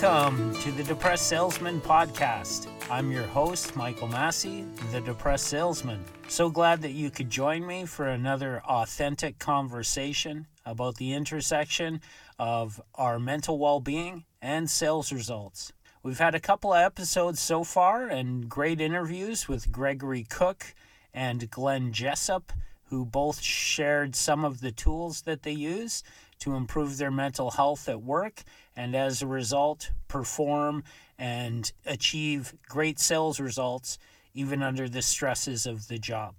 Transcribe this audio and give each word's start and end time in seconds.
Welcome 0.00 0.54
to 0.60 0.70
the 0.70 0.84
Depressed 0.84 1.26
Salesman 1.26 1.80
podcast. 1.80 2.68
I'm 2.88 3.10
your 3.10 3.24
host, 3.24 3.74
Michael 3.74 4.06
Massey, 4.06 4.64
the 4.92 5.00
Depressed 5.00 5.48
Salesman. 5.48 6.04
So 6.28 6.50
glad 6.50 6.82
that 6.82 6.92
you 6.92 7.10
could 7.10 7.30
join 7.30 7.66
me 7.66 7.84
for 7.84 8.06
another 8.06 8.62
authentic 8.64 9.40
conversation 9.40 10.46
about 10.64 10.98
the 10.98 11.14
intersection 11.14 12.00
of 12.38 12.80
our 12.94 13.18
mental 13.18 13.58
well 13.58 13.80
being 13.80 14.24
and 14.40 14.70
sales 14.70 15.12
results. 15.12 15.72
We've 16.04 16.20
had 16.20 16.36
a 16.36 16.40
couple 16.40 16.72
of 16.72 16.80
episodes 16.80 17.40
so 17.40 17.64
far 17.64 18.06
and 18.06 18.48
great 18.48 18.80
interviews 18.80 19.48
with 19.48 19.72
Gregory 19.72 20.22
Cook 20.22 20.76
and 21.12 21.50
Glenn 21.50 21.92
Jessup, 21.92 22.52
who 22.84 23.04
both 23.04 23.40
shared 23.40 24.14
some 24.14 24.44
of 24.44 24.60
the 24.60 24.70
tools 24.70 25.22
that 25.22 25.42
they 25.42 25.50
use 25.50 26.04
to 26.40 26.54
improve 26.54 26.96
their 26.96 27.10
mental 27.10 27.50
health 27.50 27.88
at 27.88 28.02
work 28.02 28.42
and 28.76 28.94
as 28.94 29.22
a 29.22 29.26
result 29.26 29.90
perform 30.06 30.84
and 31.18 31.72
achieve 31.84 32.54
great 32.68 32.98
sales 32.98 33.40
results 33.40 33.98
even 34.34 34.62
under 34.62 34.88
the 34.88 35.02
stresses 35.02 35.66
of 35.66 35.88
the 35.88 35.98
job. 35.98 36.34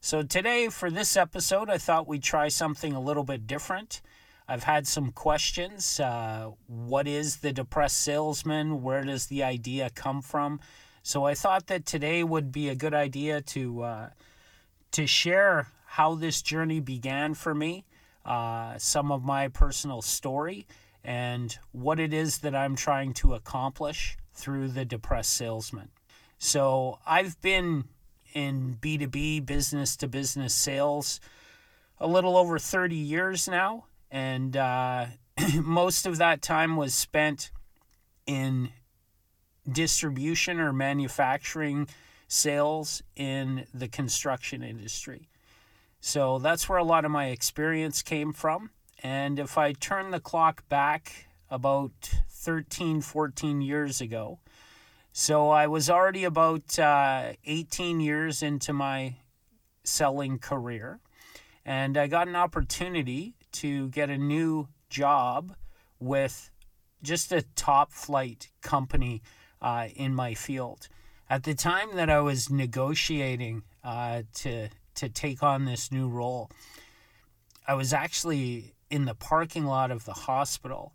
So, 0.00 0.22
today 0.22 0.68
for 0.68 0.90
this 0.90 1.16
episode, 1.16 1.70
I 1.70 1.78
thought 1.78 2.08
we'd 2.08 2.22
try 2.22 2.48
something 2.48 2.92
a 2.92 3.00
little 3.00 3.24
bit 3.24 3.46
different. 3.46 4.02
I've 4.46 4.64
had 4.64 4.86
some 4.86 5.12
questions. 5.12 5.98
Uh, 5.98 6.50
what 6.66 7.08
is 7.08 7.36
the 7.36 7.52
depressed 7.52 7.98
salesman? 8.02 8.82
Where 8.82 9.02
does 9.02 9.28
the 9.28 9.42
idea 9.42 9.88
come 9.94 10.20
from? 10.20 10.60
So, 11.02 11.24
I 11.24 11.34
thought 11.34 11.68
that 11.68 11.86
today 11.86 12.22
would 12.22 12.52
be 12.52 12.68
a 12.68 12.74
good 12.74 12.92
idea 12.92 13.40
to, 13.40 13.82
uh, 13.82 14.08
to 14.90 15.06
share 15.06 15.68
how 15.86 16.16
this 16.16 16.42
journey 16.42 16.80
began 16.80 17.32
for 17.32 17.54
me 17.54 17.84
uh, 18.24 18.78
some 18.78 19.12
of 19.12 19.24
my 19.24 19.48
personal 19.48 20.02
story 20.02 20.66
and 21.04 21.58
what 21.72 22.00
it 22.00 22.14
is 22.14 22.38
that 22.38 22.54
I'm 22.54 22.76
trying 22.76 23.12
to 23.14 23.34
accomplish 23.34 24.16
through 24.32 24.68
the 24.68 24.84
depressed 24.84 25.34
salesman. 25.34 25.90
So 26.38 26.98
I've 27.06 27.40
been 27.40 27.84
in 28.32 28.78
B2B, 28.80 29.46
business 29.46 29.96
to 29.98 30.08
business 30.08 30.54
sales, 30.54 31.20
a 31.98 32.06
little 32.06 32.36
over 32.36 32.58
30 32.58 32.96
years 32.96 33.48
now. 33.48 33.84
And 34.10 34.56
uh, 34.56 35.06
most 35.54 36.06
of 36.06 36.18
that 36.18 36.42
time 36.42 36.76
was 36.76 36.94
spent 36.94 37.50
in 38.26 38.70
distribution 39.70 40.60
or 40.60 40.72
manufacturing 40.72 41.88
sales 42.28 43.02
in 43.16 43.66
the 43.72 43.88
construction 43.88 44.62
industry. 44.62 45.28
So 46.06 46.38
that's 46.38 46.68
where 46.68 46.76
a 46.76 46.84
lot 46.84 47.06
of 47.06 47.10
my 47.10 47.28
experience 47.28 48.02
came 48.02 48.34
from. 48.34 48.68
And 49.02 49.38
if 49.38 49.56
I 49.56 49.72
turn 49.72 50.10
the 50.10 50.20
clock 50.20 50.68
back 50.68 51.28
about 51.48 51.92
13, 52.28 53.00
14 53.00 53.62
years 53.62 54.02
ago, 54.02 54.38
so 55.14 55.48
I 55.48 55.66
was 55.66 55.88
already 55.88 56.24
about 56.24 56.78
uh, 56.78 57.32
18 57.46 58.00
years 58.00 58.42
into 58.42 58.74
my 58.74 59.16
selling 59.82 60.38
career, 60.38 61.00
and 61.64 61.96
I 61.96 62.06
got 62.06 62.28
an 62.28 62.36
opportunity 62.36 63.32
to 63.52 63.88
get 63.88 64.10
a 64.10 64.18
new 64.18 64.68
job 64.90 65.56
with 65.98 66.50
just 67.02 67.32
a 67.32 67.46
top 67.56 67.92
flight 67.92 68.50
company 68.60 69.22
uh, 69.62 69.88
in 69.96 70.14
my 70.14 70.34
field. 70.34 70.86
At 71.30 71.44
the 71.44 71.54
time 71.54 71.96
that 71.96 72.10
I 72.10 72.20
was 72.20 72.50
negotiating 72.50 73.62
uh, 73.82 74.24
to 74.34 74.68
to 74.96 75.08
take 75.08 75.42
on 75.42 75.64
this 75.64 75.90
new 75.90 76.08
role. 76.08 76.50
I 77.66 77.74
was 77.74 77.92
actually 77.92 78.74
in 78.90 79.04
the 79.04 79.14
parking 79.14 79.64
lot 79.64 79.90
of 79.90 80.04
the 80.04 80.12
hospital 80.12 80.92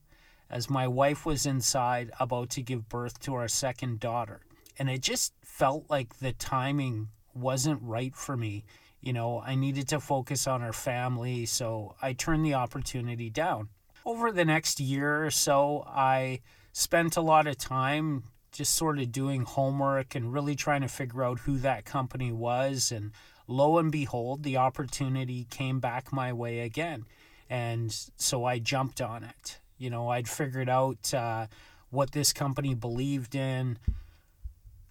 as 0.50 0.70
my 0.70 0.88
wife 0.88 1.26
was 1.26 1.46
inside 1.46 2.12
about 2.20 2.50
to 2.52 2.62
give 2.62 2.90
birth 2.90 3.20
to 3.22 3.36
our 3.36 3.48
second 3.48 4.00
daughter. 4.00 4.42
And 4.78 4.90
it 4.90 5.02
just 5.02 5.34
felt 5.44 5.90
like 5.90 6.20
the 6.20 6.34
timing 6.34 7.10
wasn't 7.34 7.82
right 7.82 8.16
for 8.16 8.36
me. 8.36 8.64
You 9.02 9.14
know, 9.14 9.42
I 9.42 9.56
needed 9.56 9.88
to 9.90 10.00
focus 10.00 10.48
on 10.48 10.62
our 10.62 10.74
family, 10.74 11.46
so 11.46 11.96
I 12.02 12.14
turned 12.14 12.46
the 12.46 12.56
opportunity 12.56 13.30
down. 13.30 13.70
Over 14.06 14.31
the 14.31 14.46
next 14.46 14.80
year 14.80 15.26
or 15.26 15.31
so, 15.31 15.84
I 15.88 16.42
spent 16.74 17.18
a 17.18 17.22
lot 17.22 17.48
of 17.48 17.58
time 17.58 18.24
just 18.52 18.74
sort 18.74 19.00
of 19.00 19.12
doing 19.12 19.44
homework 19.44 20.16
and 20.16 20.34
really 20.34 20.56
trying 20.56 20.81
to 20.81 20.88
figure 20.88 21.24
out 21.24 21.40
who 21.40 21.58
that 21.60 21.86
company 21.86 22.31
was 22.31 22.92
and 22.92 23.12
lo 23.50 23.80
and 23.80 23.92
behold, 23.92 24.44
the 24.44 24.58
opportunity 24.58 25.48
came 25.50 25.80
back 25.80 26.14
my 26.14 26.32
way 26.32 26.60
again. 26.60 27.06
And 27.50 27.92
so 28.16 28.46
I 28.46 28.60
jumped 28.60 29.02
on 29.02 29.24
it. 29.24 29.60
You 29.78 29.90
know, 29.90 30.10
I'd 30.10 30.30
figured 30.30 30.70
out 30.70 31.14
uh, 31.14 31.48
what 31.90 32.12
this 32.12 32.32
company 32.32 32.76
believed 32.76 33.34
in, 33.34 33.80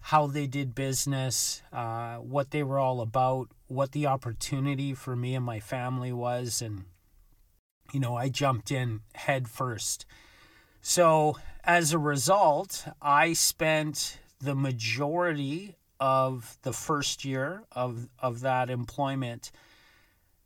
how 0.01 0.27
they 0.27 0.45
did 0.45 0.75
business, 0.75 1.61
uh, 1.71 2.17
what 2.17 2.51
they 2.51 2.63
were 2.63 2.79
all 2.79 2.99
about, 2.99 3.47
what 3.67 3.93
the 3.93 4.07
opportunity 4.07 4.93
for 4.93 5.15
me 5.15 5.35
and 5.35 5.45
my 5.45 5.61
family 5.61 6.11
was. 6.11 6.61
And, 6.61 6.83
you 7.93 7.99
know, 7.99 8.17
I 8.17 8.27
jumped 8.27 8.71
in 8.71 9.01
head 9.15 9.47
first. 9.47 10.05
So 10.81 11.37
as 11.63 11.93
a 11.93 11.99
result, 11.99 12.87
I 13.01 13.33
spent 13.33 14.19
the 14.41 14.55
majority 14.55 15.75
of 15.99 16.57
the 16.61 16.73
first 16.73 17.25
year 17.25 17.63
of, 17.71 18.07
of 18.19 18.41
that 18.41 18.69
employment 18.69 19.51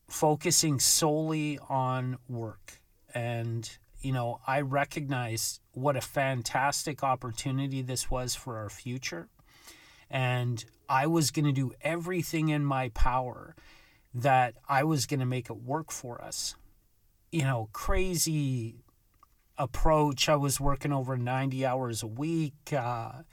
focusing 0.07 0.79
solely 0.79 1.59
on 1.69 2.17
work. 2.27 2.81
And, 3.13 3.69
you 4.01 4.11
know, 4.11 4.39
I 4.45 4.61
recognized 4.61 5.59
what 5.73 5.95
a 5.95 6.01
fantastic 6.01 7.03
opportunity 7.03 7.81
this 7.81 8.09
was 8.09 8.35
for 8.35 8.57
our 8.57 8.69
future. 8.69 9.29
And 10.09 10.63
I 10.89 11.07
was 11.07 11.31
going 11.31 11.45
to 11.45 11.51
do 11.51 11.73
everything 11.81 12.49
in 12.49 12.65
my 12.65 12.89
power 12.89 13.55
that 14.13 14.55
I 14.69 14.83
was 14.83 15.05
going 15.05 15.19
to 15.19 15.25
make 15.25 15.49
it 15.49 15.57
work 15.57 15.91
for 15.91 16.23
us. 16.23 16.55
You 17.31 17.43
know, 17.43 17.69
crazy 17.73 18.75
approach. 19.57 20.29
I 20.29 20.35
was 20.35 20.59
working 20.59 20.93
over 20.93 21.17
90 21.17 21.65
hours 21.65 22.03
a 22.03 22.07
week. 22.07 22.71
Uh, 22.71 23.23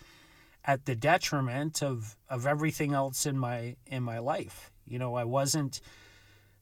at 0.70 0.84
the 0.84 0.94
detriment 0.94 1.82
of 1.82 2.16
of 2.28 2.46
everything 2.46 2.94
else 2.94 3.26
in 3.26 3.36
my 3.36 3.74
in 3.86 4.04
my 4.04 4.20
life. 4.20 4.70
You 4.86 5.00
know, 5.00 5.16
I 5.16 5.24
wasn't 5.24 5.80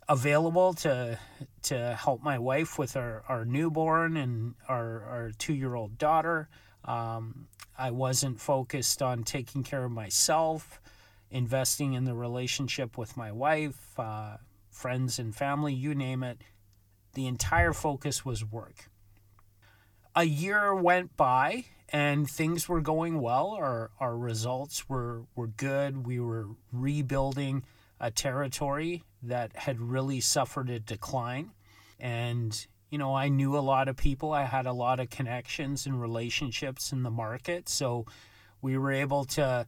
available 0.09 0.73
to 0.73 1.19
to 1.65 1.95
help 1.95 2.23
my 2.23 2.39
wife 2.39 2.79
with 2.79 2.97
our, 2.97 3.23
our 3.29 3.45
newborn 3.45 4.17
and 4.17 4.55
our, 4.67 5.03
our 5.03 5.31
two 5.37 5.53
year 5.53 5.75
old 5.75 5.99
daughter. 5.99 6.49
Um, 6.87 7.49
I 7.77 7.91
wasn't 7.91 8.41
focused 8.41 9.03
on 9.03 9.25
taking 9.25 9.63
care 9.63 9.85
of 9.85 9.93
myself, 9.93 10.81
investing 11.31 11.93
in 11.93 12.05
the 12.05 12.15
relationship 12.15 12.97
with 12.97 13.15
my 13.15 13.31
wife, 13.31 13.99
uh, 13.99 14.39
friends 14.71 15.19
and 15.19 15.37
family, 15.37 15.75
you 15.75 15.95
name 15.95 16.23
it. 16.23 16.41
The 17.13 17.27
entire 17.27 17.75
focus 17.75 18.25
was 18.25 18.43
work. 18.43 18.89
A 20.17 20.25
year 20.25 20.75
went 20.75 21.15
by 21.15 21.67
and 21.91 22.28
things 22.28 22.69
were 22.69 22.81
going 22.81 23.21
well. 23.21 23.50
Our 23.50 23.91
our 24.00 24.16
results 24.16 24.88
were 24.88 25.25
were 25.34 25.47
good. 25.47 26.06
We 26.06 26.21
were 26.21 26.49
rebuilding 26.72 27.65
a 28.00 28.10
territory 28.10 29.04
that 29.22 29.56
had 29.56 29.81
really 29.81 30.21
suffered 30.21 30.71
a 30.71 30.78
decline, 30.78 31.53
and 31.99 32.66
you 32.91 32.99
know 32.99 33.15
I 33.15 33.28
knew 33.28 33.56
a 33.56 33.60
lot 33.60 33.88
of 33.88 33.97
people. 33.97 34.32
I 34.32 34.44
had 34.44 34.66
a 34.66 34.72
lot 34.72 35.00
of 35.00 35.10
connections 35.10 35.87
and 35.87 36.00
relationships 36.00 36.93
in 36.93 37.03
the 37.03 37.10
market, 37.10 37.69
so 37.69 38.06
we 38.60 38.76
were 38.76 38.93
able 38.93 39.25
to 39.25 39.66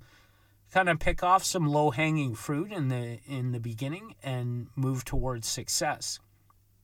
kind 0.73 0.89
of 0.89 0.99
pick 1.01 1.23
off 1.23 1.43
some 1.45 1.67
low 1.67 1.91
hanging 1.91 2.35
fruit 2.35 2.71
in 2.71 2.89
the 2.89 3.21
in 3.27 3.53
the 3.53 3.61
beginning 3.61 4.15
and 4.23 4.69
move 4.77 5.05
towards 5.05 5.49
success. 5.49 6.21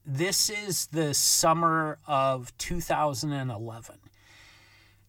This 0.08 0.48
is 0.48 0.86
the 0.86 1.12
summer 1.14 1.98
of 2.06 2.56
2011 2.58 3.96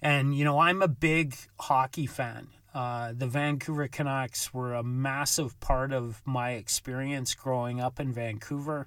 and, 0.01 0.35
you 0.35 0.43
know, 0.43 0.59
I'm 0.59 0.81
a 0.81 0.87
big 0.87 1.35
hockey 1.59 2.05
fan. 2.05 2.47
Uh, 2.73 3.13
the 3.15 3.27
Vancouver 3.27 3.87
Canucks 3.87 4.53
were 4.53 4.75
a 4.75 4.83
massive 4.83 5.59
part 5.59 5.91
of 5.91 6.21
my 6.25 6.51
experience 6.51 7.33
growing 7.33 7.81
up 7.81 7.99
in 7.99 8.13
Vancouver, 8.13 8.85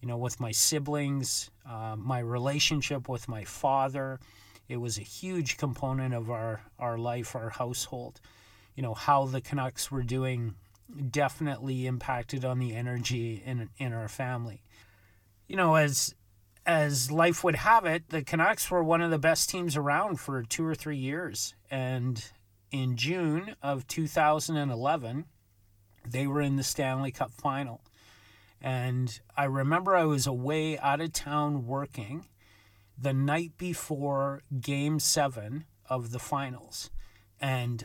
you 0.00 0.08
know, 0.08 0.18
with 0.18 0.40
my 0.40 0.50
siblings, 0.50 1.50
uh, 1.66 1.96
my 1.96 2.18
relationship 2.18 3.08
with 3.08 3.26
my 3.28 3.44
father. 3.44 4.20
It 4.68 4.76
was 4.76 4.98
a 4.98 5.02
huge 5.02 5.56
component 5.56 6.12
of 6.12 6.30
our, 6.30 6.62
our 6.78 6.98
life, 6.98 7.34
our 7.34 7.50
household. 7.50 8.20
You 8.74 8.82
know, 8.82 8.94
how 8.94 9.24
the 9.24 9.40
Canucks 9.40 9.90
were 9.90 10.02
doing 10.02 10.54
definitely 11.10 11.86
impacted 11.86 12.44
on 12.44 12.58
the 12.58 12.74
energy 12.74 13.42
in, 13.44 13.70
in 13.78 13.92
our 13.92 14.08
family. 14.08 14.62
You 15.46 15.56
know, 15.56 15.76
as 15.76 16.14
as 16.66 17.10
life 17.10 17.44
would 17.44 17.56
have 17.56 17.84
it, 17.84 18.08
the 18.08 18.22
Canucks 18.22 18.70
were 18.70 18.82
one 18.82 19.02
of 19.02 19.10
the 19.10 19.18
best 19.18 19.50
teams 19.50 19.76
around 19.76 20.20
for 20.20 20.42
two 20.42 20.64
or 20.64 20.74
three 20.74 20.96
years. 20.96 21.54
And 21.70 22.24
in 22.70 22.96
June 22.96 23.56
of 23.62 23.86
2011, 23.86 25.26
they 26.08 26.26
were 26.26 26.40
in 26.40 26.56
the 26.56 26.62
Stanley 26.62 27.10
Cup 27.10 27.32
final. 27.32 27.82
And 28.60 29.20
I 29.36 29.44
remember 29.44 29.94
I 29.94 30.04
was 30.04 30.26
away 30.26 30.78
out 30.78 31.00
of 31.00 31.12
town 31.12 31.66
working, 31.66 32.26
the 32.96 33.12
night 33.12 33.52
before 33.58 34.42
game 34.60 34.98
seven 34.98 35.66
of 35.88 36.12
the 36.12 36.18
finals. 36.18 36.90
And 37.40 37.84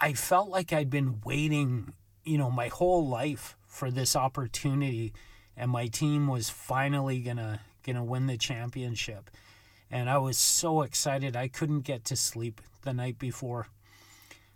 I 0.00 0.14
felt 0.14 0.48
like 0.48 0.72
I'd 0.72 0.90
been 0.90 1.20
waiting, 1.24 1.92
you 2.24 2.38
know, 2.38 2.50
my 2.50 2.68
whole 2.68 3.06
life 3.06 3.56
for 3.66 3.90
this 3.90 4.16
opportunity 4.16 5.12
and 5.58 5.70
my 5.72 5.88
team 5.88 6.28
was 6.28 6.48
finally 6.48 7.20
going 7.20 7.36
to 7.36 7.58
going 7.84 7.96
to 7.96 8.02
win 8.02 8.26
the 8.26 8.36
championship. 8.36 9.30
And 9.90 10.10
I 10.10 10.18
was 10.18 10.36
so 10.36 10.82
excited 10.82 11.36
I 11.36 11.48
couldn't 11.48 11.80
get 11.80 12.04
to 12.06 12.16
sleep 12.16 12.60
the 12.82 12.92
night 12.92 13.18
before. 13.18 13.68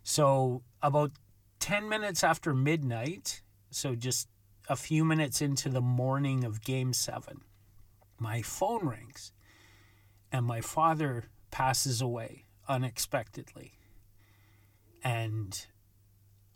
So 0.02 0.62
about 0.82 1.12
10 1.60 1.88
minutes 1.88 2.24
after 2.24 2.54
midnight, 2.54 3.42
so 3.70 3.94
just 3.94 4.28
a 4.68 4.76
few 4.76 5.04
minutes 5.04 5.40
into 5.40 5.68
the 5.68 5.80
morning 5.80 6.44
of 6.44 6.62
game 6.62 6.92
7, 6.92 7.40
my 8.18 8.42
phone 8.42 8.86
rings 8.86 9.32
and 10.30 10.46
my 10.46 10.60
father 10.60 11.24
passes 11.50 12.00
away 12.00 12.46
unexpectedly. 12.68 13.72
And 15.04 15.66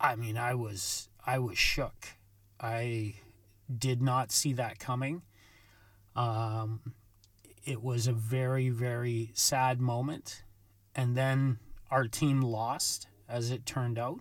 I 0.00 0.16
mean, 0.16 0.36
I 0.36 0.54
was 0.54 1.08
I 1.24 1.38
was 1.38 1.58
shook. 1.58 2.08
I 2.60 3.16
did 3.76 4.00
not 4.00 4.30
see 4.30 4.52
that 4.54 4.78
coming. 4.78 5.22
Um, 6.16 6.80
it 7.64 7.82
was 7.82 8.06
a 8.06 8.12
very 8.12 8.70
very 8.70 9.30
sad 9.34 9.80
moment, 9.80 10.42
and 10.94 11.16
then 11.16 11.58
our 11.90 12.08
team 12.08 12.40
lost, 12.40 13.06
as 13.28 13.50
it 13.50 13.66
turned 13.66 13.98
out. 13.98 14.20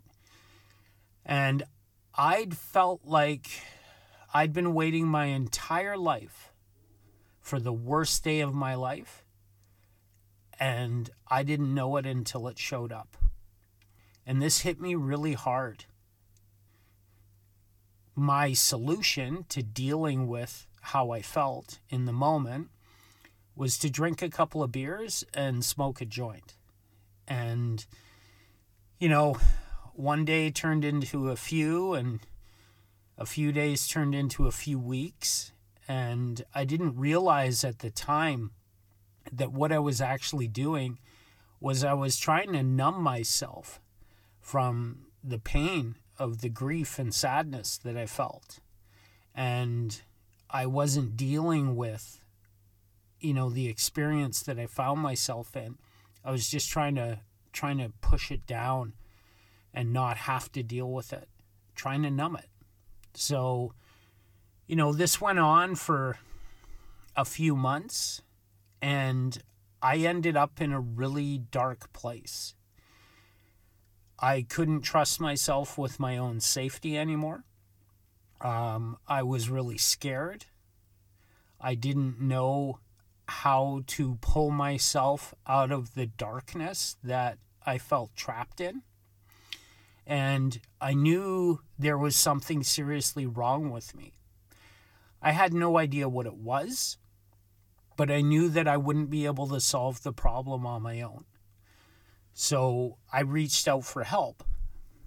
And 1.26 1.64
I'd 2.14 2.56
felt 2.56 3.02
like 3.06 3.48
I'd 4.34 4.54
been 4.54 4.74
waiting 4.74 5.08
my 5.08 5.26
entire 5.26 5.98
life 5.98 6.52
for 7.42 7.60
the 7.60 7.74
worst 7.74 8.24
day 8.24 8.42
of 8.42 8.54
my 8.54 8.76
life 8.76 9.26
and 10.60 11.10
I 11.28 11.44
didn't 11.44 11.74
know 11.74 11.98
it 11.98 12.06
until 12.06 12.48
it 12.48 12.58
showed 12.58 12.92
up. 12.92 13.18
And 14.26 14.42
this 14.42 14.62
hit 14.62 14.80
me 14.80 14.96
really 14.96 15.34
hard. 15.34 15.86
My 18.16 18.54
solution 18.54 19.46
to 19.50 19.62
dealing 19.62 20.28
with 20.28 20.68
how 20.86 21.12
I 21.12 21.22
felt 21.22 21.80
in 21.90 22.06
the 22.06 22.14
moment 22.14 22.70
was 23.56 23.78
to 23.80 23.90
drink 23.90 24.22
a 24.22 24.30
couple 24.30 24.62
of 24.62 24.72
beers 24.72 25.24
and 25.34 25.66
smoke 25.66 26.00
a 26.00 26.06
joint. 26.06 26.56
And, 27.28 27.86
you 29.00 29.10
know, 29.10 29.38
one 29.94 30.26
day 30.26 30.52
turned 30.52 30.86
into 30.86 31.30
a 31.30 31.36
few, 31.36 31.94
and 31.94 32.20
a 33.18 33.26
few 33.26 33.52
days 33.52 33.88
turned 33.88 34.14
into 34.14 34.46
a 34.46 34.52
few 34.52 34.78
weeks. 34.78 35.54
And 35.88 36.44
I 36.54 36.66
didn't 36.66 36.98
realize 36.98 37.64
at 37.64 37.80
the 37.80 37.92
time 37.92 38.52
that 39.32 39.52
what 39.52 39.72
I 39.72 39.80
was 39.80 40.02
actually 40.02 40.48
doing 40.48 41.00
was 41.60 41.84
I 41.84 41.94
was 41.94 42.18
trying 42.18 42.54
to 42.54 42.62
numb 42.62 43.02
myself 43.02 43.82
from 44.40 45.08
the 45.24 45.40
pain 45.40 45.96
of 46.20 46.42
the 46.42 46.50
grief 46.50 47.00
and 47.00 47.14
sadness 47.14 47.78
that 47.80 47.98
I 47.98 48.06
felt. 48.06 48.60
And 49.34 50.02
I 50.50 50.66
wasn't 50.66 51.18
dealing 51.18 51.76
with, 51.76 52.22
you 53.20 53.34
know, 53.34 53.50
the 53.50 53.68
experience 53.68 54.42
that 54.44 54.60
I 54.60 54.66
found 54.68 55.02
myself 55.02 55.56
in. 55.56 55.78
I 56.24 56.32
was 56.32 56.50
just 56.50 56.70
trying 56.70 56.96
to 56.96 57.20
trying 57.52 57.78
to 57.78 57.92
push 58.02 58.32
it 58.32 58.46
down 58.46 58.94
and 59.74 59.94
not 59.94 60.18
have 60.18 60.52
to 60.52 60.62
deal 60.64 60.92
with 60.92 61.14
it, 61.14 61.28
trying 61.76 62.04
to 62.04 62.12
numb 62.12 62.36
it. 62.36 62.50
So, 63.14 63.74
you 64.68 64.76
know, 64.76 64.92
this 64.92 65.22
went 65.22 65.40
on 65.40 65.76
for 65.76 66.18
a 67.16 67.26
few 67.26 67.56
months 67.56 68.22
and 68.82 69.38
I 69.82 69.98
ended 69.98 70.36
up 70.36 70.62
in 70.62 70.72
a 70.72 70.80
really 70.80 71.38
dark 71.38 71.94
place. 71.94 72.56
I 74.20 74.44
couldn't 74.44 74.82
trust 74.82 75.20
myself 75.20 75.78
with 75.78 76.00
my 76.00 76.18
own 76.18 76.40
safety 76.40 76.98
anymore. 76.98 77.44
Um, 78.46 78.98
I 79.08 79.24
was 79.24 79.50
really 79.50 79.78
scared. 79.78 80.46
I 81.60 81.76
didn't 81.76 82.22
know 82.22 82.80
how 83.28 83.82
to 83.88 84.18
pull 84.22 84.52
myself 84.52 85.34
out 85.48 85.72
of 85.72 85.96
the 85.96 86.06
darkness 86.06 86.98
that 87.04 87.40
I 87.66 87.78
felt 87.78 88.16
trapped 88.16 88.62
in. 88.62 88.84
And 90.06 90.60
I 90.80 90.94
knew 90.94 91.62
there 91.80 91.98
was 91.98 92.16
something 92.16 92.62
seriously 92.62 93.26
wrong 93.26 93.72
with 93.72 93.96
me. 93.96 94.14
I 95.22 95.32
had 95.32 95.54
no 95.54 95.80
idea 95.80 96.08
what 96.08 96.28
it 96.28 96.36
was 96.36 96.98
but 97.96 98.12
I 98.12 98.22
knew 98.22 98.50
that 98.50 98.68
I 98.68 98.78
wouldn't 98.78 99.10
be 99.10 99.26
able 99.26 99.48
to 99.48 99.60
solve 99.60 100.04
the 100.04 100.14
problem 100.14 100.66
on 100.66 100.82
my 100.82 101.02
own. 101.02 101.26
So 102.34 102.98
I 103.12 103.22
reached 103.22 103.68
out 103.68 103.86
for 103.86 104.04
help. 104.04 104.44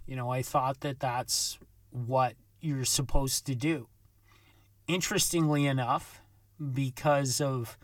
You 0.06 0.16
know, 0.16 0.30
I 0.30 0.42
thought 0.42 0.80
that 0.80 1.00
that's 1.00 1.58
what 1.90 2.34
you're 2.60 2.84
supposed 2.84 3.46
to 3.46 3.54
do. 3.54 3.88
Interestingly 4.86 5.66
enough, 5.66 6.20
because 6.72 7.40
of 7.40 7.78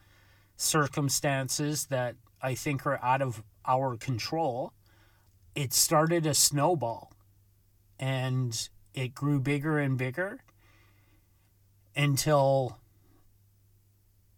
circumstances 0.56 1.86
that 1.86 2.16
I 2.42 2.54
think 2.54 2.86
are 2.86 3.02
out 3.02 3.22
of 3.22 3.42
our 3.66 3.96
control, 3.96 4.72
it 5.54 5.72
started 5.72 6.26
a 6.26 6.34
snowball 6.34 7.12
and 7.98 8.68
it 8.94 9.14
grew 9.14 9.40
bigger 9.40 9.78
and 9.78 9.96
bigger 9.96 10.40
until 11.96 12.78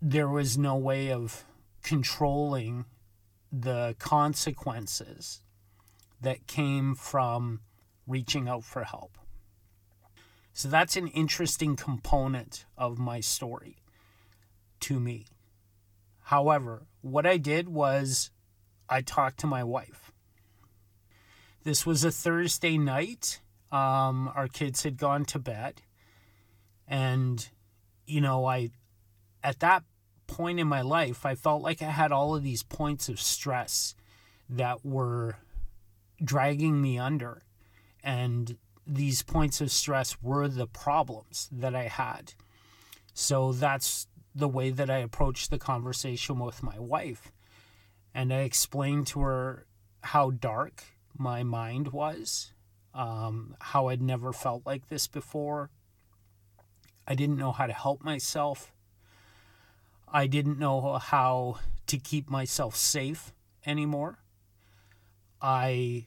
there 0.00 0.28
was 0.28 0.58
no 0.58 0.76
way 0.76 1.10
of 1.10 1.44
controlling 1.82 2.84
the 3.50 3.94
consequences 3.98 5.42
that 6.20 6.46
came 6.46 6.94
from 6.94 7.60
reaching 8.06 8.48
out 8.48 8.64
for 8.64 8.84
help. 8.84 9.18
So 10.56 10.70
that's 10.70 10.96
an 10.96 11.08
interesting 11.08 11.76
component 11.76 12.64
of 12.78 12.98
my 12.98 13.20
story 13.20 13.76
to 14.80 14.98
me. 14.98 15.26
However, 16.22 16.86
what 17.02 17.26
I 17.26 17.36
did 17.36 17.68
was 17.68 18.30
I 18.88 19.02
talked 19.02 19.38
to 19.40 19.46
my 19.46 19.62
wife. 19.62 20.10
This 21.64 21.84
was 21.84 22.04
a 22.04 22.10
Thursday 22.10 22.78
night. 22.78 23.42
Um, 23.70 24.32
our 24.34 24.48
kids 24.48 24.82
had 24.82 24.96
gone 24.96 25.26
to 25.26 25.38
bed. 25.38 25.82
And, 26.88 27.46
you 28.06 28.22
know, 28.22 28.46
I, 28.46 28.70
at 29.44 29.60
that 29.60 29.82
point 30.26 30.58
in 30.58 30.68
my 30.68 30.80
life, 30.80 31.26
I 31.26 31.34
felt 31.34 31.60
like 31.60 31.82
I 31.82 31.90
had 31.90 32.12
all 32.12 32.34
of 32.34 32.42
these 32.42 32.62
points 32.62 33.10
of 33.10 33.20
stress 33.20 33.94
that 34.48 34.86
were 34.86 35.36
dragging 36.24 36.80
me 36.80 36.98
under. 36.98 37.42
And 38.02 38.56
these 38.86 39.22
points 39.22 39.60
of 39.60 39.70
stress 39.70 40.22
were 40.22 40.48
the 40.48 40.66
problems 40.66 41.48
that 41.50 41.74
I 41.74 41.88
had. 41.88 42.34
So 43.12 43.52
that's 43.52 44.06
the 44.34 44.48
way 44.48 44.70
that 44.70 44.90
I 44.90 44.98
approached 44.98 45.50
the 45.50 45.58
conversation 45.58 46.38
with 46.38 46.62
my 46.62 46.78
wife. 46.78 47.32
And 48.14 48.32
I 48.32 48.40
explained 48.40 49.06
to 49.08 49.20
her 49.20 49.66
how 50.02 50.30
dark 50.30 50.84
my 51.16 51.42
mind 51.42 51.88
was, 51.88 52.52
um, 52.94 53.56
how 53.60 53.88
I'd 53.88 54.02
never 54.02 54.32
felt 54.32 54.64
like 54.64 54.88
this 54.88 55.06
before. 55.06 55.70
I 57.06 57.14
didn't 57.14 57.38
know 57.38 57.52
how 57.52 57.66
to 57.66 57.72
help 57.72 58.04
myself. 58.04 58.72
I 60.08 60.26
didn't 60.26 60.58
know 60.58 60.98
how 60.98 61.58
to 61.86 61.98
keep 61.98 62.30
myself 62.30 62.76
safe 62.76 63.32
anymore. 63.64 64.18
I 65.40 66.06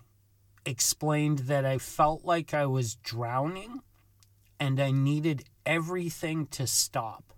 explained 0.66 1.40
that 1.40 1.66
I 1.66 1.78
felt 1.78 2.26
like 2.26 2.54
I 2.54 2.66
was 2.66 2.96
drowning 2.96 3.82
and 4.60 4.80
I 4.80 4.92
needed 4.92 5.44
everything 5.66 6.48
to 6.48 6.68
stop 6.68 7.34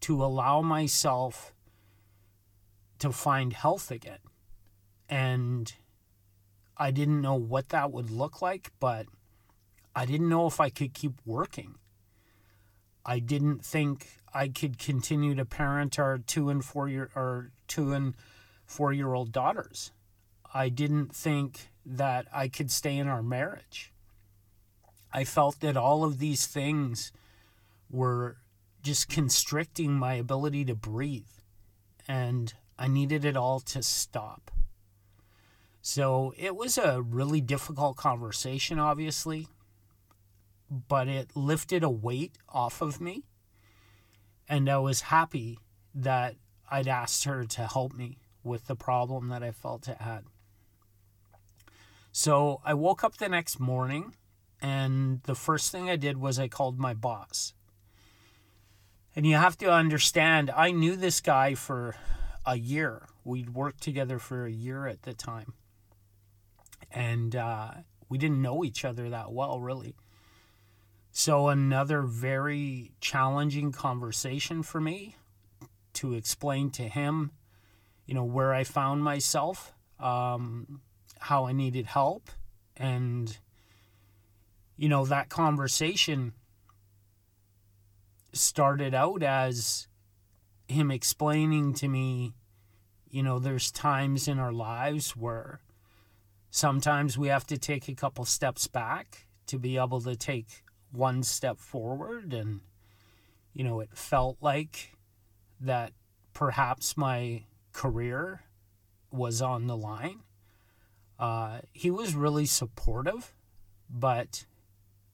to 0.00 0.24
allow 0.24 0.62
myself 0.62 1.52
to 2.98 3.12
find 3.12 3.52
health 3.52 3.90
again. 3.90 4.18
And 5.08 5.72
I 6.76 6.90
didn't 6.90 7.20
know 7.20 7.34
what 7.34 7.70
that 7.70 7.92
would 7.92 8.10
look 8.10 8.40
like, 8.40 8.72
but 8.78 9.06
I 9.94 10.06
didn't 10.06 10.28
know 10.28 10.46
if 10.46 10.60
I 10.60 10.70
could 10.70 10.94
keep 10.94 11.14
working. 11.24 11.74
I 13.04 13.18
didn't 13.18 13.64
think 13.64 14.20
I 14.32 14.48
could 14.48 14.78
continue 14.78 15.34
to 15.34 15.44
parent 15.44 15.98
our 15.98 16.18
two 16.18 16.50
and 16.50 16.64
four 16.64 16.88
year 16.88 17.10
or 17.16 17.50
two 17.66 17.92
and 17.92 18.14
four 18.66 18.92
year 18.92 19.14
old 19.14 19.32
daughters. 19.32 19.92
I 20.52 20.68
didn't 20.68 21.14
think 21.14 21.70
that 21.96 22.26
I 22.32 22.48
could 22.48 22.70
stay 22.70 22.96
in 22.96 23.08
our 23.08 23.22
marriage. 23.22 23.92
I 25.12 25.24
felt 25.24 25.60
that 25.60 25.76
all 25.76 26.04
of 26.04 26.18
these 26.18 26.46
things 26.46 27.12
were 27.90 28.36
just 28.82 29.08
constricting 29.08 29.92
my 29.92 30.14
ability 30.14 30.64
to 30.66 30.74
breathe, 30.74 31.30
and 32.06 32.52
I 32.78 32.88
needed 32.88 33.24
it 33.24 33.36
all 33.36 33.60
to 33.60 33.82
stop. 33.82 34.50
So 35.80 36.34
it 36.36 36.54
was 36.54 36.76
a 36.76 37.00
really 37.00 37.40
difficult 37.40 37.96
conversation, 37.96 38.78
obviously, 38.78 39.48
but 40.70 41.08
it 41.08 41.34
lifted 41.34 41.82
a 41.82 41.90
weight 41.90 42.36
off 42.48 42.82
of 42.82 43.00
me 43.00 43.24
and 44.48 44.68
I 44.68 44.78
was 44.78 45.02
happy 45.02 45.58
that 45.94 46.36
I'd 46.70 46.88
asked 46.88 47.24
her 47.24 47.44
to 47.44 47.66
help 47.66 47.92
me 47.92 48.18
with 48.42 48.66
the 48.66 48.76
problem 48.76 49.28
that 49.28 49.42
I 49.42 49.50
felt 49.50 49.88
it 49.88 50.00
had. 50.00 50.24
So 52.18 52.60
I 52.64 52.74
woke 52.74 53.04
up 53.04 53.18
the 53.18 53.28
next 53.28 53.60
morning, 53.60 54.16
and 54.60 55.22
the 55.22 55.36
first 55.36 55.70
thing 55.70 55.88
I 55.88 55.94
did 55.94 56.16
was 56.16 56.36
I 56.36 56.48
called 56.48 56.76
my 56.76 56.92
boss. 56.92 57.54
And 59.14 59.24
you 59.24 59.36
have 59.36 59.56
to 59.58 59.70
understand, 59.70 60.50
I 60.50 60.72
knew 60.72 60.96
this 60.96 61.20
guy 61.20 61.54
for 61.54 61.94
a 62.44 62.56
year. 62.56 63.06
We'd 63.22 63.50
worked 63.50 63.84
together 63.84 64.18
for 64.18 64.46
a 64.46 64.50
year 64.50 64.88
at 64.88 65.02
the 65.02 65.14
time. 65.14 65.52
And 66.90 67.36
uh, 67.36 67.70
we 68.08 68.18
didn't 68.18 68.42
know 68.42 68.64
each 68.64 68.84
other 68.84 69.08
that 69.10 69.30
well, 69.30 69.60
really. 69.60 69.94
So, 71.12 71.46
another 71.46 72.02
very 72.02 72.90
challenging 73.00 73.70
conversation 73.70 74.64
for 74.64 74.80
me 74.80 75.14
to 75.92 76.14
explain 76.14 76.70
to 76.70 76.88
him, 76.88 77.30
you 78.06 78.14
know, 78.14 78.24
where 78.24 78.52
I 78.52 78.64
found 78.64 79.04
myself, 79.04 79.72
um, 80.00 80.80
how 81.20 81.46
I 81.46 81.52
needed 81.52 81.86
help. 81.86 82.30
And, 82.76 83.36
you 84.76 84.88
know, 84.88 85.04
that 85.06 85.28
conversation 85.28 86.32
started 88.32 88.94
out 88.94 89.22
as 89.22 89.88
him 90.68 90.90
explaining 90.90 91.74
to 91.74 91.88
me, 91.88 92.34
you 93.10 93.22
know, 93.22 93.38
there's 93.38 93.70
times 93.70 94.28
in 94.28 94.38
our 94.38 94.52
lives 94.52 95.16
where 95.16 95.60
sometimes 96.50 97.18
we 97.18 97.28
have 97.28 97.46
to 97.46 97.58
take 97.58 97.88
a 97.88 97.94
couple 97.94 98.24
steps 98.24 98.66
back 98.66 99.26
to 99.46 99.58
be 99.58 99.76
able 99.76 100.00
to 100.00 100.16
take 100.16 100.62
one 100.92 101.22
step 101.22 101.58
forward 101.58 102.32
and 102.32 102.60
you 103.52 103.62
know 103.62 103.80
it 103.80 103.90
felt 103.92 104.36
like 104.40 104.96
that 105.60 105.92
perhaps 106.32 106.96
my 106.96 107.42
career 107.72 108.42
was 109.10 109.42
on 109.42 109.66
the 109.66 109.76
line 109.76 110.20
uh, 111.18 111.58
he 111.72 111.90
was 111.90 112.14
really 112.14 112.46
supportive 112.46 113.34
but 113.90 114.44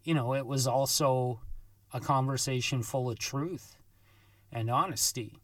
you 0.02 0.14
know 0.14 0.34
it 0.34 0.46
was 0.46 0.66
also 0.66 1.40
a 1.92 2.00
conversation 2.00 2.82
full 2.82 3.10
of 3.10 3.18
truth 3.18 3.76
and 4.52 4.70
honesty 4.70 5.38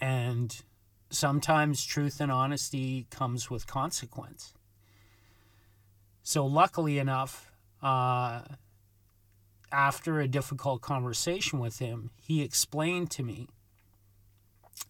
and 0.00 0.62
sometimes 1.10 1.84
truth 1.84 2.20
and 2.20 2.30
honesty 2.30 3.06
comes 3.10 3.50
with 3.50 3.66
consequence 3.66 4.54
so 6.22 6.44
luckily 6.44 6.98
enough 6.98 7.50
uh, 7.82 8.42
after 9.72 10.20
a 10.20 10.28
difficult 10.28 10.80
conversation 10.80 11.58
with 11.58 11.78
him, 11.78 12.10
he 12.16 12.42
explained 12.42 13.10
to 13.12 13.22
me 13.22 13.48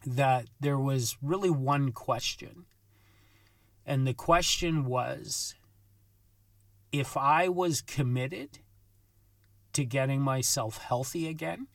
that 0.06 0.46
there 0.60 0.78
was 0.78 1.16
really 1.22 1.50
one 1.50 1.92
question. 1.92 2.66
And 3.88 4.06
the 4.06 4.12
question 4.12 4.84
was 4.84 5.54
if 6.92 7.16
I 7.16 7.48
was 7.48 7.80
committed 7.80 8.58
to 9.72 9.84
getting 9.84 10.20
myself 10.20 10.76
healthy 10.76 11.26
again, 11.26 11.68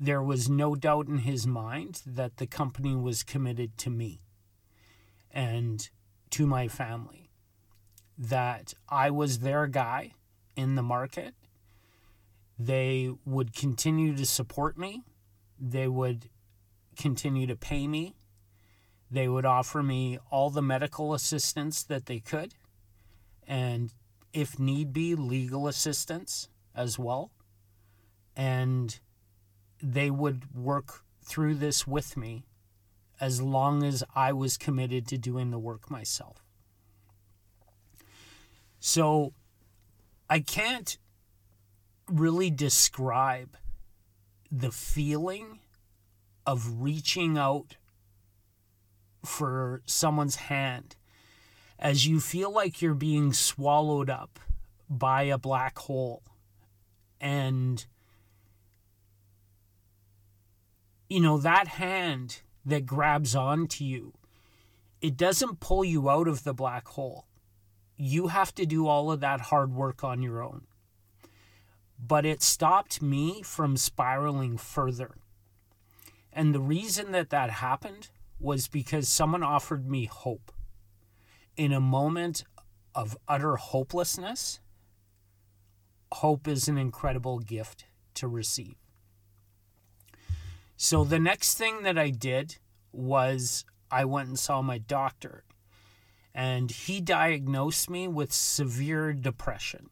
there 0.00 0.22
was 0.22 0.50
no 0.50 0.74
doubt 0.74 1.06
in 1.06 1.18
his 1.18 1.46
mind 1.46 2.02
that 2.04 2.38
the 2.38 2.46
company 2.48 2.96
was 2.96 3.22
committed 3.22 3.78
to 3.78 3.90
me 3.90 4.22
and 5.30 5.88
to 6.30 6.46
my 6.46 6.66
family. 6.66 7.30
That 8.18 8.74
I 8.88 9.10
was 9.10 9.38
their 9.38 9.68
guy 9.68 10.14
in 10.56 10.74
the 10.74 10.82
market 10.82 11.34
they 12.58 13.12
would 13.24 13.54
continue 13.54 14.16
to 14.16 14.26
support 14.26 14.76
me. 14.76 15.04
They 15.60 15.86
would 15.86 16.28
continue 16.96 17.46
to 17.46 17.54
pay 17.54 17.86
me. 17.86 18.16
They 19.10 19.28
would 19.28 19.46
offer 19.46 19.82
me 19.82 20.18
all 20.30 20.50
the 20.50 20.62
medical 20.62 21.14
assistance 21.14 21.82
that 21.84 22.06
they 22.06 22.20
could. 22.20 22.54
And 23.46 23.92
if 24.32 24.58
need 24.58 24.92
be, 24.92 25.14
legal 25.14 25.66
assistance 25.66 26.48
as 26.74 26.98
well. 26.98 27.30
And 28.36 28.98
they 29.82 30.10
would 30.10 30.54
work 30.54 31.04
through 31.24 31.54
this 31.56 31.86
with 31.86 32.16
me 32.16 32.44
as 33.20 33.40
long 33.40 33.82
as 33.82 34.04
I 34.14 34.32
was 34.32 34.56
committed 34.56 35.06
to 35.08 35.18
doing 35.18 35.50
the 35.50 35.58
work 35.58 35.90
myself. 35.90 36.44
So 38.78 39.32
I 40.30 40.40
can't 40.40 40.98
really 42.06 42.50
describe 42.50 43.56
the 44.50 44.70
feeling 44.70 45.60
of 46.46 46.80
reaching 46.80 47.36
out 47.36 47.76
for 49.24 49.82
someone's 49.86 50.36
hand. 50.36 50.96
As 51.78 52.06
you 52.06 52.20
feel 52.20 52.52
like 52.52 52.82
you're 52.82 52.94
being 52.94 53.32
swallowed 53.32 54.10
up 54.10 54.40
by 54.90 55.22
a 55.22 55.38
black 55.38 55.78
hole 55.78 56.22
and 57.20 57.86
you 61.08 61.20
know 61.20 61.38
that 61.38 61.68
hand 61.68 62.40
that 62.64 62.86
grabs 62.86 63.34
onto 63.34 63.84
you 63.84 64.12
it 65.00 65.16
doesn't 65.16 65.60
pull 65.60 65.84
you 65.84 66.10
out 66.10 66.26
of 66.26 66.44
the 66.44 66.54
black 66.54 66.88
hole. 66.88 67.26
You 67.96 68.28
have 68.28 68.54
to 68.56 68.66
do 68.66 68.86
all 68.86 69.10
of 69.12 69.20
that 69.20 69.42
hard 69.42 69.72
work 69.72 70.02
on 70.02 70.22
your 70.22 70.42
own. 70.42 70.62
But 71.98 72.24
it 72.24 72.42
stopped 72.42 73.02
me 73.02 73.42
from 73.42 73.76
spiraling 73.76 74.56
further. 74.56 75.16
And 76.32 76.54
the 76.54 76.60
reason 76.60 77.12
that 77.12 77.30
that 77.30 77.50
happened 77.50 78.08
was 78.40 78.68
because 78.68 79.08
someone 79.08 79.42
offered 79.42 79.88
me 79.88 80.06
hope. 80.06 80.52
In 81.56 81.72
a 81.72 81.80
moment 81.80 82.44
of 82.94 83.16
utter 83.26 83.56
hopelessness, 83.56 84.60
hope 86.12 86.46
is 86.46 86.68
an 86.68 86.78
incredible 86.78 87.38
gift 87.38 87.86
to 88.14 88.28
receive. 88.28 88.76
So 90.76 91.04
the 91.04 91.18
next 91.18 91.58
thing 91.58 91.82
that 91.82 91.98
I 91.98 92.10
did 92.10 92.56
was 92.92 93.64
I 93.90 94.04
went 94.04 94.28
and 94.28 94.38
saw 94.38 94.62
my 94.62 94.78
doctor, 94.78 95.44
and 96.34 96.70
he 96.70 97.00
diagnosed 97.00 97.90
me 97.90 98.06
with 98.06 98.32
severe 98.32 99.12
depression 99.12 99.90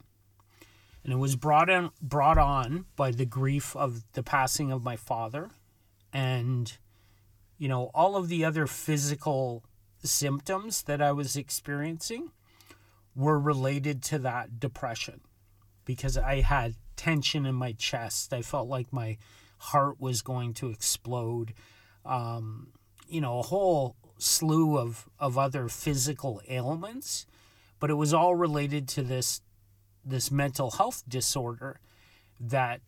and 1.07 1.13
it 1.13 1.19
was 1.19 1.37
brought 1.37 1.71
on 1.71 1.93
brought 2.03 2.37
on 2.37 2.85
by 2.97 3.13
the 3.13 3.25
grief 3.25 3.77
of 3.77 4.03
the 4.15 4.25
passing 4.25 4.73
of 4.73 4.83
my 4.83 4.97
father 4.97 5.51
and 6.13 6.79
you 7.59 7.69
know 7.69 7.91
all 7.95 8.17
of 8.17 8.29
the 8.29 8.45
other 8.45 8.67
physical 8.67 9.65
symptoms 10.03 10.83
that 10.83 11.03
I 11.03 11.13
was 11.13 11.37
experiencing 11.37 12.31
were 13.15 13.39
related 13.39 14.03
to 14.05 14.19
that 14.21 14.61
depression 14.61 15.21
because 15.85 16.19
I 16.19 16.41
had 16.41 16.75
tension 16.97 17.47
in 17.47 17.55
my 17.55 17.73
chest. 17.73 18.33
I 18.33 18.43
felt 18.43 18.69
like 18.69 18.93
my 18.93 19.17
heart 19.59 20.01
was 20.01 20.23
going 20.23 20.55
to 20.55 20.69
explode. 20.71 21.55
Um, 22.05 22.69
you 23.09 23.21
know, 23.21 23.39
a 23.39 23.43
whole 23.43 23.97
slew 24.19 24.79
of, 24.79 25.09
of 25.19 25.39
other 25.39 25.69
physical 25.69 26.41
ailments, 26.49 27.27
but 27.79 27.91
it 27.91 27.95
was 27.95 28.13
all 28.13 28.35
related 28.35 28.89
to 28.89 29.03
this 29.03 29.41
this 30.05 30.31
mental 30.31 30.71
health 30.71 31.03
disorder 31.09 31.81
that 32.39 32.81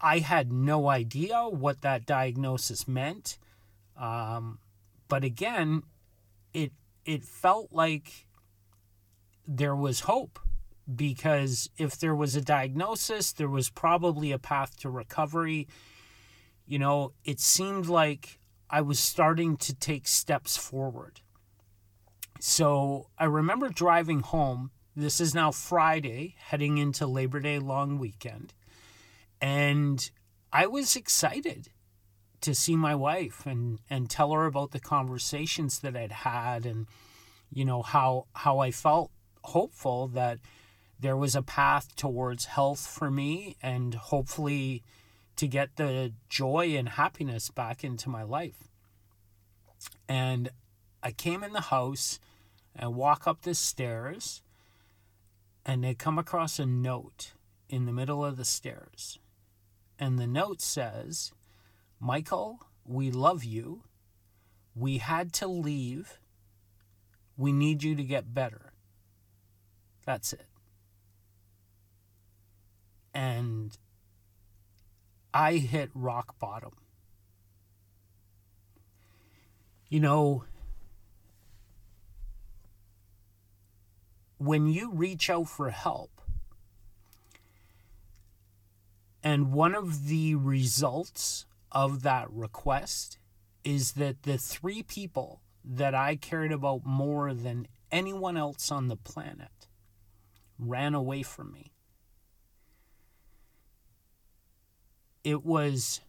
I 0.00 0.18
had 0.18 0.52
no 0.52 0.88
idea 0.88 1.44
what 1.48 1.82
that 1.82 2.04
diagnosis 2.04 2.88
meant. 2.88 3.38
Um, 3.98 4.58
but 5.08 5.24
again, 5.24 5.82
it 6.52 6.72
it 7.04 7.24
felt 7.24 7.72
like 7.72 8.26
there 9.46 9.76
was 9.76 10.00
hope 10.00 10.38
because 10.94 11.70
if 11.78 11.98
there 11.98 12.14
was 12.14 12.36
a 12.36 12.40
diagnosis, 12.40 13.32
there 13.32 13.48
was 13.48 13.70
probably 13.70 14.32
a 14.32 14.38
path 14.38 14.76
to 14.78 14.90
recovery. 14.90 15.68
You 16.66 16.78
know, 16.78 17.12
it 17.24 17.40
seemed 17.40 17.86
like 17.86 18.38
I 18.68 18.80
was 18.80 18.98
starting 18.98 19.56
to 19.58 19.74
take 19.74 20.08
steps 20.08 20.56
forward. 20.56 21.20
So 22.40 23.08
I 23.18 23.24
remember 23.24 23.68
driving 23.68 24.20
home 24.20 24.70
this 24.98 25.20
is 25.20 25.34
now 25.34 25.50
Friday, 25.50 26.36
heading 26.38 26.78
into 26.78 27.06
Labor 27.06 27.38
Day 27.38 27.58
long 27.58 27.98
weekend. 27.98 28.54
And 29.42 30.10
I 30.50 30.66
was 30.66 30.96
excited 30.96 31.68
to 32.40 32.54
see 32.54 32.76
my 32.76 32.94
wife 32.94 33.46
and, 33.46 33.78
and 33.88 34.10
tell 34.10 34.32
her 34.32 34.46
about 34.46 34.72
the 34.72 34.80
conversations 34.80 35.80
that 35.80 35.96
I'd 35.96 36.12
had 36.12 36.66
and, 36.66 36.86
you 37.52 37.64
know, 37.64 37.82
how, 37.82 38.26
how 38.34 38.58
I 38.58 38.70
felt 38.70 39.10
hopeful 39.42 40.08
that 40.08 40.38
there 40.98 41.16
was 41.16 41.36
a 41.36 41.42
path 41.42 41.94
towards 41.96 42.46
health 42.46 42.86
for 42.86 43.10
me 43.10 43.56
and 43.62 43.94
hopefully 43.94 44.82
to 45.36 45.46
get 45.46 45.76
the 45.76 46.12
joy 46.28 46.76
and 46.76 46.90
happiness 46.90 47.50
back 47.50 47.84
into 47.84 48.08
my 48.08 48.22
life. 48.22 48.68
And 50.08 50.50
I 51.02 51.12
came 51.12 51.44
in 51.44 51.52
the 51.52 51.60
house 51.60 52.18
and 52.74 52.94
walk 52.94 53.26
up 53.26 53.42
the 53.42 53.54
stairs 53.54 54.42
and 55.64 55.84
they 55.84 55.94
come 55.94 56.18
across 56.18 56.58
a 56.58 56.66
note 56.66 57.32
in 57.68 57.84
the 57.84 57.92
middle 57.92 58.24
of 58.24 58.36
the 58.36 58.44
stairs. 58.44 59.18
And 59.98 60.18
the 60.18 60.26
note 60.26 60.60
says, 60.60 61.32
Michael, 62.00 62.60
We 62.84 63.10
love 63.10 63.42
you. 63.42 63.82
We 64.74 64.98
had 64.98 65.32
to 65.34 65.48
leave. 65.48 66.20
We 67.36 67.50
need 67.50 67.82
you 67.82 67.96
to 67.96 68.04
get 68.04 68.32
better. 68.32 68.72
That's 70.04 70.32
it. 70.32 70.46
And 73.12 73.76
I 75.34 75.54
hit 75.54 75.90
rock 75.94 76.38
bottom. 76.38 76.72
You 79.88 80.00
know, 80.00 80.44
when 84.38 84.68
you 84.68 84.92
reach 84.92 85.30
out 85.30 85.48
for 85.48 85.70
help, 85.70 86.20
and 89.22 89.52
one 89.52 89.74
of 89.74 90.06
the 90.06 90.34
results 90.36 91.45
of 91.72 92.02
that 92.02 92.30
request 92.30 93.18
is 93.64 93.92
that 93.92 94.22
the 94.22 94.38
three 94.38 94.82
people 94.82 95.42
that 95.64 95.94
I 95.94 96.16
cared 96.16 96.52
about 96.52 96.86
more 96.86 97.34
than 97.34 97.66
anyone 97.90 98.36
else 98.36 98.70
on 98.70 98.88
the 98.88 98.96
planet 98.96 99.66
ran 100.58 100.94
away 100.94 101.22
from 101.22 101.52
me. 101.52 101.72
It 105.24 105.44
was 105.44 106.00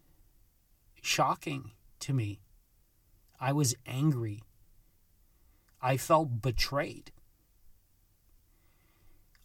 shocking 1.02 1.72
to 2.00 2.14
me. 2.14 2.40
I 3.40 3.52
was 3.52 3.76
angry. 3.86 4.44
I 5.82 5.98
felt 5.98 6.42
betrayed. 6.42 7.12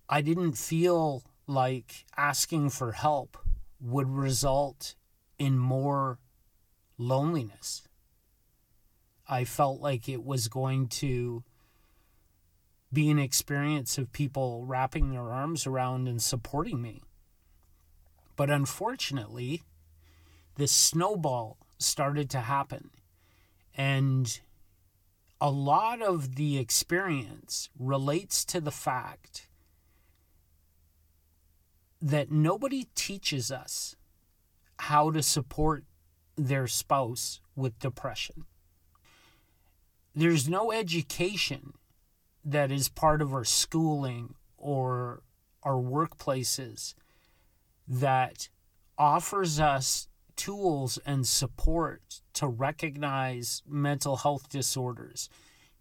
I 0.09 0.21
didn't 0.21 0.59
feel 0.59 1.25
like 1.47 2.05
asking 2.17 2.71
for 2.71 2.93
help 2.93 3.39
would 3.81 4.09
result 4.09 4.95
in 5.43 5.59
more 5.59 6.21
loneliness. 6.99 7.83
I 9.29 9.43
felt 9.43 9.81
like 9.81 10.09
it 10.09 10.23
was 10.23 10.47
going 10.47 10.87
to 11.03 11.43
be 12.93 13.11
an 13.11 13.19
experience 13.19 13.99
of 13.99 14.13
people 14.13 14.65
wrapping 14.65 15.11
their 15.11 15.33
arms 15.33 15.67
around 15.67 16.07
and 16.07 16.23
supporting 16.23 16.81
me. 16.81 17.03
But 18.37 18.51
unfortunately, 18.51 19.65
this 20.55 20.71
snowball 20.71 21.59
started 21.77 22.31
to 22.31 22.41
happen. 22.43 22.91
And 23.75 24.39
a 25.41 25.51
lot 25.51 26.01
of 26.03 26.37
the 26.37 26.57
experience 26.57 27.69
relates 27.77 28.45
to 28.45 28.61
the 28.61 28.71
fact 28.71 29.49
that 32.01 32.31
nobody 32.31 32.87
teaches 32.95 33.51
us 33.51 33.97
how 34.83 35.13
to 35.13 35.23
support 35.23 35.85
their 36.37 36.67
spouse 36.67 37.41
with 37.55 37.79
depression. 37.79 38.45
There's 40.13 40.49
no 40.49 40.73
education 40.73 41.75
that 42.45 42.73
is 42.73 42.89
part 42.89 43.23
of 43.23 43.33
our 43.33 43.45
schooling 43.45 44.35
or 44.59 45.23
our 45.63 45.77
workplaces 45.77 46.95
that 47.87 48.49
offers 48.99 49.61
us 49.61 50.09
tools 50.35 50.99
and 51.07 51.29
support 51.29 52.21
to 52.35 52.49
recognize 52.49 53.63
mental 53.69 54.17
health 54.17 54.49
disorders, 54.49 55.29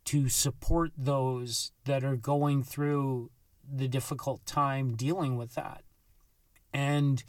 to 0.06 0.30
support 0.30 0.92
those 0.96 1.72
that 1.86 2.04
are 2.04 2.18
going 2.18 2.62
through 2.62 3.32
the 3.68 3.88
difficult 3.88 4.46
time 4.46 4.96
dealing 4.96 5.38
with 5.38 5.56
that. 5.56 5.82
And 6.72 7.24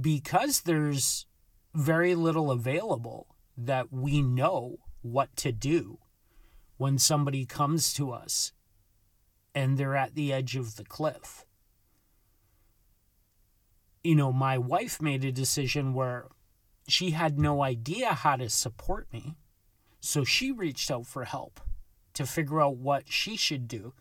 because 0.00 0.62
there's 0.62 1.26
very 1.74 2.14
little 2.14 2.50
available 2.50 3.34
that 3.56 3.92
we 3.92 4.22
know 4.22 4.78
what 5.02 5.34
to 5.36 5.52
do 5.52 5.98
when 6.76 6.98
somebody 6.98 7.44
comes 7.44 7.92
to 7.94 8.10
us 8.10 8.52
and 9.54 9.76
they're 9.76 9.96
at 9.96 10.14
the 10.14 10.32
edge 10.32 10.56
of 10.56 10.76
the 10.76 10.84
cliff. 10.84 11.44
You 14.02 14.14
know, 14.14 14.32
my 14.32 14.56
wife 14.56 15.02
made 15.02 15.24
a 15.24 15.32
decision 15.32 15.92
where 15.92 16.28
she 16.88 17.10
had 17.10 17.38
no 17.38 17.62
idea 17.62 18.14
how 18.14 18.36
to 18.36 18.48
support 18.48 19.12
me. 19.12 19.36
So 20.00 20.24
she 20.24 20.50
reached 20.50 20.90
out 20.90 21.06
for 21.06 21.24
help 21.24 21.60
to 22.14 22.24
figure 22.24 22.62
out 22.62 22.76
what 22.76 23.04
she 23.08 23.36
should 23.36 23.68
do. 23.68 23.92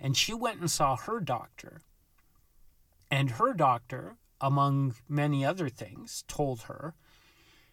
And 0.00 0.16
she 0.16 0.32
went 0.32 0.60
and 0.60 0.70
saw 0.70 0.96
her 0.96 1.20
doctor. 1.20 1.82
And 3.10 3.32
her 3.32 3.52
doctor, 3.52 4.16
among 4.40 4.94
many 5.08 5.44
other 5.44 5.68
things, 5.68 6.24
told 6.28 6.62
her 6.62 6.94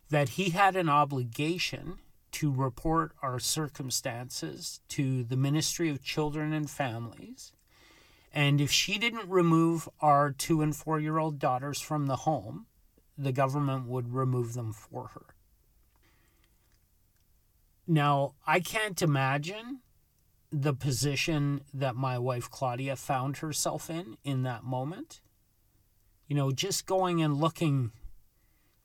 that 0.10 0.30
he 0.30 0.50
had 0.50 0.76
an 0.76 0.90
obligation 0.90 2.00
to 2.32 2.52
report 2.52 3.14
our 3.22 3.40
circumstances 3.40 4.80
to 4.90 5.24
the 5.24 5.38
Ministry 5.38 5.90
of 5.90 6.04
Children 6.04 6.54
and 6.54 6.70
Families. 6.70 7.52
And 8.34 8.62
if 8.62 8.72
she 8.72 8.98
didn't 8.98 9.30
remove 9.30 9.90
our 10.02 10.32
two 10.32 10.62
and 10.62 10.76
four 10.76 11.00
year 11.00 11.18
old 11.18 11.40
daughters 11.40 11.82
from 11.82 12.08
the 12.08 12.18
home, 12.18 12.68
the 13.18 13.32
government 13.32 13.88
would 13.88 14.14
remove 14.14 14.54
them 14.54 14.74
for 14.74 15.08
her. 15.08 15.26
Now, 17.88 18.36
I 18.46 18.60
can't 18.60 19.02
imagine 19.02 19.80
the 20.52 20.74
position 20.74 21.62
that 21.74 21.96
my 21.96 22.18
wife 22.18 22.50
Claudia 22.50 22.96
found 22.96 23.38
herself 23.38 23.90
in 23.90 24.18
in 24.24 24.44
that 24.44 24.64
moment. 24.64 25.22
You 26.28 26.36
know, 26.36 26.52
just 26.52 26.86
going 26.86 27.22
and 27.22 27.38
looking 27.38 27.92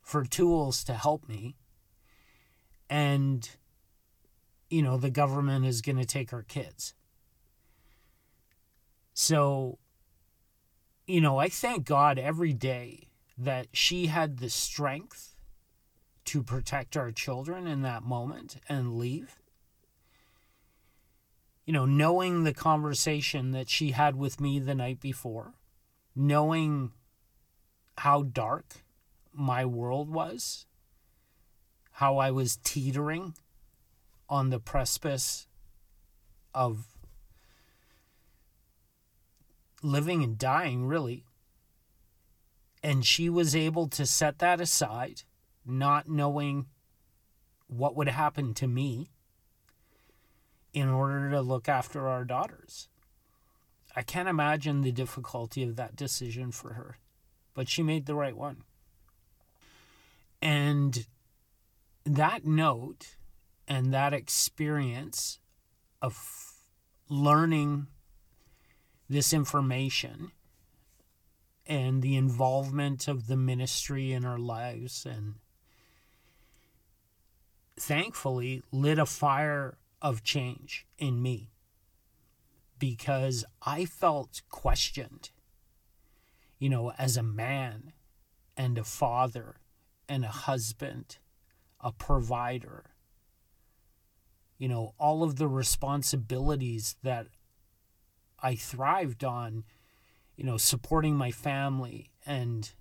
for 0.01 0.23
tools 0.23 0.83
to 0.85 0.93
help 0.93 1.27
me. 1.27 1.55
And, 2.89 3.49
you 4.69 4.81
know, 4.81 4.97
the 4.97 5.09
government 5.09 5.65
is 5.65 5.81
going 5.81 5.97
to 5.97 6.05
take 6.05 6.33
our 6.33 6.43
kids. 6.43 6.93
So, 9.13 9.77
you 11.05 11.21
know, 11.21 11.37
I 11.37 11.49
thank 11.49 11.85
God 11.85 12.17
every 12.17 12.53
day 12.53 13.09
that 13.37 13.67
she 13.73 14.07
had 14.07 14.37
the 14.37 14.49
strength 14.49 15.35
to 16.25 16.43
protect 16.43 16.95
our 16.95 17.11
children 17.11 17.67
in 17.67 17.81
that 17.81 18.03
moment 18.03 18.57
and 18.69 18.97
leave. 18.97 19.39
You 21.65 21.73
know, 21.73 21.85
knowing 21.85 22.43
the 22.43 22.53
conversation 22.53 23.51
that 23.51 23.69
she 23.69 23.91
had 23.91 24.15
with 24.15 24.39
me 24.39 24.59
the 24.59 24.75
night 24.75 24.99
before, 24.99 25.53
knowing 26.15 26.91
how 27.99 28.23
dark 28.23 28.83
my 29.33 29.65
world 29.65 30.09
was, 30.09 30.65
how 31.91 32.17
I 32.17 32.31
was 32.31 32.57
teetering 32.63 33.35
on 34.29 34.49
the 34.49 34.59
precipice 34.59 35.47
of 36.53 36.87
living 39.81 40.23
and 40.23 40.37
dying, 40.37 40.85
really. 40.85 41.25
And 42.81 43.05
she 43.05 43.29
was 43.29 43.55
able 43.55 43.87
to 43.89 44.05
set 44.05 44.39
that 44.39 44.59
aside, 44.59 45.23
not 45.65 46.09
knowing 46.09 46.65
what 47.67 47.95
would 47.95 48.09
happen 48.09 48.53
to 48.55 48.67
me 48.67 49.09
in 50.73 50.89
order 50.89 51.29
to 51.29 51.41
look 51.41 51.69
after 51.69 52.07
our 52.07 52.25
daughters. 52.25 52.89
I 53.95 54.01
can't 54.01 54.27
imagine 54.27 54.81
the 54.81 54.91
difficulty 54.91 55.63
of 55.63 55.75
that 55.75 55.95
decision 55.95 56.51
for 56.51 56.73
her, 56.73 56.97
but 57.53 57.69
she 57.69 57.83
made 57.83 58.05
the 58.05 58.15
right 58.15 58.35
one. 58.35 58.63
And 60.41 61.05
that 62.05 62.45
note 62.45 63.15
and 63.67 63.93
that 63.93 64.13
experience 64.13 65.39
of 66.01 66.53
learning 67.09 67.87
this 69.09 69.33
information 69.33 70.31
and 71.65 72.01
the 72.01 72.17
involvement 72.17 73.07
of 73.07 73.27
the 73.27 73.37
ministry 73.37 74.11
in 74.11 74.25
our 74.25 74.37
lives 74.37 75.05
and 75.05 75.35
thankfully 77.77 78.63
lit 78.71 78.99
a 78.99 79.05
fire 79.05 79.77
of 80.01 80.23
change 80.23 80.85
in 80.97 81.21
me 81.21 81.51
because 82.79 83.45
I 83.61 83.85
felt 83.85 84.41
questioned, 84.49 85.29
you 86.63 86.69
know, 86.69 86.93
as 86.97 87.17
a 87.17 87.23
man 87.23 87.91
and 88.55 88.77
a 88.77 88.85
father 88.85 89.57
and 90.07 90.23
a 90.23 90.29
husband, 90.29 91.17
a 91.81 91.91
provider. 91.91 92.85
You 94.57 94.69
know, 94.69 94.93
all 94.97 95.23
of 95.23 95.35
the 95.35 95.49
responsibilities 95.49 96.95
that 97.03 97.27
I 98.41 98.55
thrived 98.55 99.25
on, 99.25 99.65
you 100.37 100.45
know, 100.45 100.55
supporting 100.55 101.17
my 101.17 101.31
family 101.31 102.11
and 102.25 102.71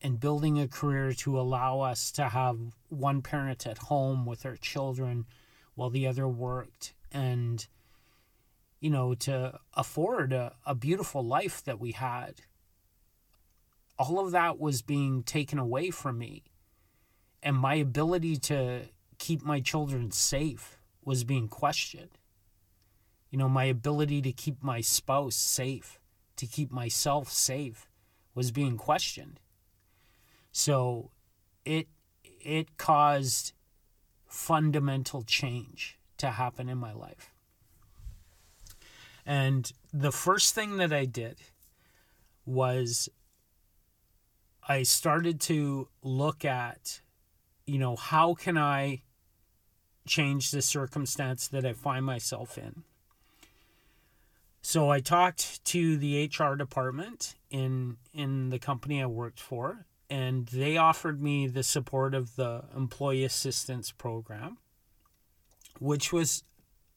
and 0.00 0.20
building 0.20 0.60
a 0.60 0.68
career 0.68 1.12
to 1.14 1.36
allow 1.40 1.80
us 1.80 2.12
to 2.12 2.28
have 2.28 2.56
one 2.88 3.20
parent 3.20 3.66
at 3.66 3.78
home 3.78 4.26
with 4.26 4.46
our 4.46 4.56
children 4.56 5.26
while 5.74 5.90
the 5.90 6.06
other 6.06 6.28
worked 6.28 6.94
and 7.10 7.66
you 8.78 8.90
know 8.90 9.12
to 9.14 9.58
afford 9.72 10.32
a, 10.32 10.54
a 10.64 10.74
beautiful 10.76 11.24
life 11.24 11.64
that 11.64 11.80
we 11.80 11.90
had 11.90 12.34
all 13.98 14.18
of 14.18 14.32
that 14.32 14.58
was 14.58 14.82
being 14.82 15.22
taken 15.22 15.58
away 15.58 15.90
from 15.90 16.18
me 16.18 16.44
and 17.42 17.56
my 17.56 17.74
ability 17.74 18.36
to 18.36 18.82
keep 19.18 19.42
my 19.42 19.60
children 19.60 20.10
safe 20.10 20.78
was 21.04 21.24
being 21.24 21.48
questioned. 21.48 22.18
You 23.30 23.38
know, 23.38 23.48
my 23.48 23.64
ability 23.64 24.22
to 24.22 24.32
keep 24.32 24.62
my 24.62 24.80
spouse 24.80 25.36
safe, 25.36 26.00
to 26.36 26.46
keep 26.46 26.72
myself 26.72 27.30
safe 27.30 27.88
was 28.34 28.50
being 28.50 28.76
questioned. 28.76 29.40
So 30.52 31.10
it 31.64 31.88
it 32.40 32.76
caused 32.76 33.52
fundamental 34.26 35.22
change 35.22 35.98
to 36.18 36.30
happen 36.30 36.68
in 36.68 36.78
my 36.78 36.92
life. 36.92 37.32
And 39.26 39.70
the 39.92 40.12
first 40.12 40.54
thing 40.54 40.76
that 40.78 40.92
I 40.92 41.06
did 41.06 41.38
was 42.44 43.08
I 44.68 44.82
started 44.82 45.40
to 45.42 45.88
look 46.02 46.44
at, 46.44 47.00
you 47.66 47.78
know, 47.78 47.96
how 47.96 48.34
can 48.34 48.56
I 48.56 49.02
change 50.06 50.50
the 50.50 50.62
circumstance 50.62 51.48
that 51.48 51.64
I 51.64 51.72
find 51.72 52.04
myself 52.04 52.56
in? 52.56 52.84
So 54.62 54.90
I 54.90 55.00
talked 55.00 55.62
to 55.66 55.98
the 55.98 56.24
HR 56.26 56.54
department 56.54 57.34
in 57.50 57.98
in 58.14 58.48
the 58.48 58.58
company 58.58 59.02
I 59.02 59.06
worked 59.06 59.38
for 59.38 59.84
and 60.08 60.46
they 60.46 60.78
offered 60.78 61.22
me 61.22 61.46
the 61.46 61.62
support 61.62 62.14
of 62.14 62.36
the 62.36 62.64
employee 62.74 63.24
assistance 63.24 63.92
program 63.92 64.56
which 65.78 66.12
was 66.12 66.44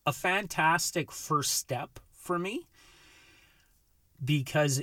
a 0.05 0.13
fantastic 0.13 1.11
first 1.11 1.53
step 1.53 1.99
for 2.13 2.39
me 2.39 2.67
because 4.23 4.81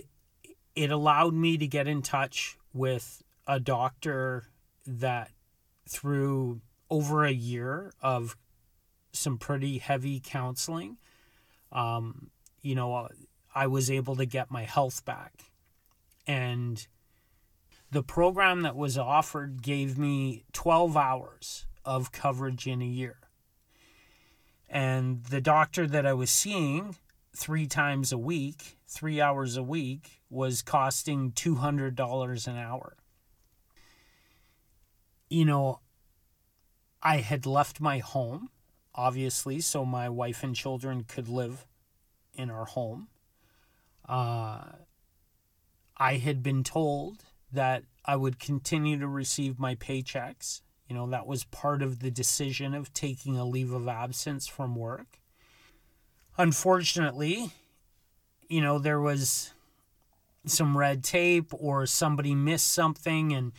it 0.76 0.90
allowed 0.90 1.32
me 1.32 1.56
to 1.56 1.66
get 1.66 1.88
in 1.88 2.02
touch 2.02 2.58
with 2.74 3.22
a 3.46 3.58
doctor 3.58 4.50
that 4.86 5.30
through 5.88 6.60
over 6.90 7.24
a 7.24 7.32
year 7.32 7.92
of 8.02 8.36
some 9.12 9.38
pretty 9.38 9.78
heavy 9.78 10.20
counseling 10.22 10.98
um, 11.72 12.30
you 12.60 12.74
know 12.74 13.08
i 13.54 13.66
was 13.66 13.90
able 13.90 14.16
to 14.16 14.26
get 14.26 14.50
my 14.50 14.64
health 14.64 15.04
back. 15.04 15.52
And 16.26 16.86
the 17.90 18.02
program 18.02 18.62
that 18.62 18.76
was 18.76 18.98
offered 18.98 19.62
gave 19.62 19.96
me 19.96 20.44
12 20.52 20.96
hours 20.96 21.66
of 21.84 22.10
coverage 22.10 22.66
in 22.66 22.82
a 22.82 22.86
year. 22.86 23.16
And 24.68 25.24
the 25.24 25.40
doctor 25.40 25.86
that 25.86 26.06
i 26.06 26.12
was 26.12 26.30
seeing 26.30 26.96
three 27.36 27.66
times 27.66 28.10
a 28.10 28.18
week, 28.18 28.78
three 28.88 29.20
hours 29.20 29.56
a 29.56 29.62
week, 29.62 30.22
was 30.34 30.62
costing 30.62 31.32
$200 31.32 32.46
an 32.46 32.56
hour. 32.56 32.96
You 35.30 35.44
know, 35.44 35.80
I 37.02 37.18
had 37.18 37.46
left 37.46 37.80
my 37.80 37.98
home, 37.98 38.50
obviously, 38.94 39.60
so 39.60 39.84
my 39.84 40.08
wife 40.08 40.42
and 40.42 40.54
children 40.54 41.04
could 41.04 41.28
live 41.28 41.66
in 42.34 42.50
our 42.50 42.66
home. 42.66 43.08
Uh, 44.06 44.64
I 45.96 46.16
had 46.16 46.42
been 46.42 46.64
told 46.64 47.24
that 47.52 47.84
I 48.04 48.16
would 48.16 48.38
continue 48.38 48.98
to 48.98 49.08
receive 49.08 49.58
my 49.58 49.76
paychecks. 49.76 50.60
You 50.88 50.94
know, 50.94 51.06
that 51.06 51.26
was 51.26 51.44
part 51.44 51.82
of 51.82 52.00
the 52.00 52.10
decision 52.10 52.74
of 52.74 52.92
taking 52.92 53.38
a 53.38 53.44
leave 53.44 53.72
of 53.72 53.88
absence 53.88 54.46
from 54.46 54.74
work 54.74 55.20
unfortunately, 56.36 57.50
you 58.48 58.60
know, 58.60 58.78
there 58.78 59.00
was 59.00 59.52
some 60.46 60.76
red 60.76 61.02
tape 61.02 61.52
or 61.52 61.86
somebody 61.86 62.34
missed 62.34 62.72
something 62.72 63.32
and 63.32 63.52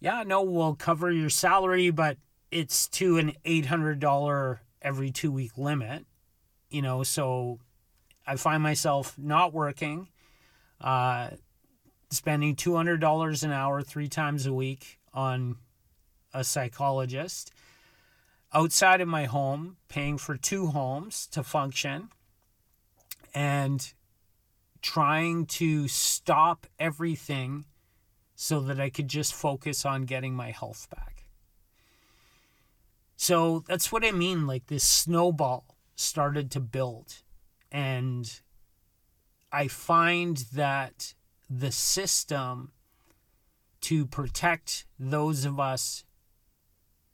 yeah, 0.00 0.22
no, 0.22 0.42
we'll 0.42 0.74
cover 0.74 1.10
your 1.10 1.30
salary, 1.30 1.90
but 1.90 2.18
it's 2.50 2.88
to 2.88 3.16
an 3.16 3.32
$800 3.44 4.58
every 4.82 5.10
2 5.10 5.32
week 5.32 5.56
limit. 5.56 6.04
You 6.68 6.82
know, 6.82 7.02
so 7.04 7.58
I 8.26 8.36
find 8.36 8.62
myself 8.62 9.16
not 9.18 9.54
working, 9.54 10.08
uh, 10.80 11.30
spending 12.10 12.54
$200 12.54 13.42
an 13.44 13.52
hour 13.52 13.82
3 13.82 14.08
times 14.08 14.46
a 14.46 14.52
week 14.52 14.98
on 15.14 15.56
a 16.34 16.44
psychologist 16.44 17.52
outside 18.52 19.00
of 19.00 19.08
my 19.08 19.24
home, 19.24 19.76
paying 19.88 20.16
for 20.16 20.36
two 20.36 20.66
homes 20.66 21.26
to 21.28 21.42
function, 21.42 22.08
and 23.34 23.92
trying 24.84 25.46
to 25.46 25.88
stop 25.88 26.66
everything 26.78 27.64
so 28.34 28.60
that 28.60 28.78
I 28.78 28.90
could 28.90 29.08
just 29.08 29.32
focus 29.32 29.86
on 29.86 30.04
getting 30.04 30.34
my 30.34 30.50
health 30.50 30.88
back. 30.94 31.24
So 33.16 33.64
that's 33.66 33.90
what 33.90 34.04
I 34.04 34.10
mean. 34.10 34.46
Like 34.46 34.66
this 34.66 34.84
snowball 34.84 35.78
started 35.96 36.50
to 36.50 36.60
build. 36.60 37.22
And 37.72 38.30
I 39.50 39.68
find 39.68 40.36
that 40.52 41.14
the 41.48 41.72
system 41.72 42.72
to 43.80 44.04
protect 44.04 44.84
those 44.98 45.46
of 45.46 45.58
us 45.58 46.04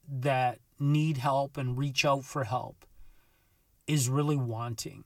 that 0.09 0.59
need 0.81 1.19
help 1.19 1.57
and 1.57 1.79
reach 1.79 2.05
out 2.05 2.25
for 2.25 2.43
help 2.43 2.85
is 3.87 4.09
really 4.09 4.37
wanting. 4.37 5.05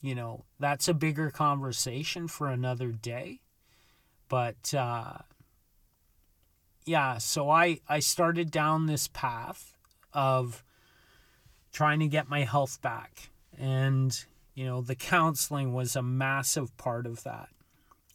You 0.00 0.14
know, 0.14 0.44
that's 0.58 0.88
a 0.88 0.94
bigger 0.94 1.30
conversation 1.30 2.26
for 2.28 2.48
another 2.48 2.90
day. 2.92 3.40
But 4.28 4.72
uh, 4.72 5.18
yeah, 6.86 7.18
so 7.18 7.50
I, 7.50 7.80
I 7.88 8.00
started 8.00 8.50
down 8.50 8.86
this 8.86 9.08
path 9.08 9.76
of 10.12 10.64
trying 11.72 12.00
to 12.00 12.08
get 12.08 12.28
my 12.28 12.44
health 12.44 12.80
back. 12.80 13.30
And, 13.58 14.18
you 14.54 14.64
know, 14.64 14.80
the 14.80 14.94
counseling 14.94 15.74
was 15.74 15.94
a 15.96 16.02
massive 16.02 16.74
part 16.78 17.06
of 17.06 17.22
that. 17.24 17.48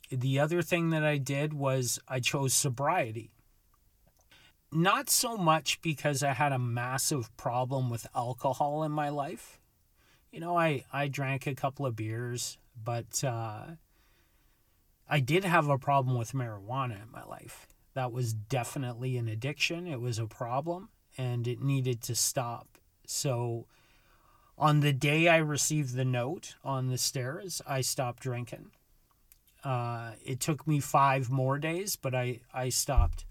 The 0.09 0.39
other 0.39 0.61
thing 0.61 0.89
that 0.91 1.03
I 1.03 1.17
did 1.17 1.53
was 1.53 1.99
I 2.07 2.19
chose 2.19 2.53
sobriety 2.53 3.31
not 4.75 5.09
so 5.09 5.37
much 5.37 5.81
because 5.81 6.21
I 6.21 6.33
had 6.33 6.51
a 6.51 6.59
massive 6.59 7.35
problem 7.37 7.89
with 7.89 8.07
alcohol 8.13 8.83
in 8.83 8.91
my 8.91 9.09
life. 9.09 9.59
You 10.35 10.41
know, 10.41 10.57
I, 10.57 10.83
I 10.91 11.07
drank 11.07 11.47
a 11.47 11.55
couple 11.55 11.85
of 11.85 11.95
beers, 11.95 12.57
but 12.83 13.23
uh, 13.23 13.67
I 15.09 15.19
did 15.21 15.45
have 15.45 15.69
a 15.69 15.77
problem 15.77 16.17
with 16.17 16.33
marijuana 16.33 17.01
in 17.01 17.09
my 17.09 17.23
life. 17.23 17.67
That 17.93 18.11
was 18.11 18.33
definitely 18.33 19.15
an 19.15 19.29
addiction. 19.29 19.87
It 19.87 20.01
was 20.01 20.19
a 20.19 20.25
problem 20.25 20.89
and 21.17 21.47
it 21.47 21.61
needed 21.61 22.01
to 22.01 22.15
stop. 22.15 22.67
So, 23.07 23.67
on 24.57 24.81
the 24.81 24.91
day 24.91 25.29
I 25.29 25.37
received 25.37 25.95
the 25.95 26.03
note 26.03 26.55
on 26.65 26.89
the 26.89 26.97
stairs, 26.97 27.61
I 27.65 27.79
stopped 27.79 28.21
drinking. 28.21 28.71
Uh, 29.63 30.15
it 30.21 30.41
took 30.41 30.67
me 30.67 30.81
five 30.81 31.29
more 31.29 31.57
days, 31.57 31.95
but 31.95 32.13
I, 32.13 32.41
I 32.53 32.67
stopped 32.67 33.23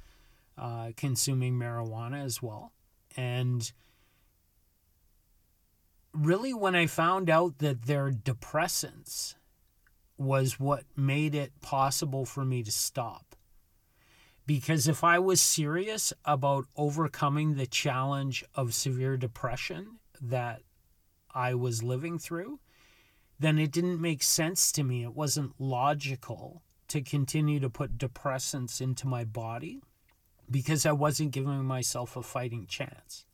uh, 0.57 0.93
consuming 0.97 1.59
marijuana 1.59 2.25
as 2.25 2.41
well. 2.41 2.73
And 3.15 3.71
really, 6.15 6.55
when 6.55 6.75
I 6.75 6.87
found 6.87 7.29
out 7.29 7.59
that 7.59 7.87
they're 7.87 8.11
depressants 8.11 9.35
was 10.17 10.61
what 10.61 10.85
made 10.97 11.35
it 11.35 11.61
possible 11.61 12.25
for 12.25 12.45
me 12.45 12.63
to 12.63 12.71
stop. 12.71 13.35
Because 14.47 14.87
if 14.87 15.03
I 15.03 15.19
was 15.19 15.41
serious 15.41 16.13
about 16.25 16.67
overcoming 16.77 17.55
the 17.55 17.67
challenge 17.67 18.45
of 18.55 18.75
severe 18.75 19.17
depression 19.17 19.99
that 20.21 20.63
I 21.35 21.55
was 21.55 21.83
living 21.83 22.19
through, 22.19 22.61
then 23.39 23.59
it 23.59 23.73
didn't 23.73 24.01
make 24.01 24.23
sense 24.23 24.71
to 24.73 24.85
me. 24.85 25.03
It 25.03 25.15
wasn't 25.15 25.59
logical 25.59 26.63
to 26.89 27.01
continue 27.01 27.59
to 27.61 27.71
put 27.71 27.99
depressants 27.99 28.81
into 28.81 29.09
my 29.09 29.25
body 29.25 29.83
because 30.51 30.85
I 30.85 30.93
wasn't 30.93 31.33
giving 31.33 31.65
myself 31.65 32.17
a 32.17 32.23
fighting 32.23 32.67
chance. 32.67 33.25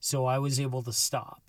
So 0.00 0.26
I 0.26 0.38
was 0.38 0.60
able 0.60 0.82
to 0.84 0.92
stop. 0.92 1.47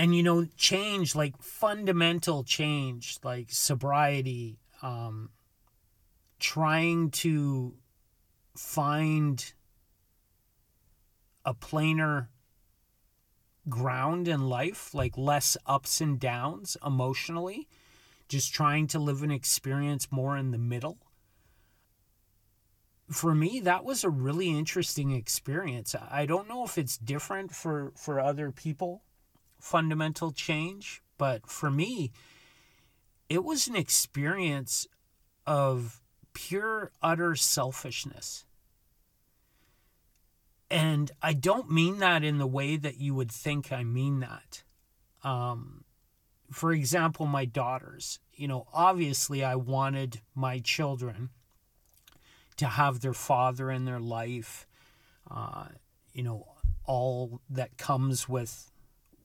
And 0.00 0.16
you 0.16 0.22
know, 0.22 0.46
change 0.56 1.14
like 1.14 1.42
fundamental 1.42 2.42
change, 2.42 3.18
like 3.22 3.48
sobriety, 3.50 4.58
um, 4.80 5.28
trying 6.38 7.10
to 7.10 7.74
find 8.56 9.52
a 11.44 11.52
plainer 11.52 12.30
ground 13.68 14.26
in 14.26 14.48
life, 14.48 14.94
like 14.94 15.18
less 15.18 15.58
ups 15.66 16.00
and 16.00 16.18
downs 16.18 16.78
emotionally, 16.82 17.68
just 18.26 18.54
trying 18.54 18.86
to 18.86 18.98
live 18.98 19.22
an 19.22 19.30
experience 19.30 20.10
more 20.10 20.34
in 20.34 20.50
the 20.50 20.56
middle. 20.56 20.96
For 23.10 23.34
me 23.34 23.60
that 23.60 23.84
was 23.84 24.02
a 24.02 24.08
really 24.08 24.48
interesting 24.48 25.10
experience. 25.10 25.94
I 25.94 26.24
don't 26.24 26.48
know 26.48 26.64
if 26.64 26.78
it's 26.78 26.96
different 26.96 27.54
for 27.54 27.92
for 27.96 28.18
other 28.18 28.50
people 28.50 29.02
fundamental 29.60 30.30
change 30.30 31.02
but 31.18 31.46
for 31.46 31.70
me 31.70 32.12
it 33.30 33.44
was 33.44 33.68
an 33.68 33.76
experience 33.76 34.88
of 35.46 36.02
pure, 36.32 36.90
utter 37.02 37.36
selfishness. 37.36 38.44
And 40.68 41.10
I 41.22 41.32
don't 41.32 41.70
mean 41.70 41.98
that 41.98 42.22
in 42.24 42.38
the 42.38 42.46
way 42.46 42.76
that 42.76 42.98
you 42.98 43.14
would 43.14 43.30
think 43.30 43.72
I 43.72 43.84
mean 43.84 44.20
that. 44.20 44.64
Um, 45.22 45.84
for 46.50 46.72
example, 46.72 47.26
my 47.26 47.44
daughters, 47.44 48.18
you 48.34 48.48
know, 48.48 48.66
obviously 48.72 49.44
I 49.44 49.54
wanted 49.56 50.20
my 50.34 50.58
children 50.58 51.30
to 52.56 52.66
have 52.66 53.00
their 53.00 53.14
father 53.14 53.70
in 53.70 53.84
their 53.84 54.00
life, 54.00 54.66
uh, 55.30 55.66
you 56.12 56.22
know, 56.22 56.46
all 56.84 57.40
that 57.48 57.76
comes 57.76 58.28
with 58.28 58.69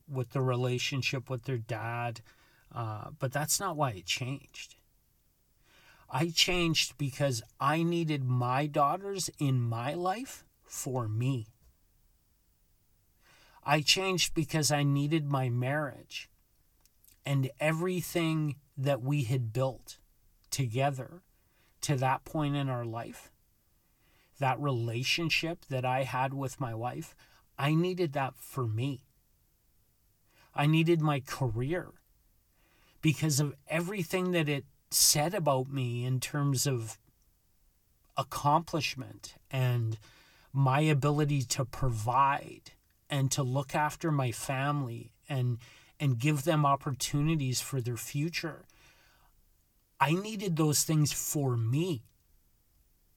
with 0.07 0.31
the 0.31 0.41
relationship 0.41 1.29
with 1.29 1.43
their 1.43 1.57
dad. 1.57 2.21
Uh, 2.73 3.09
but 3.19 3.31
that's 3.31 3.59
not 3.59 3.75
why 3.75 3.91
it 3.91 4.05
changed. 4.05 4.75
I 6.09 6.29
changed 6.29 6.97
because 6.97 7.41
I 7.59 7.83
needed 7.83 8.23
my 8.23 8.67
daughters 8.67 9.29
in 9.39 9.59
my 9.59 9.93
life 9.93 10.43
for 10.63 11.07
me. 11.07 11.47
I 13.63 13.81
changed 13.81 14.35
because 14.35 14.71
I 14.71 14.83
needed 14.83 15.25
my 15.25 15.49
marriage 15.49 16.29
and 17.25 17.49
everything 17.59 18.57
that 18.77 19.01
we 19.01 19.23
had 19.23 19.51
built 19.51 19.97
together 20.51 21.23
to 21.81 21.95
that 21.95 22.23
point 22.25 22.55
in 22.55 22.69
our 22.69 22.85
life, 22.85 23.31
that 24.39 24.59
relationship 24.59 25.65
that 25.69 25.85
I 25.85 26.03
had 26.03 26.33
with 26.33 26.59
my 26.59 26.75
wife, 26.75 27.15
I 27.57 27.73
needed 27.73 28.13
that 28.13 28.35
for 28.37 28.67
me. 28.67 29.04
I 30.55 30.67
needed 30.67 31.01
my 31.01 31.19
career 31.19 31.91
because 33.01 33.39
of 33.39 33.53
everything 33.67 34.31
that 34.31 34.47
it 34.47 34.65
said 34.89 35.33
about 35.33 35.67
me 35.67 36.05
in 36.05 36.19
terms 36.19 36.65
of 36.65 36.97
accomplishment 38.17 39.35
and 39.51 39.97
my 40.53 40.79
ability 40.79 41.41
to 41.41 41.65
provide 41.65 42.71
and 43.09 43.29
to 43.31 43.43
look 43.43 43.75
after 43.75 44.11
my 44.11 44.31
family 44.31 45.11
and 45.27 45.57
and 45.99 46.19
give 46.19 46.43
them 46.43 46.65
opportunities 46.65 47.61
for 47.61 47.79
their 47.79 47.97
future. 47.97 48.65
I 49.99 50.13
needed 50.13 50.57
those 50.57 50.83
things 50.83 51.13
for 51.13 51.55
me. 51.55 52.03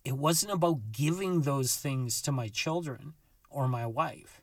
It 0.05 0.17
wasn't 0.17 0.53
about 0.53 0.93
giving 0.93 1.43
those 1.43 1.75
things 1.77 2.23
to 2.23 2.33
my 2.33 2.49
children 2.49 3.15
or 3.51 3.67
my 3.67 3.85
wife. 3.85 4.43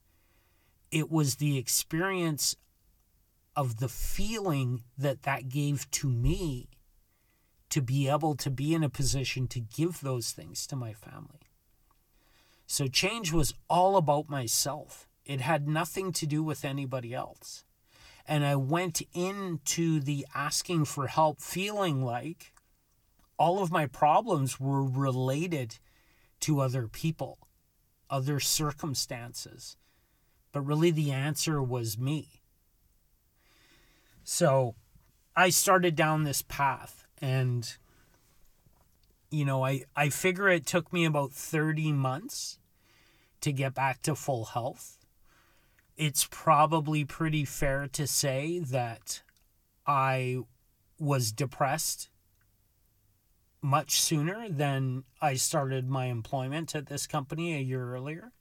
It 0.92 1.10
was 1.10 1.36
the 1.36 1.58
experience 1.58 2.58
of 3.56 3.80
the 3.80 3.90
feeling 3.90 4.84
that 4.98 5.24
that 5.24 5.50
gave 5.50 5.90
to 5.92 6.10
me 6.10 6.70
to 7.70 7.82
be 7.82 8.08
able 8.08 8.36
to 8.36 8.50
be 8.50 8.74
in 8.74 8.84
a 8.84 8.90
position 8.90 9.48
to 9.48 9.60
give 9.60 10.02
those 10.02 10.32
things 10.32 10.68
to 10.68 10.76
my 10.76 10.94
family. 10.94 11.50
So 12.68 12.88
change 12.88 13.32
was 13.32 13.54
all 13.70 13.98
about 13.98 14.30
myself. 14.30 15.08
It 15.26 15.42
had 15.42 15.68
nothing 15.68 16.12
to 16.14 16.26
do 16.26 16.44
with 16.44 16.66
anybody 16.66 17.14
else. 17.14 17.64
And 18.28 18.46
I 18.46 18.56
went 18.56 19.02
into 19.14 20.00
the 20.00 20.26
asking 20.34 20.86
for 20.86 21.08
help 21.08 21.42
feeling 21.42 22.04
like 22.04 22.54
all 23.38 23.62
of 23.62 23.72
my 23.72 23.86
problems 23.86 24.60
were 24.60 24.84
related 24.84 25.78
to 26.42 26.60
other 26.60 26.88
people, 26.88 27.38
other 28.10 28.40
circumstances. 28.40 29.78
But 30.52 30.62
really, 30.62 30.92
the 30.92 31.12
answer 31.12 31.62
was 31.62 31.98
me. 31.98 32.42
So 34.26 34.76
I 35.36 35.50
started 35.50 35.96
down 35.96 36.24
this 36.24 36.42
path 36.42 37.06
and 37.22 37.78
you 39.32 39.46
know, 39.46 39.66
I, 39.66 39.84
I 39.96 40.10
figure 40.10 40.50
it 40.50 40.66
took 40.66 40.92
me 40.92 41.06
about 41.06 41.32
30 41.32 41.94
months 41.94 42.60
to 43.42 43.52
get 43.52 43.74
back 43.74 44.02
to 44.04 44.16
full 44.16 44.46
health 44.46 44.98
it's 45.98 46.28
probably 46.30 47.06
pretty 47.06 47.46
fair 47.46 47.88
to 47.88 48.06
say 48.06 48.60
that 48.60 49.22
I 49.88 50.40
was 51.00 51.32
depressed 51.32 52.10
much 53.62 54.00
sooner 54.00 54.48
than 54.50 55.04
I 55.22 55.36
started 55.36 55.90
my 55.90 56.06
employment 56.06 56.76
at 56.76 56.88
this 56.88 57.08
company 57.08 57.56
a 57.56 57.62
year 57.62 57.94
earlier. 57.96 58.32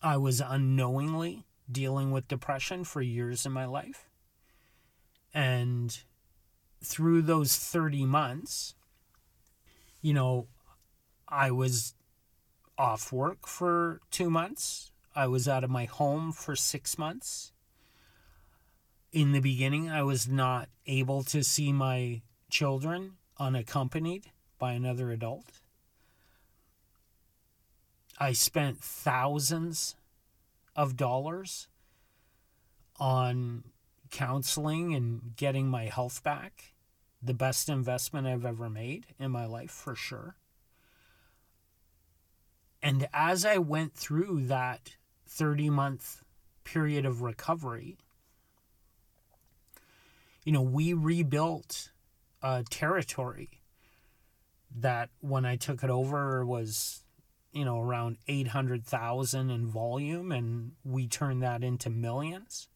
I 0.00 0.16
was 0.16 0.40
unknowingly 0.40 1.44
dealing 1.70 2.12
with 2.12 2.28
depression 2.28 2.84
for 2.84 3.02
years 3.02 3.44
in 3.44 3.52
my 3.52 3.66
life. 3.66 4.07
And 5.34 5.98
through 6.82 7.22
those 7.22 7.56
30 7.56 8.06
months, 8.06 8.74
you 10.00 10.14
know, 10.14 10.46
I 11.28 11.50
was 11.50 11.94
off 12.76 13.12
work 13.12 13.46
for 13.46 14.00
two 14.10 14.30
months. 14.30 14.92
I 15.14 15.26
was 15.26 15.48
out 15.48 15.64
of 15.64 15.70
my 15.70 15.84
home 15.84 16.32
for 16.32 16.54
six 16.54 16.96
months. 16.96 17.52
In 19.12 19.32
the 19.32 19.40
beginning, 19.40 19.90
I 19.90 20.02
was 20.02 20.28
not 20.28 20.68
able 20.86 21.22
to 21.24 21.42
see 21.42 21.72
my 21.72 22.22
children 22.50 23.12
unaccompanied 23.38 24.26
by 24.58 24.72
another 24.72 25.10
adult. 25.10 25.60
I 28.18 28.32
spent 28.32 28.78
thousands 28.78 29.94
of 30.74 30.96
dollars 30.96 31.68
on 32.98 33.64
counseling 34.10 34.94
and 34.94 35.36
getting 35.36 35.68
my 35.68 35.84
health 35.84 36.22
back. 36.22 36.72
The 37.22 37.34
best 37.34 37.68
investment 37.68 38.26
I've 38.26 38.44
ever 38.44 38.70
made 38.70 39.06
in 39.18 39.30
my 39.30 39.46
life, 39.46 39.70
for 39.70 39.94
sure. 39.94 40.36
And 42.82 43.08
as 43.12 43.44
I 43.44 43.58
went 43.58 43.94
through 43.94 44.46
that 44.46 44.96
30 45.26 45.70
month 45.70 46.22
period 46.64 47.04
of 47.04 47.22
recovery, 47.22 47.98
you 50.44 50.52
know, 50.52 50.62
we 50.62 50.92
rebuilt 50.92 51.90
a 52.42 52.64
territory 52.70 53.50
that 54.74 55.10
when 55.20 55.44
I 55.44 55.56
took 55.56 55.82
it 55.82 55.90
over 55.90 56.44
was, 56.44 57.02
you 57.52 57.64
know, 57.64 57.80
around 57.80 58.18
800,000 58.28 59.50
in 59.50 59.66
volume 59.66 60.30
and 60.30 60.72
we 60.84 61.06
turned 61.06 61.42
that 61.42 61.64
into 61.64 61.90
millions. 61.90 62.68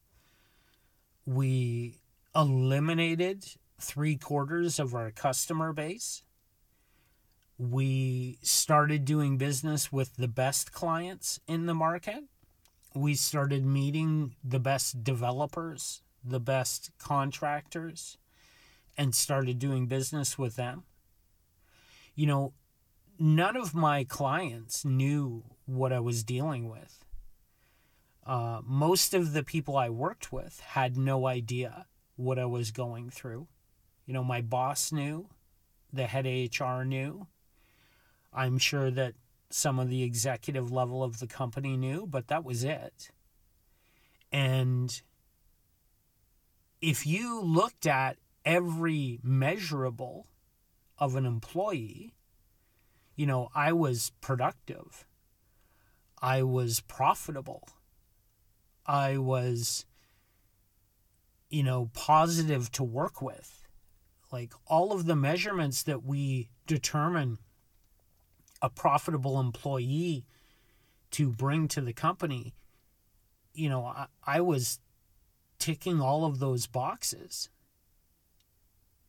We 1.27 1.99
eliminated 2.35 3.45
three 3.81 4.17
quarters 4.17 4.79
of 4.79 4.95
our 4.95 5.11
customer 5.11 5.73
base. 5.73 6.23
We 7.59 8.39
started 8.43 9.05
doing 9.05 9.39
business 9.39 9.93
with 9.93 10.17
the 10.17 10.29
best 10.29 10.73
clients 10.73 11.41
in 11.47 11.67
the 11.67 11.75
market 11.75 12.25
we 12.95 13.15
started 13.15 13.65
meeting 13.65 14.35
the 14.45 14.61
best 14.61 15.03
developers, 15.03 16.03
the 16.25 16.41
best 16.41 16.91
contractors, 16.99 18.19
and 18.97 19.15
started 19.15 19.59
doing 19.59 19.87
business 19.87 20.39
with 20.39 20.57
them. 20.57 20.85
You 22.15 22.27
know, 22.27 22.53
none 23.19 23.57
of 23.57 23.75
my 23.75 24.05
clients 24.05 24.85
knew 24.85 25.45
what 25.65 25.93
I 25.93 26.01
was 26.01 26.23
dealing 26.23 26.69
with. 26.69 27.02
Uh, 28.25 28.61
most 28.65 29.15
of 29.15 29.33
the 29.33 29.43
people 29.43 29.77
I 29.77 29.89
worked 29.89 30.33
with 30.33 30.61
had 30.61 30.97
no 30.97 31.27
idea 31.27 31.87
what 32.17 32.39
I 32.39 32.45
was 32.45 32.71
going 32.71 33.11
through. 33.11 33.49
You 34.07 34.15
know, 34.15 34.25
my 34.25 34.41
boss 34.41 34.93
knew, 34.93 35.29
the 35.93 36.07
head 36.07 36.27
HR 36.27 36.85
knew. 36.85 37.27
I'm 38.33 38.59
sure 38.59 38.91
that 38.91 39.15
some 39.51 39.79
of 39.79 39.89
the 39.89 40.03
executive 40.03 40.73
level 40.73 41.03
of 41.03 41.19
the 41.19 41.27
company 41.27 41.77
knew, 41.77 42.07
but 42.07 42.29
that 42.29 42.45
was 42.45 42.65
it. 42.65 43.11
And 44.31 45.03
if 46.81 47.07
you 47.07 47.43
looked 47.43 47.87
at 47.87 48.17
every 48.45 49.21
measurable 49.23 50.27
of 50.99 51.17
an 51.17 51.27
employee, 51.27 52.15
you 53.15 53.27
know, 53.27 53.51
I 53.55 53.73
was 53.73 54.13
productive. 54.21 55.07
I 56.21 56.43
was 56.43 56.81
profitable. 56.81 57.69
I 58.87 59.19
was, 59.19 59.85
you 61.49 61.63
know, 61.63 61.91
positive 61.95 62.71
to 62.73 62.85
work 62.85 63.23
with. 63.23 63.65
Like 64.33 64.53
all 64.67 64.93
of 64.93 65.07
the 65.07 65.17
measurements 65.17 65.83
that 65.83 66.05
we 66.05 66.49
determine 66.67 67.39
a 68.63 68.71
profitable 68.71 69.39
employee 69.39 70.25
to 71.11 71.31
bring 71.31 71.69
to 71.69 71.81
the 71.81 71.93
company, 71.93 72.55
you 73.53 73.69
know, 73.69 73.85
I, 73.85 74.07
I 74.25 74.41
was 74.41 74.81
ticking 75.59 76.01
all 76.01 76.25
of 76.25 76.39
those 76.39 76.67
boxes. 76.67 77.51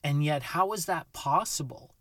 And 0.03 0.23
yet, 0.23 0.43
how 0.43 0.73
is 0.73 0.85
that 0.85 1.13
possible 1.13 1.95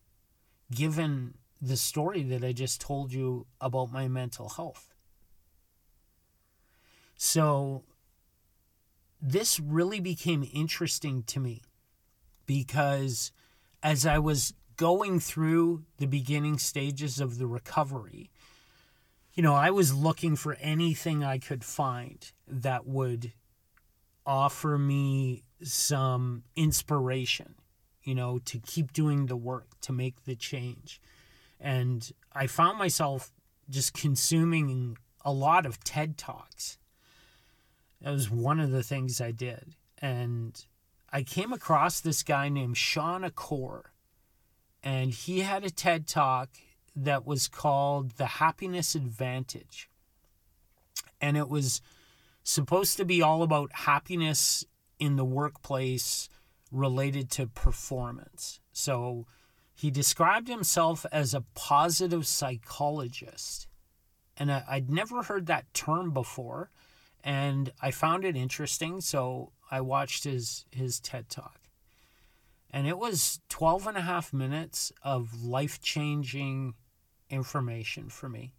given 0.75 1.35
the 1.61 1.77
story 1.77 2.25
that 2.25 2.43
I 2.43 2.53
just 2.53 2.81
told 2.81 3.13
you 3.13 3.47
about 3.61 3.93
my 3.93 4.09
mental 4.09 4.49
health? 4.49 4.92
So, 7.33 7.85
this 9.19 9.59
really 9.59 10.01
became 10.01 10.47
interesting 10.53 11.23
to 11.29 11.41
me 11.41 11.63
because 12.45 13.33
as 13.83 14.05
I 14.05 14.19
was 14.19 14.53
going 14.77 15.19
through 15.19 15.85
the 15.97 16.05
beginning 16.05 16.59
stages 16.59 17.21
of 17.21 17.39
the 17.39 17.47
recovery, 17.47 18.31
you 19.33 19.43
know, 19.43 19.55
I 19.55 19.71
was 19.71 19.95
looking 19.95 20.37
for 20.37 20.59
anything 20.61 21.25
I 21.25 21.39
could 21.39 21.65
find 21.65 22.31
that 22.47 22.87
would 22.87 23.33
offer 24.27 24.77
me 24.77 25.43
some 25.63 26.43
inspiration, 26.55 27.55
you 28.03 28.15
know, 28.15 28.41
to 28.41 28.59
keep 28.59 28.93
doing 28.93 29.25
the 29.25 29.37
work, 29.37 29.69
to 29.81 29.93
make 29.95 30.25
the 30.25 30.37
change. 30.37 31.01
And 31.59 32.13
I 32.35 32.47
found 32.47 32.77
myself 32.77 33.33
just 33.71 33.95
consuming 33.95 34.99
a 35.25 35.33
lot 35.33 35.65
of 35.65 35.83
TED 35.83 36.19
Talks. 36.19 36.77
That 38.03 38.13
was 38.13 38.31
one 38.31 38.61
of 38.61 38.71
the 38.71 38.83
things 38.83 39.21
I 39.21 39.31
did. 39.31 39.77
And 39.99 40.65
I 41.13 41.23
came 41.23 41.53
across 41.53 42.01
this 42.01 42.23
guy 42.23 42.49
named 42.49 42.77
Shawn 42.77 43.25
Achor, 43.25 43.93
and 44.83 45.13
he 45.13 45.41
had 45.41 45.65
a 45.65 45.71
TED 45.71 46.07
Talk 46.07 46.51
that 46.97 47.25
was 47.25 47.49
called 47.49 48.13
The 48.13 48.27
Happiness 48.27 48.95
Advantage. 48.95 49.89
And 51.21 51.37
it 51.37 51.49
was 51.49 51.81
supposed 52.43 52.97
to 52.97 53.05
be 53.05 53.23
all 53.23 53.43
about 53.43 53.73
happiness 53.73 54.65
in 54.99 55.17
the 55.17 55.25
workplace 55.25 56.29
related 56.73 57.31
to 57.31 57.47
performance. 57.47 58.61
So 58.73 59.27
he 59.75 59.91
described 59.91 60.49
himself 60.49 61.07
as 61.13 61.35
a 61.35 61.45
positive 61.55 62.27
psychologist. 62.27 63.69
And 64.37 64.51
I, 64.51 64.65
would 64.75 64.91
never 64.91 65.23
heard 65.23 65.47
that 65.47 65.73
term 65.73 66.11
before. 66.11 66.71
And 67.25 67.73
I 67.81 67.91
found 67.91 68.25
it 68.25 68.37
interesting. 68.37 69.01
So 69.01 69.53
I 69.71 69.81
watched 69.81 70.25
his, 70.25 70.67
his 70.71 71.01
TED 71.01 71.29
Talk. 71.29 71.61
And 72.71 72.87
it 72.87 72.99
was 72.99 73.41
12 73.49 73.87
and 73.87 73.97
a 73.99 74.03
half 74.03 74.33
minutes 74.33 74.93
of 75.03 75.45
life 75.45 75.81
changing 75.81 76.75
information 77.29 78.09
for 78.09 78.29
me. 78.29 78.55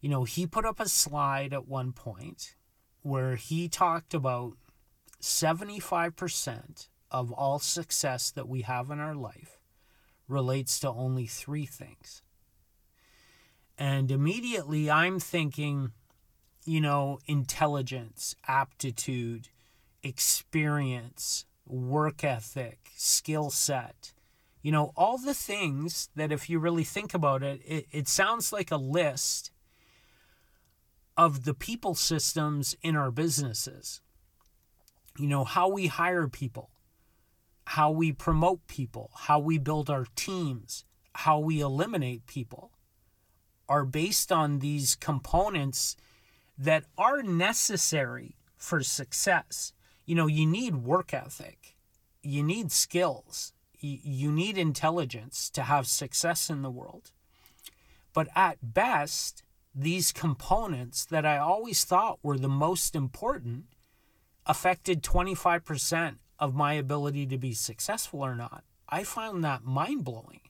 You 0.00 0.08
know, 0.08 0.24
he 0.24 0.46
put 0.46 0.64
up 0.64 0.80
a 0.80 0.88
slide 0.88 1.52
at 1.52 1.68
one 1.68 1.92
point 1.92 2.54
where 3.02 3.36
he 3.36 3.68
talked 3.68 4.14
about 4.14 4.54
75% 5.20 6.88
of 7.10 7.32
all 7.32 7.58
success 7.58 8.30
that 8.30 8.48
we 8.48 8.62
have 8.62 8.90
in 8.90 9.00
our 9.00 9.14
life 9.14 9.58
relates 10.28 10.78
to 10.80 10.88
only 10.88 11.26
three 11.26 11.66
things. 11.66 12.22
And 13.76 14.10
immediately 14.10 14.90
I'm 14.90 15.18
thinking, 15.18 15.92
you 16.64 16.80
know, 16.80 17.18
intelligence, 17.26 18.34
aptitude, 18.46 19.48
experience, 20.02 21.44
work 21.66 22.24
ethic, 22.24 22.90
skill 22.96 23.50
set. 23.50 24.12
You 24.62 24.72
know, 24.72 24.92
all 24.96 25.16
the 25.16 25.34
things 25.34 26.10
that, 26.16 26.32
if 26.32 26.50
you 26.50 26.58
really 26.58 26.84
think 26.84 27.14
about 27.14 27.42
it, 27.42 27.62
it, 27.64 27.86
it 27.90 28.08
sounds 28.08 28.52
like 28.52 28.70
a 28.70 28.76
list 28.76 29.50
of 31.16 31.44
the 31.44 31.54
people 31.54 31.94
systems 31.94 32.76
in 32.82 32.96
our 32.96 33.10
businesses. 33.10 34.00
You 35.18 35.26
know, 35.26 35.44
how 35.44 35.68
we 35.68 35.86
hire 35.86 36.28
people, 36.28 36.70
how 37.66 37.90
we 37.90 38.12
promote 38.12 38.66
people, 38.66 39.10
how 39.14 39.38
we 39.38 39.58
build 39.58 39.88
our 39.88 40.06
teams, 40.14 40.84
how 41.14 41.38
we 41.38 41.60
eliminate 41.60 42.26
people 42.26 42.72
are 43.68 43.84
based 43.84 44.32
on 44.32 44.58
these 44.58 44.96
components 44.96 45.96
that 46.60 46.84
are 46.98 47.22
necessary 47.22 48.36
for 48.58 48.82
success. 48.82 49.72
You 50.04 50.14
know, 50.14 50.26
you 50.26 50.46
need 50.46 50.76
work 50.76 51.14
ethic, 51.14 51.74
you 52.22 52.42
need 52.42 52.70
skills, 52.70 53.54
you 53.78 54.30
need 54.30 54.58
intelligence 54.58 55.48
to 55.50 55.62
have 55.62 55.86
success 55.86 56.50
in 56.50 56.60
the 56.60 56.70
world. 56.70 57.12
But 58.12 58.28
at 58.36 58.58
best, 58.74 59.42
these 59.74 60.12
components 60.12 61.06
that 61.06 61.24
I 61.24 61.38
always 61.38 61.84
thought 61.84 62.18
were 62.22 62.36
the 62.36 62.48
most 62.48 62.94
important 62.94 63.64
affected 64.44 65.02
25% 65.02 66.16
of 66.38 66.54
my 66.54 66.74
ability 66.74 67.24
to 67.26 67.38
be 67.38 67.54
successful 67.54 68.20
or 68.20 68.34
not. 68.34 68.64
I 68.86 69.04
found 69.04 69.42
that 69.44 69.64
mind 69.64 70.04
blowing. 70.04 70.40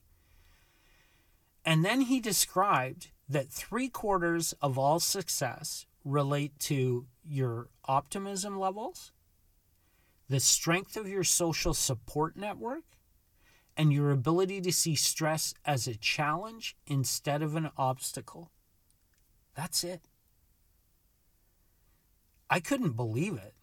And 1.63 1.85
then 1.85 2.01
he 2.01 2.19
described 2.19 3.11
that 3.29 3.49
three 3.49 3.87
quarters 3.87 4.53
of 4.61 4.77
all 4.77 4.99
success 4.99 5.85
relate 6.03 6.57
to 6.59 7.05
your 7.23 7.69
optimism 7.85 8.59
levels, 8.59 9.11
the 10.29 10.39
strength 10.39 10.97
of 10.97 11.07
your 11.07 11.23
social 11.23 11.73
support 11.73 12.35
network, 12.35 12.83
and 13.77 13.93
your 13.93 14.11
ability 14.11 14.61
to 14.61 14.71
see 14.71 14.95
stress 14.95 15.53
as 15.65 15.87
a 15.87 15.95
challenge 15.95 16.75
instead 16.87 17.41
of 17.41 17.55
an 17.55 17.69
obstacle. 17.77 18.51
That's 19.55 19.83
it. 19.83 20.01
I 22.49 22.59
couldn't 22.59 22.97
believe 22.97 23.35
it. 23.35 23.53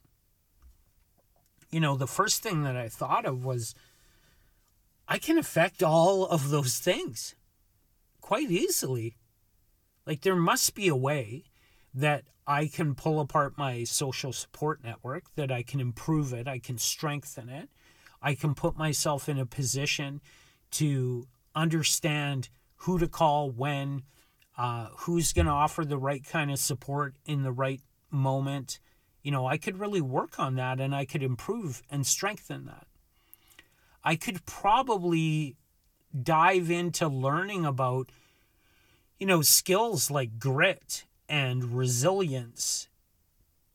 You 1.71 1.81
know, 1.81 1.97
the 1.97 2.07
first 2.07 2.43
thing 2.43 2.63
that 2.63 2.77
I 2.77 2.89
thought 2.89 3.27
of 3.27 3.45
was 3.45 3.75
I 5.07 5.19
can 5.19 5.39
affect 5.39 5.83
all 5.83 6.27
of 6.27 6.49
those 6.49 6.79
things 6.79 7.35
quite 8.21 8.51
easily. 8.51 9.17
Like, 10.07 10.23
there 10.23 10.37
must 10.37 10.75
be 10.75 10.89
a 10.89 10.97
way 10.97 11.45
that 11.95 12.25
I 12.47 12.67
can 12.67 12.95
pull 12.95 13.21
apart 13.21 13.59
my 13.59 13.85
social 13.85 14.33
support 14.33 14.83
network, 14.83 15.25
that 15.35 15.53
I 15.53 15.63
can 15.63 15.81
improve 15.81 16.33
it, 16.33 16.49
I 16.49 16.59
can 16.59 16.79
strengthen 16.79 17.49
it, 17.49 17.69
I 18.23 18.35
can 18.35 18.55
put 18.55 18.77
myself 18.77 19.29
in 19.29 19.39
a 19.39 19.47
position 19.47 20.21
to 20.73 21.27
understand 21.55 22.49
who 22.77 22.99
to 22.99 23.09
call 23.09 23.51
when, 23.51 24.03
uh, 24.57 24.89
who's 25.01 25.33
going 25.33 25.47
to 25.47 25.53
offer 25.53 25.85
the 25.85 25.99
right 25.99 26.25
kind 26.25 26.51
of 26.51 26.59
support 26.59 27.15
in 27.27 27.43
the 27.43 27.53
right 27.53 27.83
moment. 28.11 28.81
You 29.23 29.31
know, 29.31 29.47
I 29.47 29.59
could 29.59 29.79
really 29.79 30.01
work 30.01 30.39
on 30.39 30.55
that 30.57 30.81
and 30.81 30.95
I 30.95 31.05
could 31.05 31.23
improve 31.23 31.83
and 31.91 32.07
strengthen 32.07 32.67
that. 32.67 32.87
I 34.03 34.17
could 34.17 34.47
probably 34.47 35.57
dive 36.23 36.71
into 36.71 37.09
learning 37.09 37.67
about, 37.67 38.11
you 39.19 39.27
know, 39.27 39.43
skills 39.43 40.11
like 40.11 40.39
grit 40.39 41.05
and 41.29 41.77
resilience 41.77 42.89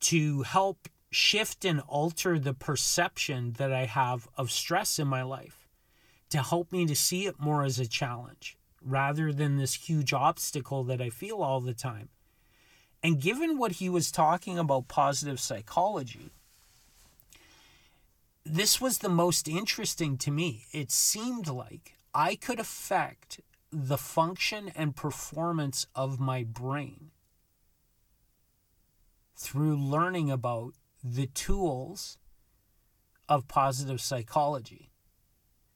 to 0.02 0.42
help 0.44 0.89
shift 1.12 1.63
and 1.63 1.82
alter 1.88 2.39
the 2.39 2.54
perception 2.54 3.54
that 3.58 3.72
I 3.72 3.86
have 3.86 4.28
of 4.36 4.52
stress 4.52 4.98
in 4.98 5.08
my 5.08 5.22
life, 5.22 5.68
to 6.30 6.42
help 6.42 6.72
me 6.72 6.86
to 6.88 6.96
see 6.96 7.26
it 7.26 7.39
more 7.39 7.63
as 7.63 7.80
a 7.80 7.88
challenge 7.88 8.58
rather 8.84 9.32
than 9.32 9.58
this 9.58 9.76
huge 9.76 10.12
obstacle 10.12 10.84
that 10.84 11.02
I 11.02 11.10
feel 11.10 11.42
all 11.42 11.62
the 11.62 11.74
time. 11.74 12.10
And 13.02 13.22
given 13.22 13.58
what 13.58 13.74
he 13.74 13.89
was 13.89 14.12
talking 14.12 14.58
about 14.58 14.88
positive 14.88 15.39
psychology, 15.39 16.32
this 18.46 18.82
was 18.82 18.98
the 18.98 19.10
most 19.10 19.48
interesting 19.48 20.18
to 20.18 20.32
me. 20.32 20.66
It 20.72 20.92
seemed 20.92 21.48
like 21.48 21.94
I 22.13 22.36
could 22.36 22.60
affect 22.60 23.39
the 23.72 23.98
function 23.98 24.72
and 24.76 24.96
performance 24.96 25.88
of 25.96 26.20
my 26.20 26.44
brain 26.44 27.12
through 29.44 29.76
learning 29.76 30.32
about 30.32 30.74
the 31.04 31.28
tools 31.28 32.18
of 33.28 33.48
positive 33.50 34.00
psychology. 34.00 34.90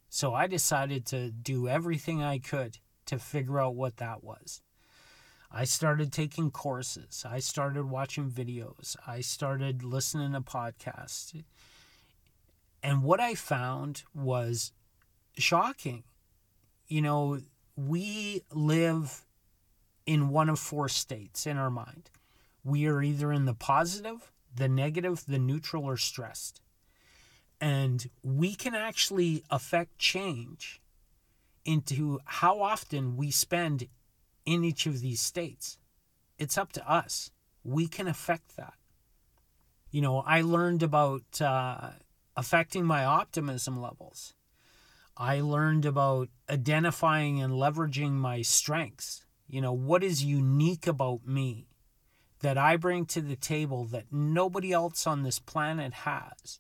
So 0.10 0.34
I 0.34 0.48
decided 0.48 1.06
to 1.08 1.32
do 1.32 1.68
everything 1.68 2.24
I 2.24 2.40
could 2.40 2.78
to 3.08 3.20
figure 3.20 3.60
out 3.60 3.76
what 3.76 3.98
that 3.98 4.24
was. 4.24 4.62
I 5.52 5.66
started 5.66 6.14
taking 6.14 6.50
courses. 6.50 7.26
I 7.30 7.40
started 7.40 7.90
watching 7.90 8.32
videos. 8.32 8.96
I 9.06 9.20
started 9.20 9.84
listening 9.84 10.32
to 10.32 10.42
podcasts. 10.42 11.44
And 12.82 13.04
what 13.04 13.20
I 13.20 13.36
found 13.36 14.04
was 14.16 14.72
shocking. 15.38 16.04
You 16.88 17.02
know, 17.02 17.42
we 17.76 18.44
live 18.54 19.26
in 20.06 20.30
one 20.30 20.50
of 20.50 20.58
four 20.58 20.88
states 20.88 21.46
in 21.46 21.58
our 21.58 21.70
mind. 21.70 22.10
We 22.68 22.86
are 22.88 23.02
either 23.02 23.32
in 23.32 23.46
the 23.46 23.54
positive 23.54 24.34
the 24.54 24.68
negative, 24.68 25.24
the 25.28 25.40
neutral, 25.40 25.86
or 25.86 25.98
stressed. 25.98 26.62
And 27.62 28.10
we 28.24 28.56
can 28.56 28.76
actually 28.76 29.44
affect 29.50 29.98
change 29.98 30.82
into 31.66 32.20
how 32.26 32.62
often 32.62 33.18
we 33.18 33.32
spend 33.32 33.88
in 34.46 34.64
each 34.64 34.86
of 34.86 35.00
these 35.00 35.22
states. 35.22 35.78
It's 36.38 36.58
up 36.58 36.72
to 36.74 36.92
us. 36.92 37.32
We 37.64 37.88
can 37.88 38.08
affect 38.08 38.56
that. 38.58 38.76
You 39.90 40.02
know, 40.02 40.24
I 40.26 40.42
learned 40.42 40.84
about 40.84 41.42
uh, 41.42 41.92
affecting 42.36 42.86
my 42.86 43.06
optimism 43.06 43.82
levels. 43.82 44.34
I 45.16 45.42
learned 45.42 45.86
about 45.86 46.30
identifying 46.50 47.42
and 47.42 47.54
leveraging 47.54 48.12
my 48.12 48.44
strengths. 48.44 49.26
You 49.48 49.62
know, 49.62 49.74
what 49.74 50.04
is 50.04 50.24
unique 50.24 50.86
about 50.88 51.26
me? 51.26 51.68
That 52.42 52.58
I 52.58 52.78
bring 52.78 53.06
to 53.08 53.22
the 53.22 53.36
table 53.36 53.86
that 53.86 54.12
nobody 54.12 54.72
else 54.72 55.08
on 55.08 55.24
this 55.24 55.40
planet 55.40 55.94
has. 55.94 56.60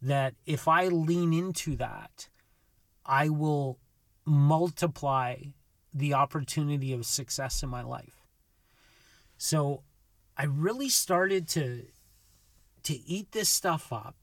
That 0.00 0.34
if 0.46 0.68
I 0.68 0.88
lean 0.88 1.32
into 1.32 1.76
that, 1.76 2.28
I 3.04 3.28
will 3.28 3.78
multiply 4.24 5.36
the 5.92 6.14
opportunity 6.14 6.92
of 6.92 7.06
success 7.06 7.62
in 7.62 7.68
my 7.68 7.82
life. 7.82 8.24
So 9.36 9.82
I 10.36 10.44
really 10.44 10.88
started 10.88 11.48
to 11.48 11.86
to 12.84 12.94
eat 13.06 13.32
this 13.32 13.48
stuff 13.48 13.92
up. 13.92 14.16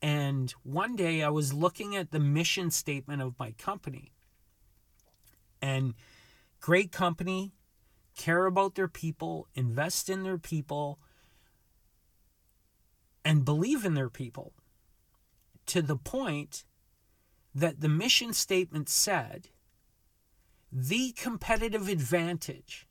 And 0.00 0.50
one 0.62 0.96
day 0.96 1.22
I 1.22 1.28
was 1.28 1.52
looking 1.52 1.94
at 1.94 2.10
the 2.10 2.20
mission 2.20 2.70
statement 2.70 3.20
of 3.20 3.38
my 3.38 3.52
company. 3.52 4.12
And 5.60 5.94
great 6.60 6.90
company, 6.90 7.52
care 8.16 8.46
about 8.46 8.74
their 8.74 8.88
people, 8.88 9.48
invest 9.54 10.08
in 10.08 10.22
their 10.22 10.38
people, 10.38 10.98
and 13.24 13.44
believe 13.44 13.84
in 13.84 13.94
their 13.94 14.10
people 14.10 14.52
to 15.66 15.82
the 15.82 15.96
point 15.96 16.64
that 17.54 17.80
the 17.80 17.88
mission 17.88 18.32
statement 18.32 18.88
said 18.88 19.48
the 20.70 21.12
competitive 21.12 21.88
advantage 21.88 22.86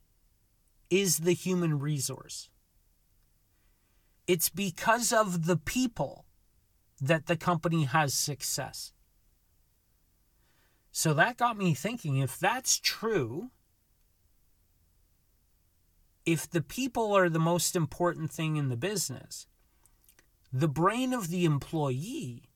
is 0.88 1.18
the 1.18 1.32
human 1.32 1.78
resource. 1.78 2.48
It's 4.26 4.48
because 4.48 5.12
of 5.12 5.46
the 5.46 5.56
people 5.56 6.26
that 7.00 7.26
the 7.26 7.36
company 7.36 7.84
has 7.84 8.14
success. 8.14 8.92
So 10.92 11.12
that 11.14 11.38
got 11.38 11.56
me 11.56 11.74
thinking 11.74 12.18
if 12.18 12.38
that's 12.38 12.78
true, 12.78 13.50
if 16.24 16.48
the 16.48 16.62
people 16.62 17.12
are 17.12 17.28
the 17.28 17.38
most 17.38 17.74
important 17.74 18.30
thing 18.30 18.56
in 18.56 18.68
the 18.68 18.76
business, 18.76 19.46
the 20.52 20.68
brain 20.68 21.12
of 21.12 21.28
the 21.28 21.44
employee 21.44 22.50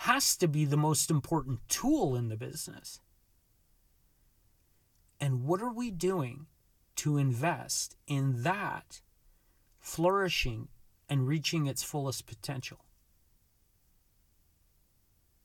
has 0.00 0.36
to 0.36 0.48
be 0.48 0.64
the 0.64 0.76
most 0.76 1.10
important 1.10 1.60
tool 1.68 2.16
in 2.16 2.28
the 2.28 2.36
business. 2.36 3.00
And 5.20 5.44
what 5.44 5.62
are 5.62 5.72
we 5.72 5.90
doing 5.90 6.46
to 6.96 7.16
invest 7.16 7.96
in 8.06 8.42
that 8.42 9.00
flourishing 9.78 10.68
and 11.08 11.26
reaching 11.26 11.66
its 11.66 11.82
fullest 11.82 12.26
potential? 12.26 12.84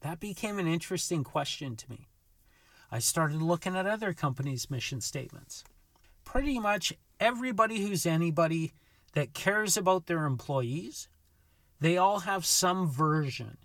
That 0.01 0.19
became 0.19 0.57
an 0.59 0.67
interesting 0.67 1.23
question 1.23 1.75
to 1.75 1.89
me. 1.89 2.07
I 2.91 2.99
started 2.99 3.41
looking 3.41 3.75
at 3.77 3.85
other 3.85 4.13
companies' 4.13 4.69
mission 4.69 4.99
statements. 4.99 5.63
Pretty 6.25 6.59
much 6.59 6.93
everybody 7.21 7.81
who's 7.81 8.05
anybody 8.05 8.73
that 9.13 9.33
cares 9.33 9.77
about 9.77 10.07
their 10.07 10.25
employees, 10.25 11.07
they 11.79 11.95
all 11.95 12.21
have 12.21 12.45
some 12.45 12.89
version 12.89 13.57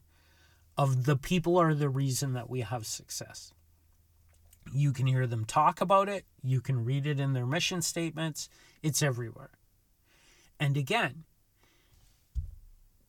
of 0.76 1.07
the 1.07 1.16
people 1.16 1.57
are 1.57 1.74
the 1.74 1.88
reason 1.88 2.34
that 2.34 2.50
we 2.50 2.61
have 2.61 2.86
success. 2.86 3.52
You 4.72 4.92
can 4.92 5.07
hear 5.07 5.26
them 5.26 5.44
talk 5.44 5.80
about 5.80 6.09
it, 6.09 6.24
you 6.42 6.61
can 6.61 6.84
read 6.84 7.07
it 7.07 7.18
in 7.18 7.32
their 7.32 7.46
mission 7.46 7.80
statements, 7.82 8.48
it's 8.82 9.02
everywhere. 9.02 9.50
And 10.61 10.76
again, 10.76 11.24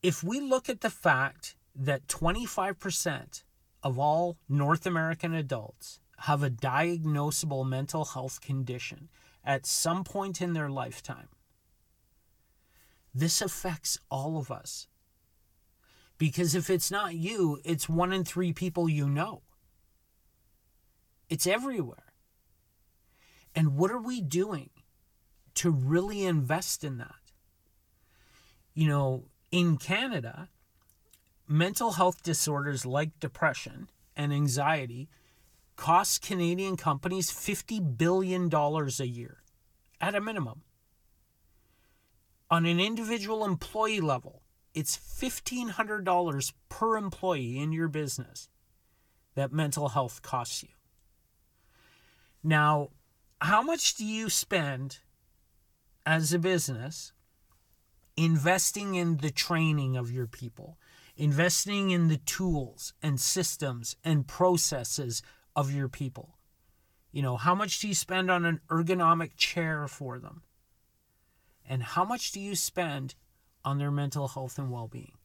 if 0.02 0.24
we 0.24 0.39
look 0.39 0.70
at 0.70 0.82
the 0.82 0.89
fact 0.89 1.56
that 1.76 2.08
25% 2.08 3.43
of 3.84 4.00
all 4.00 4.38
North 4.48 4.86
American 4.86 5.34
adults 5.34 6.00
have 6.20 6.41
a 6.43 6.50
diagnosable 6.50 7.68
mental 7.68 8.06
health 8.06 8.39
condition 8.41 9.10
at 9.48 9.66
some 9.66 10.04
point 10.04 10.41
in 10.41 10.52
their 10.52 10.70
lifetime, 10.70 11.30
this 13.16 13.41
affects 13.41 13.98
all 14.12 14.38
of 14.38 14.52
us 14.52 14.88
because 16.18 16.54
if 16.54 16.70
it's 16.70 16.91
not 16.91 17.16
you, 17.16 17.60
it's 17.64 17.88
one 17.88 18.12
in 18.12 18.26
three 18.26 18.52
people 18.52 18.89
you 18.89 19.08
know. 19.08 19.43
It's 21.30 21.48
everywhere. 21.48 22.14
And 23.56 23.78
what 23.78 23.89
are 23.89 24.02
we 24.02 24.20
doing 24.22 24.70
to 25.56 25.72
really 25.72 26.26
invest 26.26 26.84
in 26.84 26.98
that? 26.98 27.16
You 28.74 28.88
know, 28.88 29.26
in 29.50 29.78
Canada, 29.78 30.50
mental 31.48 31.93
health 31.93 32.22
disorders 32.22 32.86
like 32.86 33.20
depression 33.20 33.89
and 34.16 34.34
anxiety 34.34 35.08
cost 35.78 36.22
Canadian 36.22 36.76
companies 36.76 37.32
$50 37.32 37.98
billion 37.98 38.54
a 38.54 39.06
year 39.06 39.38
at 40.02 40.16
a 40.16 40.22
minimum. 40.22 40.64
On 42.50 42.66
an 42.66 42.80
individual 42.80 43.46
employee 43.46 44.02
level, 44.02 44.42
it's 44.74 44.98
$1,500 44.98 46.54
per 46.70 46.98
employee 46.98 47.60
in 47.60 47.72
your 47.72 47.88
business 47.88 48.50
that 49.36 49.54
mental 49.54 49.90
health 49.90 50.22
costs 50.22 50.64
you. 50.64 50.70
Now, 52.44 52.90
how 53.40 53.62
much 53.62 53.96
do 53.96 54.06
you 54.06 54.30
spend 54.30 55.00
as 56.06 56.34
a 56.34 56.40
business 56.40 57.12
investing 58.16 58.96
in 58.96 59.18
the 59.18 59.30
training 59.30 59.96
of 59.96 60.12
your 60.12 60.26
people, 60.26 60.80
investing 61.16 61.92
in 61.92 62.08
the 62.08 62.18
tools 62.18 62.94
and 63.04 63.20
systems 63.20 63.96
and 64.04 64.28
processes 64.28 65.22
of 65.58 65.74
your 65.74 65.89
people? 65.89 66.38
You 67.12 67.22
know, 67.22 67.36
how 67.36 67.53
much 67.53 67.80
do 67.80 67.89
you 67.89 67.93
spend 67.93 68.32
on 68.32 68.45
an 68.45 68.62
ergonomic 68.70 69.36
chair 69.36 69.89
for 69.89 70.20
them? 70.20 70.43
And 71.68 71.84
how 71.84 72.05
much 72.05 72.32
do 72.32 72.39
you 72.39 72.55
spend 72.55 73.16
on 73.68 73.80
their 73.80 73.91
mental 73.91 74.30
health 74.30 74.58
and 74.58 74.72
well 74.72 74.88
being. 74.88 75.18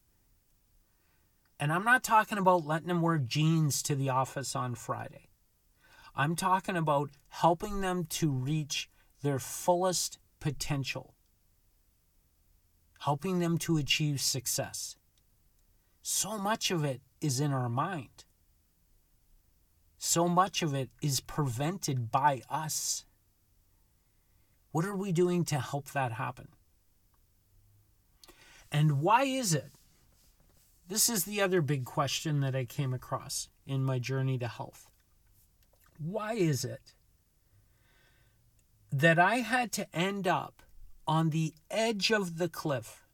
And 1.61 1.73
I'm 1.73 1.85
not 1.85 2.03
talking 2.03 2.39
about 2.39 2.67
letting 2.67 2.89
them 2.89 3.01
wear 3.01 3.19
jeans 3.19 3.85
to 3.85 3.95
the 3.95 4.09
office 4.09 4.57
on 4.57 4.75
Friday. 4.75 5.29
I'm 6.17 6.35
talking 6.35 6.77
about 6.77 7.11
helping 7.29 7.83
them 7.83 8.05
to 8.07 8.33
reach 8.33 8.91
their 9.23 9.39
fullest 9.39 10.19
potential, 10.41 11.15
helping 13.03 13.39
them 13.39 13.59
to 13.59 13.77
achieve 13.77 14.21
success. 14.21 14.97
So 16.03 16.37
much 16.37 16.73
of 16.73 16.83
it 16.83 17.01
is 17.21 17.39
in 17.39 17.53
our 17.53 17.69
mind. 17.69 18.25
So 20.05 20.29
much 20.29 20.63
of 20.63 20.75
it 20.75 20.91
is 21.01 21.21
prevented 21.21 22.11
by 22.11 22.43
us. 22.51 23.05
What 24.73 24.85
are 24.85 24.97
we 24.97 25.13
doing 25.13 25.45
to 25.45 25.61
help 25.61 25.93
that 25.93 26.11
happen? 26.11 26.49
And 28.73 29.01
why 29.01 29.23
is 29.23 29.55
it? 29.55 29.71
This 30.89 31.09
is 31.09 31.23
the 31.23 31.41
other 31.41 31.63
big 31.63 31.85
question 31.85 32.41
that 32.41 32.57
I 32.57 32.65
came 32.65 32.93
across 32.93 33.49
in 33.65 33.85
my 33.85 34.01
journey 34.01 34.39
to 34.39 34.49
health. 34.49 34.91
Why 36.01 36.33
is 36.33 36.65
it 36.65 36.95
that 38.91 39.21
I 39.21 39.37
had 39.37 39.71
to 39.73 39.97
end 39.97 40.27
up 40.27 40.65
on 41.07 41.31
the 41.31 41.55
edge 41.71 42.11
of 42.11 42.39
the 42.39 42.49
cliff, 42.49 43.07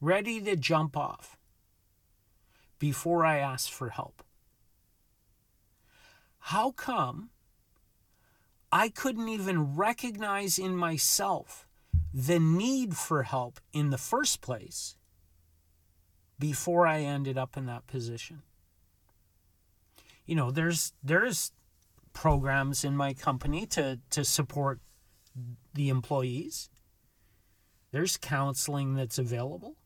ready 0.00 0.40
to 0.42 0.54
jump 0.54 0.96
off, 0.96 1.36
before 2.78 3.26
I 3.26 3.38
asked 3.38 3.72
for 3.72 3.88
help? 3.88 4.22
How 6.48 6.70
come 6.70 7.28
I 8.72 8.88
couldn't 8.88 9.28
even 9.28 9.76
recognize 9.76 10.58
in 10.58 10.74
myself 10.74 11.66
the 12.14 12.38
need 12.40 12.96
for 12.96 13.24
help 13.24 13.60
in 13.74 13.90
the 13.90 13.98
first 13.98 14.40
place 14.40 14.96
before 16.38 16.86
I 16.86 17.00
ended 17.00 17.36
up 17.36 17.58
in 17.58 17.66
that 17.66 17.86
position. 17.86 18.40
You 20.24 20.36
know, 20.36 20.50
there's 20.50 20.94
there's 21.02 21.52
programs 22.14 22.82
in 22.82 22.96
my 22.96 23.12
company 23.12 23.66
to 23.66 24.00
to 24.08 24.24
support 24.24 24.80
the 25.74 25.90
employees. 25.90 26.70
There's 27.90 28.16
counseling 28.16 28.94
that's 28.94 29.18
available. 29.18 29.76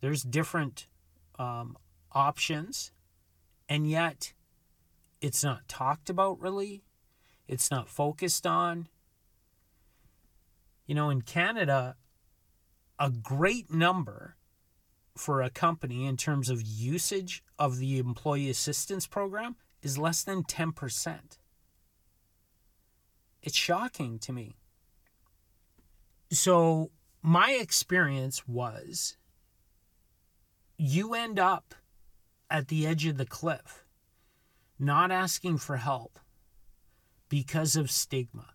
There's 0.00 0.22
different 0.22 0.86
um, 1.36 1.76
options, 2.12 2.92
and 3.68 3.90
yet 3.90 4.34
it's 5.20 5.44
not 5.44 5.68
talked 5.68 6.10
about 6.10 6.40
really. 6.40 6.82
It's 7.46 7.70
not 7.70 7.88
focused 7.88 8.46
on. 8.46 8.88
You 10.86 10.94
know, 10.94 11.10
in 11.10 11.22
Canada, 11.22 11.96
a 12.98 13.10
great 13.10 13.72
number 13.72 14.36
for 15.16 15.42
a 15.42 15.50
company 15.50 16.06
in 16.06 16.16
terms 16.16 16.48
of 16.48 16.62
usage 16.62 17.42
of 17.58 17.78
the 17.78 17.98
employee 17.98 18.50
assistance 18.50 19.06
program 19.06 19.56
is 19.82 19.98
less 19.98 20.22
than 20.22 20.42
10%. 20.42 21.38
It's 23.42 23.56
shocking 23.56 24.18
to 24.20 24.32
me. 24.32 24.56
So, 26.30 26.90
my 27.22 27.52
experience 27.52 28.46
was 28.46 29.16
you 30.76 31.14
end 31.14 31.38
up 31.38 31.74
at 32.50 32.68
the 32.68 32.86
edge 32.86 33.04
of 33.06 33.18
the 33.18 33.26
cliff, 33.26 33.84
not 34.80 35.10
asking 35.10 35.58
for 35.58 35.76
help 35.76 36.18
because 37.28 37.76
of 37.76 37.90
stigma. 37.90 38.46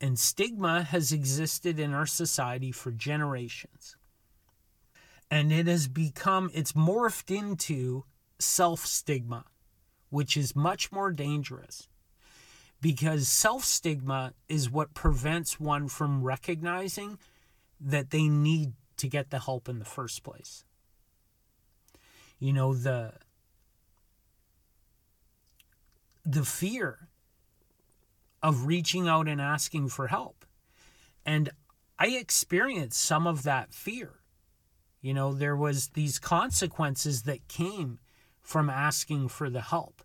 And 0.00 0.18
stigma 0.18 0.82
has 0.82 1.12
existed 1.12 1.78
in 1.78 1.94
our 1.94 2.06
society 2.06 2.72
for 2.72 2.90
generations. 2.90 3.96
And 5.30 5.52
it 5.52 5.66
has 5.66 5.88
become, 5.88 6.50
it's 6.52 6.72
morphed 6.72 7.34
into 7.34 8.04
self 8.38 8.84
stigma, 8.86 9.44
which 10.10 10.36
is 10.36 10.54
much 10.54 10.92
more 10.92 11.10
dangerous 11.10 11.88
because 12.84 13.28
self 13.28 13.64
stigma 13.64 14.34
is 14.46 14.70
what 14.70 14.92
prevents 14.92 15.58
one 15.58 15.88
from 15.88 16.22
recognizing 16.22 17.18
that 17.80 18.10
they 18.10 18.28
need 18.28 18.74
to 18.98 19.08
get 19.08 19.30
the 19.30 19.38
help 19.38 19.70
in 19.70 19.78
the 19.78 19.86
first 19.86 20.22
place. 20.22 20.64
You 22.38 22.52
know, 22.52 22.74
the 22.74 23.14
the 26.24 26.44
fear 26.44 27.08
of 28.42 28.66
reaching 28.66 29.08
out 29.08 29.28
and 29.28 29.40
asking 29.40 29.88
for 29.88 30.08
help. 30.08 30.44
And 31.24 31.50
I 31.98 32.08
experienced 32.08 33.00
some 33.00 33.26
of 33.26 33.42
that 33.44 33.72
fear. 33.72 34.20
You 35.00 35.14
know, 35.14 35.32
there 35.32 35.56
was 35.56 35.88
these 35.88 36.18
consequences 36.18 37.22
that 37.22 37.48
came 37.48 37.98
from 38.42 38.68
asking 38.68 39.28
for 39.28 39.48
the 39.48 39.60
help 39.60 40.02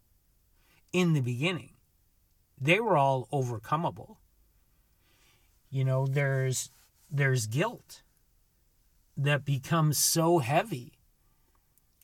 in 0.91 1.13
the 1.13 1.21
beginning. 1.21 1.71
They 2.59 2.79
were 2.79 2.97
all 2.97 3.27
overcomable. 3.31 4.17
You 5.69 5.85
know, 5.85 6.07
there's 6.07 6.71
there's 7.11 7.47
guilt 7.47 8.03
that 9.17 9.45
becomes 9.45 9.97
so 9.97 10.39
heavy. 10.39 10.93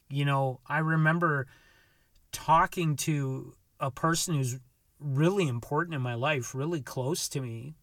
You 0.09 0.25
know, 0.25 0.59
I 0.67 0.79
remember 0.79 1.47
talking 2.31 2.95
to 2.97 3.55
a 3.79 3.91
person 3.91 4.35
who's 4.35 4.59
really 4.99 5.47
important 5.47 5.95
in 5.95 6.01
my 6.01 6.13
life, 6.13 6.55
really 6.55 6.81
close 6.81 7.27
to 7.29 7.41
me, 7.41 7.75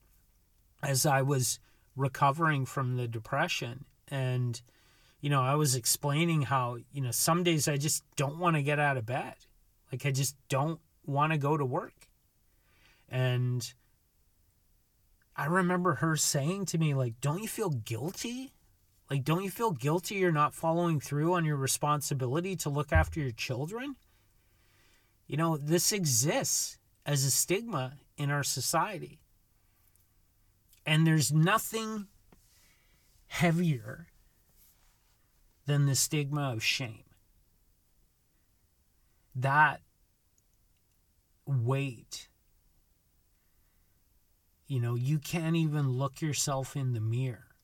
as 0.82 1.06
I 1.06 1.22
was 1.22 1.58
recovering 1.96 2.66
from 2.66 2.96
the 2.96 3.06
depression. 3.06 3.84
And, 4.08 4.60
you 5.20 5.30
know, 5.30 5.42
I 5.42 5.54
was 5.54 5.74
explaining 5.74 6.42
how, 6.42 6.78
you 6.92 7.00
know, 7.00 7.10
some 7.10 7.42
days 7.42 7.68
I 7.68 7.76
just 7.76 8.04
don't 8.16 8.38
want 8.38 8.56
to 8.56 8.62
get 8.62 8.78
out 8.78 8.96
of 8.96 9.06
bed. 9.06 9.34
Like, 9.90 10.06
I 10.06 10.10
just 10.10 10.36
don't 10.48 10.80
want 11.04 11.32
to 11.32 11.38
go 11.38 11.56
to 11.56 11.64
work. 11.64 12.08
And 13.08 13.72
I 15.36 15.46
remember 15.46 15.96
her 15.96 16.16
saying 16.16 16.66
to 16.66 16.78
me, 16.78 16.94
like, 16.94 17.20
don't 17.20 17.42
you 17.42 17.48
feel 17.48 17.70
guilty? 17.70 18.52
Like, 19.10 19.24
don't 19.24 19.44
you 19.44 19.50
feel 19.50 19.70
guilty 19.70 20.14
you're 20.16 20.32
not 20.32 20.54
following 20.54 20.98
through 20.98 21.34
on 21.34 21.44
your 21.44 21.56
responsibility 21.56 22.56
to 22.56 22.70
look 22.70 22.92
after 22.92 23.20
your 23.20 23.30
children? 23.30 23.96
You 25.32 25.38
know, 25.38 25.56
this 25.56 25.92
exists 25.92 26.76
as 27.06 27.24
a 27.24 27.30
stigma 27.30 27.94
in 28.18 28.30
our 28.30 28.42
society. 28.42 29.18
And 30.84 31.06
there's 31.06 31.32
nothing 31.32 32.08
heavier 33.28 34.08
than 35.64 35.86
the 35.86 35.94
stigma 35.94 36.52
of 36.52 36.62
shame. 36.62 37.04
That 39.34 39.80
weight. 41.46 42.28
You 44.66 44.80
know, 44.80 44.96
you 44.96 45.18
can't 45.18 45.56
even 45.56 45.92
look 45.92 46.20
yourself 46.20 46.76
in 46.76 46.92
the 46.92 47.00
mirror 47.00 47.56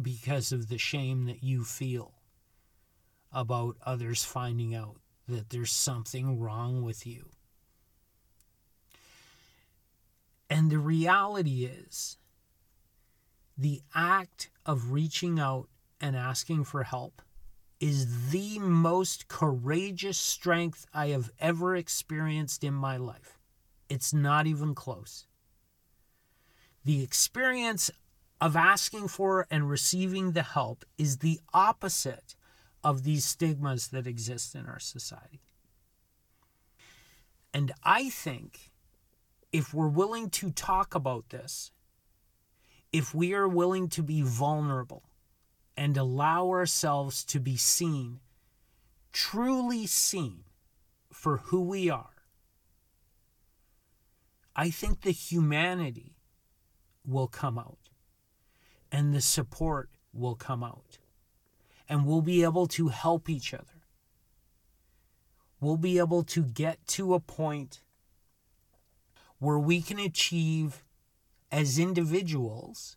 because 0.00 0.50
of 0.50 0.70
the 0.70 0.78
shame 0.78 1.26
that 1.26 1.44
you 1.44 1.62
feel 1.62 2.14
about 3.30 3.76
others 3.84 4.24
finding 4.24 4.74
out 4.74 4.96
that 5.28 5.50
there's 5.50 5.72
something 5.72 6.38
wrong 6.38 6.82
with 6.82 7.06
you. 7.06 7.26
And 10.48 10.70
the 10.70 10.78
reality 10.78 11.64
is, 11.64 12.18
the 13.56 13.82
act 13.94 14.50
of 14.66 14.90
reaching 14.90 15.38
out 15.38 15.68
and 16.00 16.16
asking 16.16 16.64
for 16.64 16.82
help 16.82 17.22
is 17.78 18.30
the 18.30 18.58
most 18.58 19.28
courageous 19.28 20.18
strength 20.18 20.86
I 20.92 21.08
have 21.08 21.30
ever 21.38 21.76
experienced 21.76 22.64
in 22.64 22.74
my 22.74 22.96
life. 22.96 23.38
It's 23.88 24.12
not 24.12 24.46
even 24.46 24.74
close. 24.74 25.26
The 26.84 27.02
experience 27.02 27.90
of 28.40 28.56
asking 28.56 29.08
for 29.08 29.46
and 29.50 29.68
receiving 29.68 30.32
the 30.32 30.42
help 30.42 30.84
is 30.96 31.18
the 31.18 31.40
opposite 31.52 32.34
of 32.82 33.02
these 33.02 33.24
stigmas 33.24 33.88
that 33.88 34.06
exist 34.06 34.54
in 34.54 34.66
our 34.66 34.78
society. 34.78 35.40
And 37.52 37.72
I 37.82 38.08
think 38.08 38.70
if 39.52 39.74
we're 39.74 39.88
willing 39.88 40.30
to 40.30 40.50
talk 40.50 40.94
about 40.94 41.30
this, 41.30 41.72
if 42.92 43.14
we 43.14 43.34
are 43.34 43.48
willing 43.48 43.88
to 43.88 44.02
be 44.02 44.22
vulnerable 44.22 45.02
and 45.76 45.96
allow 45.96 46.48
ourselves 46.48 47.24
to 47.24 47.40
be 47.40 47.56
seen, 47.56 48.20
truly 49.12 49.86
seen 49.86 50.44
for 51.12 51.38
who 51.38 51.60
we 51.60 51.90
are, 51.90 52.14
I 54.54 54.70
think 54.70 55.02
the 55.02 55.10
humanity 55.10 56.16
will 57.04 57.28
come 57.28 57.58
out 57.58 57.78
and 58.92 59.14
the 59.14 59.20
support 59.20 59.90
will 60.12 60.34
come 60.34 60.62
out. 60.62 60.99
And 61.90 62.06
we'll 62.06 62.22
be 62.22 62.42
able 62.44 62.68
to 62.68 62.88
help 62.88 63.28
each 63.28 63.52
other. 63.52 63.84
We'll 65.60 65.76
be 65.76 65.98
able 65.98 66.22
to 66.22 66.42
get 66.42 66.86
to 66.88 67.12
a 67.12 67.20
point 67.20 67.82
where 69.38 69.58
we 69.58 69.82
can 69.82 69.98
achieve 69.98 70.84
as 71.50 71.78
individuals 71.78 72.96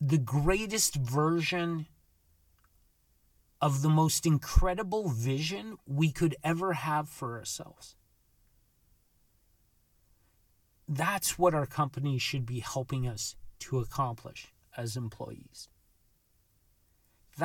the 0.00 0.18
greatest 0.18 0.94
version 0.94 1.86
of 3.60 3.82
the 3.82 3.88
most 3.88 4.24
incredible 4.24 5.08
vision 5.08 5.76
we 5.86 6.12
could 6.12 6.36
ever 6.44 6.74
have 6.74 7.08
for 7.08 7.38
ourselves. 7.38 7.96
That's 10.86 11.38
what 11.38 11.54
our 11.54 11.66
company 11.66 12.18
should 12.18 12.46
be 12.46 12.60
helping 12.60 13.08
us 13.08 13.36
to 13.60 13.78
accomplish 13.78 14.52
as 14.76 14.96
employees. 14.96 15.68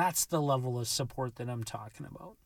That's 0.00 0.24
the 0.24 0.40
level 0.40 0.78
of 0.78 0.88
support 0.88 1.36
that 1.36 1.50
I'm 1.50 1.62
talking 1.62 2.06
about. 2.06 2.38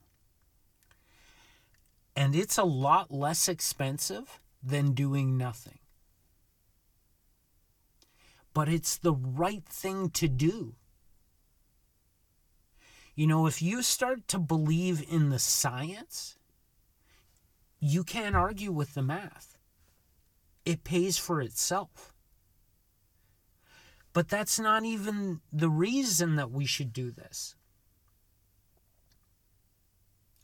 And 2.16 2.34
it's 2.34 2.58
a 2.58 2.64
lot 2.64 3.12
less 3.12 3.48
expensive 3.48 4.40
than 4.60 4.90
doing 4.90 5.38
nothing. 5.38 5.78
But 8.54 8.68
it's 8.68 8.96
the 8.96 9.12
right 9.12 9.64
thing 9.64 10.10
to 10.10 10.26
do. 10.26 10.74
You 13.14 13.28
know, 13.28 13.46
if 13.46 13.62
you 13.62 13.82
start 13.82 14.26
to 14.28 14.40
believe 14.40 15.04
in 15.08 15.28
the 15.28 15.38
science, 15.38 16.36
you 17.78 18.02
can't 18.02 18.34
argue 18.34 18.72
with 18.72 18.94
the 18.94 19.02
math. 19.02 19.58
It 20.64 20.82
pays 20.82 21.18
for 21.18 21.40
itself. 21.40 22.13
But 24.14 24.28
that's 24.28 24.60
not 24.60 24.84
even 24.84 25.40
the 25.52 25.68
reason 25.68 26.36
that 26.36 26.50
we 26.50 26.64
should 26.64 26.92
do 26.92 27.10
this. 27.10 27.56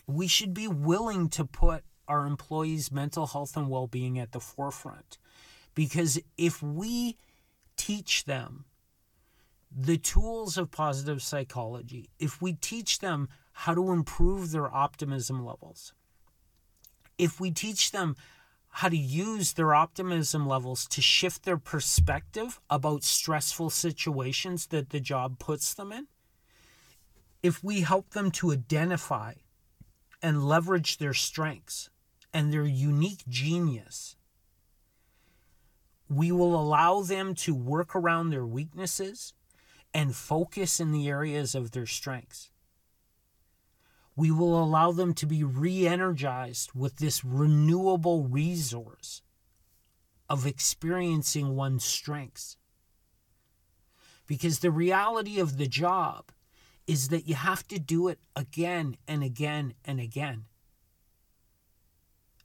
We 0.08 0.26
should 0.26 0.52
be 0.52 0.66
willing 0.66 1.28
to 1.30 1.44
put 1.44 1.84
our 2.08 2.26
employees' 2.26 2.90
mental 2.90 3.28
health 3.28 3.56
and 3.56 3.70
well 3.70 3.86
being 3.86 4.18
at 4.18 4.32
the 4.32 4.40
forefront. 4.40 5.18
Because 5.76 6.18
if 6.36 6.60
we 6.60 7.16
teach 7.76 8.24
them 8.24 8.64
the 9.70 9.96
tools 9.96 10.58
of 10.58 10.72
positive 10.72 11.22
psychology, 11.22 12.10
if 12.18 12.42
we 12.42 12.54
teach 12.54 12.98
them 12.98 13.28
how 13.52 13.74
to 13.74 13.92
improve 13.92 14.50
their 14.50 14.74
optimism 14.74 15.44
levels, 15.44 15.92
if 17.18 17.38
we 17.38 17.52
teach 17.52 17.92
them 17.92 18.16
how 18.70 18.88
to 18.88 18.96
use 18.96 19.52
their 19.52 19.74
optimism 19.74 20.46
levels 20.46 20.86
to 20.86 21.02
shift 21.02 21.44
their 21.44 21.58
perspective 21.58 22.60
about 22.70 23.02
stressful 23.02 23.70
situations 23.70 24.66
that 24.66 24.90
the 24.90 25.00
job 25.00 25.38
puts 25.38 25.74
them 25.74 25.92
in. 25.92 26.06
If 27.42 27.64
we 27.64 27.80
help 27.80 28.10
them 28.10 28.30
to 28.32 28.52
identify 28.52 29.34
and 30.22 30.44
leverage 30.44 30.98
their 30.98 31.14
strengths 31.14 31.90
and 32.32 32.52
their 32.52 32.64
unique 32.64 33.24
genius, 33.28 34.16
we 36.08 36.30
will 36.30 36.54
allow 36.54 37.00
them 37.02 37.34
to 37.34 37.54
work 37.54 37.96
around 37.96 38.30
their 38.30 38.46
weaknesses 38.46 39.32
and 39.92 40.14
focus 40.14 40.78
in 40.78 40.92
the 40.92 41.08
areas 41.08 41.54
of 41.54 41.72
their 41.72 41.86
strengths 41.86 42.49
we 44.16 44.30
will 44.30 44.62
allow 44.62 44.92
them 44.92 45.14
to 45.14 45.26
be 45.26 45.44
re 45.44 45.86
energized 45.86 46.72
with 46.74 46.96
this 46.96 47.24
renewable 47.24 48.24
resource 48.24 49.22
of 50.28 50.46
experiencing 50.46 51.56
one's 51.56 51.84
strengths. 51.84 52.56
Because 54.26 54.60
the 54.60 54.70
reality 54.70 55.40
of 55.40 55.58
the 55.58 55.66
job 55.66 56.30
is 56.86 57.08
that 57.08 57.26
you 57.26 57.34
have 57.34 57.66
to 57.68 57.78
do 57.78 58.08
it 58.08 58.18
again 58.36 58.96
and 59.06 59.22
again 59.22 59.74
and 59.84 60.00
again. 60.00 60.44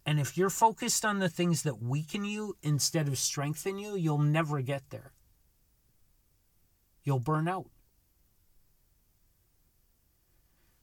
And 0.05 0.19
if 0.19 0.37
you're 0.37 0.51
focused 0.51 1.03
on 1.03 1.19
the 1.19 1.29
things 1.29 1.63
that 1.63 1.81
weaken 1.81 2.25
you 2.25 2.55
instead 2.61 3.07
of 3.07 3.17
strengthen 3.17 3.79
you, 3.79 3.95
you'll 3.95 4.19
never 4.19 4.61
get 4.61 4.89
there. 4.91 5.13
You'll 7.03 7.19
burn 7.19 7.47
out. 7.47 7.69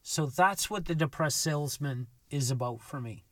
So 0.02 0.26
that's 0.26 0.68
what 0.68 0.86
the 0.86 0.94
depressed 0.94 1.40
salesman 1.40 2.08
is 2.30 2.50
about 2.50 2.80
for 2.80 3.00
me. 3.00 3.24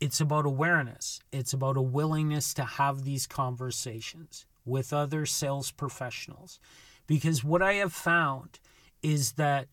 It's 0.00 0.20
about 0.20 0.46
awareness. 0.46 1.20
It's 1.32 1.52
about 1.52 1.76
a 1.76 1.82
willingness 1.82 2.54
to 2.54 2.64
have 2.64 3.04
these 3.04 3.26
conversations 3.26 4.46
with 4.64 4.92
other 4.92 5.26
sales 5.26 5.70
professionals. 5.70 6.60
Because 7.06 7.42
what 7.42 7.62
I 7.62 7.74
have 7.74 7.92
found 7.92 8.60
is 9.02 9.32
that 9.32 9.68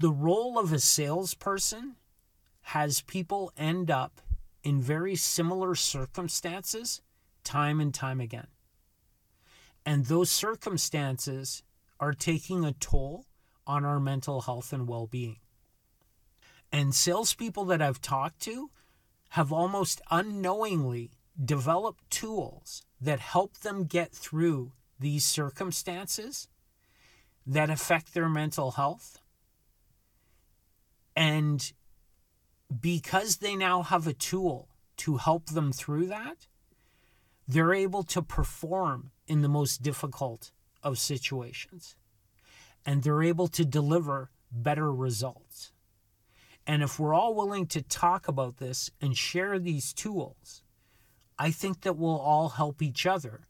the 0.00 0.10
role 0.10 0.58
of 0.58 0.72
a 0.72 0.78
salesperson 0.78 1.96
has 2.62 3.00
people 3.02 3.52
end 3.56 3.90
up 3.90 4.20
in 4.62 4.80
very 4.80 5.14
similar 5.14 5.74
circumstances 5.74 7.00
time 7.44 7.80
and 7.80 7.94
time 7.94 8.20
again. 8.20 8.48
And 9.86 10.06
those 10.06 10.30
circumstances 10.30 11.62
are 12.00 12.12
taking 12.12 12.64
a 12.64 12.72
toll 12.72 13.24
on 13.66 13.84
our 13.84 14.00
mental 14.00 14.42
health 14.42 14.72
and 14.72 14.88
well 14.88 15.06
being. 15.06 15.38
And 16.72 16.94
salespeople 16.94 17.64
that 17.66 17.82
I've 17.82 18.00
talked 18.00 18.40
to 18.42 18.70
have 19.30 19.52
almost 19.52 20.00
unknowingly 20.10 21.10
developed 21.42 22.08
tools 22.10 22.82
that 23.00 23.20
help 23.20 23.58
them 23.58 23.84
get 23.84 24.12
through 24.12 24.72
these 24.98 25.24
circumstances 25.24 26.48
that 27.46 27.70
affect 27.70 28.14
their 28.14 28.28
mental 28.28 28.72
health. 28.72 29.20
And 31.14 31.72
because 32.80 33.36
they 33.36 33.54
now 33.54 33.82
have 33.82 34.06
a 34.06 34.12
tool 34.12 34.68
to 34.98 35.18
help 35.18 35.46
them 35.50 35.72
through 35.72 36.06
that, 36.06 36.46
they're 37.46 37.74
able 37.74 38.02
to 38.02 38.22
perform 38.22 39.10
in 39.28 39.42
the 39.42 39.48
most 39.48 39.82
difficult 39.82 40.50
of 40.82 40.98
situations. 40.98 41.94
And 42.86 43.02
they're 43.02 43.22
able 43.22 43.48
to 43.48 43.64
deliver 43.64 44.30
better 44.50 44.90
results. 44.92 45.72
And 46.66 46.82
if 46.82 46.98
we're 46.98 47.14
all 47.14 47.34
willing 47.34 47.66
to 47.66 47.82
talk 47.82 48.28
about 48.28 48.56
this 48.56 48.90
and 49.00 49.16
share 49.16 49.58
these 49.58 49.92
tools, 49.92 50.62
I 51.38 51.50
think 51.50 51.82
that 51.82 51.96
we'll 51.96 52.18
all 52.18 52.50
help 52.50 52.80
each 52.80 53.04
other 53.04 53.48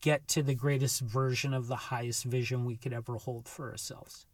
get 0.00 0.28
to 0.28 0.42
the 0.42 0.54
greatest 0.54 1.00
version 1.00 1.54
of 1.54 1.66
the 1.66 1.76
highest 1.76 2.24
vision 2.24 2.64
we 2.64 2.76
could 2.76 2.92
ever 2.92 3.16
hold 3.16 3.48
for 3.48 3.70
ourselves. 3.70 4.26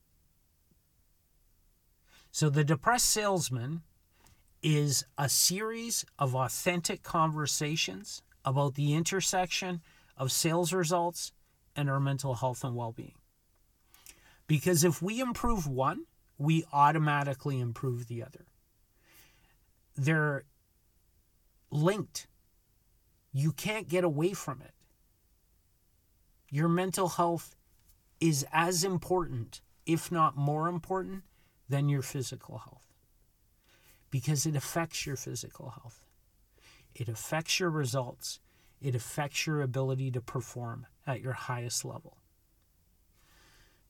So, 2.31 2.51
The 2.51 2.64
Depressed 2.64 3.07
Salesman 3.07 3.83
is 4.62 5.05
a 5.16 5.29
series 5.29 6.05
of 6.19 6.35
authentic 6.35 7.03
conversations 7.03 8.23
about 8.45 8.75
the 8.75 8.95
intersection 8.95 9.81
of 10.16 10.33
sales 10.33 10.73
results 10.73 11.33
and 11.77 11.89
our 11.89 12.01
mental 12.01 12.35
health 12.35 12.64
and 12.64 12.75
well 12.75 12.93
being. 12.93 13.14
Because 14.49 14.82
if 14.82 15.01
we 15.01 15.20
improve 15.20 15.68
one, 15.68 16.07
we 16.36 16.64
automatically 16.72 17.61
improve 17.61 18.09
the 18.09 18.24
other. 18.24 18.46
They're 19.96 20.44
linked. 21.70 22.26
You 23.32 23.53
can't 23.53 23.88
get 23.88 24.03
away 24.03 24.32
from 24.32 24.61
it. 24.62 24.72
Your 26.51 26.68
mental 26.68 27.09
health 27.09 27.55
is 28.20 28.44
as 28.53 28.82
important, 28.82 29.61
if 29.86 30.11
not 30.11 30.36
more 30.36 30.66
important, 30.66 31.22
than 31.68 31.88
your 31.88 32.03
physical 32.03 32.59
health 32.59 32.88
because 34.11 34.46
it 34.46 34.57
affects 34.57 35.07
your 35.07 35.16
physical 35.16 35.70
health. 35.70 36.05
It 36.94 37.09
affects 37.09 37.61
your 37.61 37.70
results. 37.70 38.40
It 38.80 38.94
affects 38.94 39.46
your 39.46 39.62
ability 39.62 40.11
to 40.12 40.20
perform 40.20 40.86
at 41.07 41.20
your 41.20 41.32
highest 41.32 41.84
level. 41.84 42.16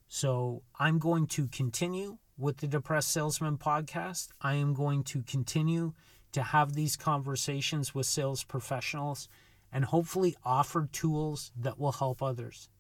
So, 0.09 0.63
I'm 0.79 0.99
going 0.99 1.27
to 1.29 1.47
continue 1.49 2.17
with 2.39 2.59
the 2.59 2.67
Depressed 2.67 3.11
Salesman 3.11 3.59
podcast. 3.59 4.29
I 4.41 4.55
am 4.55 4.73
going 4.73 5.05
to 5.05 5.23
continue 5.23 5.93
to 6.33 6.43
have 6.43 6.73
these 6.73 6.97
conversations 6.97 7.95
with 7.95 8.07
sales 8.07 8.43
professionals 8.43 9.29
and 9.71 9.85
hopefully 9.85 10.35
offer 10.45 10.89
tools 10.91 11.53
that 11.59 11.79
will 11.79 11.93
help 11.93 12.23
others. 12.23 12.71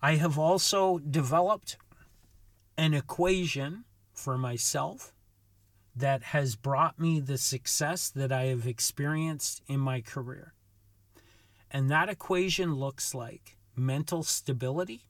I 0.00 0.14
have 0.14 0.38
also 0.38 0.98
developed 0.98 1.76
an 2.76 2.94
equation 2.94 3.84
for 4.12 4.38
myself 4.38 5.12
that 5.96 6.22
has 6.22 6.56
brought 6.56 6.98
me 7.00 7.20
the 7.20 7.36
success 7.36 8.10
that 8.10 8.30
I 8.30 8.44
have 8.44 8.66
experienced 8.66 9.60
in 9.66 9.80
my 9.80 10.00
career. 10.00 10.54
And 11.70 11.90
that 11.90 12.08
equation 12.08 12.74
looks 12.74 13.14
like 13.14 13.56
mental 13.80 14.22
stability 14.22 15.06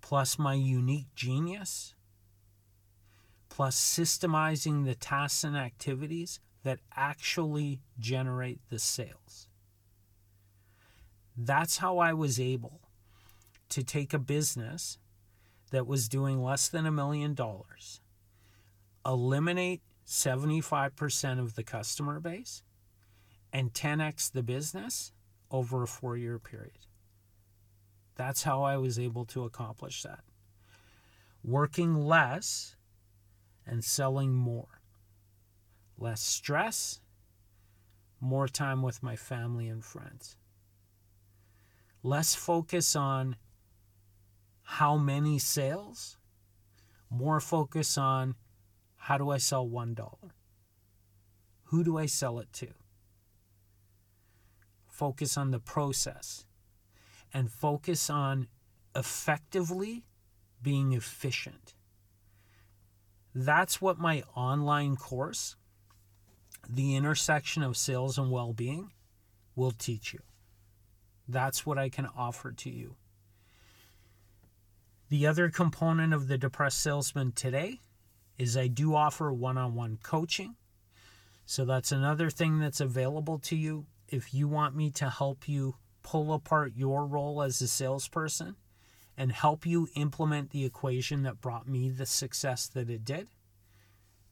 plus 0.00 0.38
my 0.38 0.54
unique 0.54 1.14
genius, 1.14 1.94
plus 3.48 3.76
systemizing 3.76 4.84
the 4.84 4.94
tasks 4.94 5.44
and 5.44 5.56
activities 5.56 6.40
that 6.64 6.80
actually 6.96 7.80
generate 7.98 8.60
the 8.68 8.78
sales. 8.78 9.48
That's 11.36 11.78
how 11.78 11.98
I 11.98 12.12
was 12.12 12.38
able 12.38 12.80
to 13.70 13.82
take 13.82 14.12
a 14.12 14.18
business 14.18 14.98
that 15.70 15.86
was 15.86 16.08
doing 16.08 16.42
less 16.42 16.68
than 16.68 16.84
a 16.84 16.92
million 16.92 17.32
dollars, 17.32 18.00
eliminate 19.06 19.80
75% 20.06 21.38
of 21.38 21.54
the 21.54 21.62
customer 21.64 22.20
base, 22.20 22.62
and 23.52 23.72
10x 23.72 24.32
the 24.32 24.42
business 24.42 25.12
over 25.50 25.82
a 25.82 25.86
four 25.86 26.16
year 26.16 26.38
period. 26.38 26.86
That's 28.14 28.42
how 28.42 28.62
I 28.62 28.76
was 28.76 28.98
able 28.98 29.24
to 29.26 29.44
accomplish 29.44 30.02
that. 30.02 30.20
Working 31.42 31.96
less 31.96 32.76
and 33.66 33.82
selling 33.84 34.32
more. 34.34 34.80
Less 35.98 36.20
stress, 36.20 37.00
more 38.20 38.48
time 38.48 38.82
with 38.82 39.02
my 39.02 39.16
family 39.16 39.68
and 39.68 39.84
friends. 39.84 40.36
Less 42.02 42.34
focus 42.34 42.96
on 42.96 43.36
how 44.62 44.96
many 44.96 45.38
sales, 45.38 46.16
more 47.10 47.40
focus 47.40 47.96
on 47.96 48.34
how 48.96 49.18
do 49.18 49.30
I 49.30 49.38
sell 49.38 49.66
$1? 49.66 49.96
Who 51.64 51.84
do 51.84 51.98
I 51.98 52.06
sell 52.06 52.38
it 52.38 52.52
to? 52.54 52.68
Focus 54.88 55.36
on 55.36 55.50
the 55.50 55.58
process 55.58 56.46
and 57.32 57.50
focus 57.50 58.10
on 58.10 58.48
effectively 58.94 60.04
being 60.62 60.92
efficient. 60.92 61.74
That's 63.34 63.80
what 63.80 63.98
my 63.98 64.22
online 64.36 64.96
course, 64.96 65.56
The 66.68 66.96
Intersection 66.96 67.62
of 67.62 67.76
Sales 67.76 68.18
and 68.18 68.30
Well-Being, 68.30 68.90
will 69.56 69.72
teach 69.72 70.12
you. 70.12 70.20
That's 71.26 71.64
what 71.64 71.78
I 71.78 71.88
can 71.88 72.08
offer 72.16 72.52
to 72.52 72.70
you. 72.70 72.96
The 75.08 75.26
other 75.26 75.50
component 75.50 76.14
of 76.14 76.28
the 76.28 76.38
Depressed 76.38 76.80
Salesman 76.80 77.32
today 77.32 77.80
is 78.38 78.56
I 78.56 78.66
do 78.66 78.94
offer 78.94 79.32
one 79.32 79.58
on 79.58 79.74
one 79.74 79.98
coaching. 80.02 80.56
So 81.44 81.64
that's 81.64 81.92
another 81.92 82.30
thing 82.30 82.58
that's 82.58 82.80
available 82.80 83.38
to 83.40 83.56
you 83.56 83.86
if 84.08 84.32
you 84.32 84.48
want 84.48 84.74
me 84.76 84.90
to 84.92 85.10
help 85.10 85.48
you 85.48 85.76
pull 86.02 86.32
apart 86.32 86.72
your 86.76 87.06
role 87.06 87.42
as 87.42 87.60
a 87.60 87.68
salesperson 87.68 88.56
and 89.16 89.32
help 89.32 89.66
you 89.66 89.88
implement 89.94 90.50
the 90.50 90.64
equation 90.64 91.22
that 91.22 91.40
brought 91.40 91.68
me 91.68 91.90
the 91.90 92.06
success 92.06 92.66
that 92.68 92.88
it 92.88 93.04
did, 93.04 93.28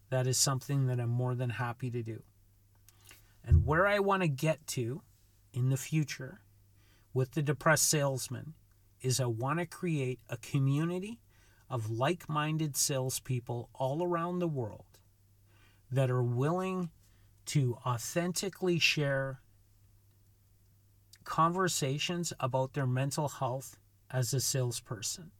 that 0.08 0.26
is 0.26 0.38
something 0.38 0.86
that 0.86 0.98
I'm 0.98 1.10
more 1.10 1.34
than 1.34 1.50
happy 1.50 1.90
to 1.90 2.02
do. 2.02 2.22
And 3.44 3.66
where 3.66 3.86
I 3.86 3.98
want 3.98 4.22
to 4.22 4.28
get 4.28 4.66
to 4.68 5.02
in 5.52 5.70
the 5.70 5.76
future 5.76 6.40
with 7.12 7.32
the 7.32 7.42
depressed 7.42 7.88
salesman 7.88 8.54
is 9.00 9.20
I 9.20 9.26
want 9.26 9.58
to 9.58 9.66
create 9.66 10.20
a 10.28 10.36
community 10.36 11.20
of 11.68 11.90
like 11.90 12.28
minded 12.28 12.76
salespeople 12.76 13.70
all 13.74 14.02
around 14.02 14.38
the 14.38 14.48
world 14.48 14.84
that 15.90 16.10
are 16.10 16.22
willing 16.22 16.90
to 17.46 17.76
authentically 17.86 18.78
share 18.78 19.40
conversations 21.30 22.32
about 22.40 22.72
their 22.72 22.88
mental 22.88 23.28
health 23.28 23.78
as 24.10 24.34
a 24.34 24.40
salesperson 24.40 25.30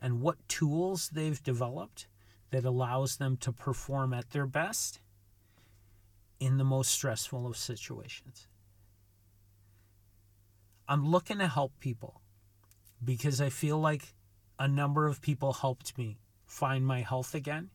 and 0.00 0.20
what 0.20 0.48
tools 0.48 1.08
they've 1.08 1.42
developed 1.42 2.06
that 2.52 2.64
allows 2.64 3.16
them 3.16 3.36
to 3.36 3.50
perform 3.50 4.14
at 4.14 4.30
their 4.30 4.46
best 4.46 5.00
in 6.38 6.56
the 6.56 6.64
most 6.64 6.92
stressful 6.92 7.48
of 7.48 7.56
situations. 7.56 8.46
I'm 10.86 11.04
looking 11.04 11.38
to 11.38 11.48
help 11.48 11.72
people 11.80 12.20
because 13.04 13.40
I 13.40 13.48
feel 13.48 13.80
like 13.80 14.14
a 14.56 14.68
number 14.68 15.08
of 15.08 15.20
people 15.20 15.52
helped 15.52 15.98
me 15.98 16.20
find 16.46 16.86
my 16.86 17.00
health 17.00 17.34
again. 17.34 17.70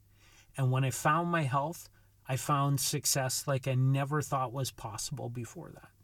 And 0.55 0.71
when 0.71 0.85
I 0.85 0.91
found 0.91 1.29
my 1.29 1.43
health, 1.43 1.89
I 2.25 2.37
found 2.37 2.79
success 2.79 3.47
like 3.47 3.67
I 3.67 3.75
never 3.75 4.21
thought 4.21 4.53
was 4.53 4.71
possible 4.71 5.27
before 5.27 5.71
that. 5.73 5.98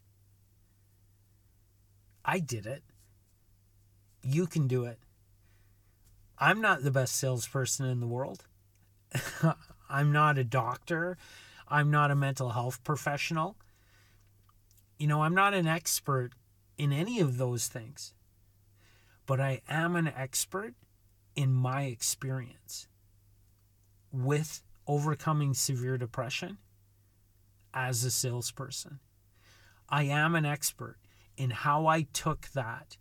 I 2.26 2.40
did 2.40 2.66
it. 2.66 2.82
You 4.20 4.48
can 4.48 4.66
do 4.66 4.84
it. 4.84 4.98
I'm 6.38 6.60
not 6.60 6.82
the 6.82 6.90
best 6.90 7.14
salesperson 7.14 7.86
in 7.86 8.00
the 8.00 8.06
world. 8.06 8.44
I'm 9.88 10.12
not 10.12 10.36
a 10.36 10.44
doctor. 10.44 11.16
I'm 11.68 11.90
not 11.90 12.10
a 12.10 12.16
mental 12.16 12.50
health 12.50 12.82
professional. 12.82 13.56
You 14.98 15.06
know, 15.06 15.22
I'm 15.22 15.34
not 15.34 15.54
an 15.54 15.68
expert 15.68 16.32
in 16.76 16.92
any 16.92 17.20
of 17.20 17.38
those 17.38 17.68
things. 17.68 18.12
But 19.24 19.40
I 19.40 19.60
am 19.68 19.94
an 19.94 20.08
expert 20.08 20.74
in 21.36 21.52
my 21.52 21.84
experience 21.84 22.88
with 24.10 24.62
overcoming 24.86 25.54
severe 25.54 25.96
depression 25.96 26.58
as 27.72 28.02
a 28.04 28.10
salesperson. 28.10 28.98
I 29.88 30.04
am 30.04 30.34
an 30.34 30.44
expert 30.44 30.96
in 31.36 31.50
how 31.50 31.86
I 31.86 32.02
took 32.02 32.48
that 32.48 32.96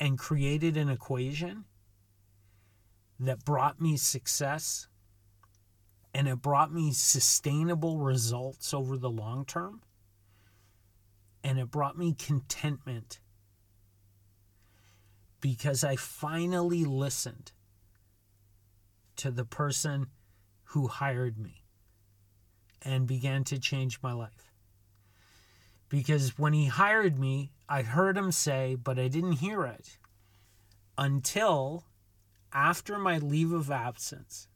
and 0.00 0.18
created 0.18 0.76
an 0.76 0.88
equation 0.88 1.64
that 3.18 3.44
brought 3.44 3.80
me 3.80 3.96
success 3.96 4.86
and 6.14 6.28
it 6.28 6.40
brought 6.40 6.72
me 6.72 6.92
sustainable 6.92 7.98
results 7.98 8.72
over 8.72 8.96
the 8.96 9.10
long 9.10 9.44
term 9.44 9.82
and 11.42 11.58
it 11.58 11.70
brought 11.70 11.98
me 11.98 12.14
contentment 12.14 13.20
because 15.40 15.84
I 15.84 15.96
finally 15.96 16.84
listened 16.84 17.52
to 19.16 19.30
the 19.30 19.44
person 19.44 20.08
who 20.64 20.88
hired 20.88 21.38
me 21.38 21.62
and 22.82 23.06
began 23.06 23.44
to 23.44 23.58
change 23.58 24.00
my 24.02 24.12
life. 24.12 24.47
Because 25.88 26.38
when 26.38 26.52
he 26.52 26.66
hired 26.66 27.18
me, 27.18 27.52
I 27.68 27.82
heard 27.82 28.16
him 28.16 28.32
say, 28.32 28.74
but 28.74 28.98
I 28.98 29.08
didn't 29.08 29.32
hear 29.32 29.64
it 29.64 29.98
until 30.96 31.84
after 32.52 32.98
my 32.98 33.18
leave 33.18 33.52
of 33.52 33.70
absence 33.70 34.48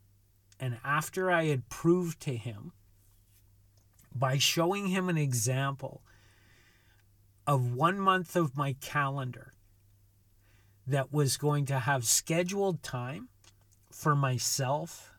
and 0.59 0.78
after 0.85 1.30
I 1.30 1.47
had 1.47 1.68
proved 1.68 2.20
to 2.20 2.37
him 2.37 2.72
by 4.14 4.39
showing 4.39 4.89
him 4.89 5.09
an 5.09 5.18
example 5.18 6.03
of 7.47 7.74
one 7.74 7.99
month 7.99 8.37
of 8.37 8.57
my 8.57 8.74
calendar 8.74 9.55
that 10.87 11.12
was 11.12 11.37
going 11.37 11.66
to 11.66 11.80
have 11.80 12.05
scheduled 12.05 12.83
time 12.83 13.28
for 13.91 14.14
myself, 14.14 15.12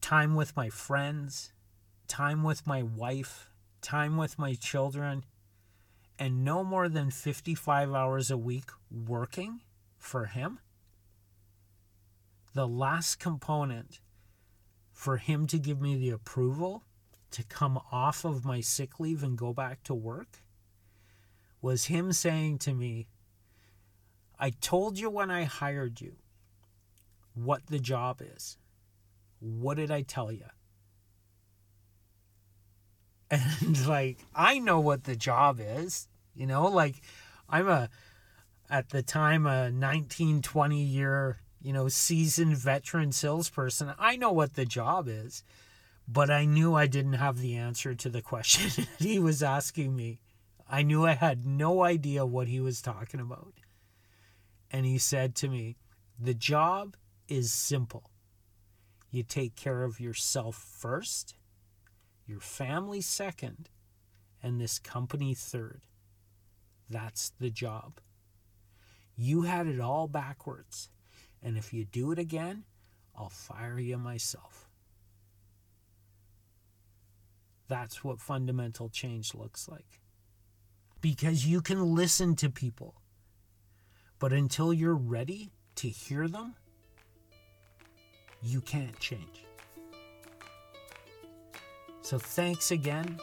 time 0.00 0.34
with 0.34 0.56
my 0.56 0.68
friends, 0.68 1.52
time 2.08 2.42
with 2.42 2.66
my 2.66 2.82
wife, 2.82 3.49
time 3.80 4.16
with 4.16 4.38
my 4.38 4.54
children, 4.54 5.24
and 6.18 6.44
no 6.44 6.62
more 6.62 6.88
than 6.88 7.10
55 7.10 7.92
hours 7.92 8.30
a 8.30 8.36
week 8.36 8.70
working 8.90 9.60
for 9.98 10.26
him. 10.26 10.58
The 12.54 12.66
last 12.68 13.18
component 13.18 14.00
for 14.92 15.16
him 15.16 15.46
to 15.46 15.58
give 15.58 15.80
me 15.80 15.96
the 15.96 16.10
approval 16.10 16.84
to 17.30 17.44
come 17.44 17.80
off 17.92 18.24
of 18.24 18.44
my 18.44 18.60
sick 18.60 18.98
leave 18.98 19.22
and 19.22 19.38
go 19.38 19.52
back 19.52 19.82
to 19.84 19.94
work 19.94 20.42
was 21.62 21.86
him 21.86 22.12
saying 22.12 22.58
to 22.58 22.74
me, 22.74 23.06
I 24.38 24.50
told 24.50 24.98
you 24.98 25.10
when 25.10 25.30
I 25.30 25.44
hired 25.44 26.00
you 26.00 26.16
what 27.34 27.66
the 27.66 27.78
job 27.78 28.20
is. 28.20 28.56
What 29.38 29.76
did 29.76 29.90
I 29.90 30.02
tell 30.02 30.32
you? 30.32 30.46
And 33.30 33.86
like, 33.86 34.18
I 34.34 34.58
know 34.58 34.80
what 34.80 35.04
the 35.04 35.16
job 35.16 35.60
is, 35.60 36.08
you 36.34 36.46
know, 36.46 36.66
like 36.66 37.00
I'm 37.48 37.68
a, 37.68 37.88
at 38.68 38.90
the 38.90 39.02
time, 39.02 39.46
a 39.46 39.70
19, 39.70 40.42
20 40.42 40.82
year, 40.82 41.38
you 41.62 41.72
know, 41.72 41.88
seasoned 41.88 42.56
veteran 42.56 43.12
salesperson. 43.12 43.92
I 43.98 44.16
know 44.16 44.32
what 44.32 44.54
the 44.54 44.64
job 44.64 45.08
is, 45.08 45.44
but 46.08 46.30
I 46.30 46.44
knew 46.44 46.74
I 46.74 46.86
didn't 46.86 47.14
have 47.14 47.38
the 47.38 47.56
answer 47.56 47.94
to 47.94 48.08
the 48.08 48.22
question 48.32 48.86
he 48.98 49.18
was 49.18 49.42
asking 49.42 49.94
me. 49.94 50.20
I 50.68 50.82
knew 50.82 51.04
I 51.04 51.14
had 51.14 51.44
no 51.44 51.82
idea 51.82 52.24
what 52.24 52.46
he 52.46 52.60
was 52.60 52.80
talking 52.80 53.20
about. 53.20 53.54
And 54.70 54.86
he 54.86 54.98
said 54.98 55.34
to 55.36 55.48
me, 55.48 55.76
The 56.18 56.34
job 56.34 56.96
is 57.28 57.52
simple. 57.52 58.10
You 59.10 59.24
take 59.24 59.56
care 59.56 59.82
of 59.82 59.98
yourself 59.98 60.54
first, 60.54 61.34
your 62.30 62.40
family 62.40 63.00
second, 63.00 63.68
and 64.40 64.60
this 64.60 64.78
company 64.78 65.34
third. 65.34 65.82
That's 66.88 67.32
the 67.40 67.50
job. 67.50 68.00
You 69.16 69.42
had 69.42 69.66
it 69.66 69.80
all 69.80 70.06
backwards. 70.06 70.90
And 71.42 71.56
if 71.56 71.72
you 71.72 71.84
do 71.84 72.12
it 72.12 72.18
again, 72.18 72.64
I'll 73.16 73.30
fire 73.30 73.78
you 73.80 73.98
myself. 73.98 74.68
That's 77.66 78.04
what 78.04 78.20
fundamental 78.20 78.88
change 78.88 79.34
looks 79.34 79.68
like. 79.68 80.00
Because 81.00 81.46
you 81.46 81.60
can 81.60 81.94
listen 81.94 82.36
to 82.36 82.50
people, 82.50 82.94
but 84.18 84.32
until 84.32 84.72
you're 84.72 84.94
ready 84.94 85.50
to 85.76 85.88
hear 85.88 86.28
them, 86.28 86.54
you 88.42 88.60
can't 88.60 88.98
change. 89.00 89.44
So, 92.10 92.18
thanks 92.18 92.72
again 92.72 93.20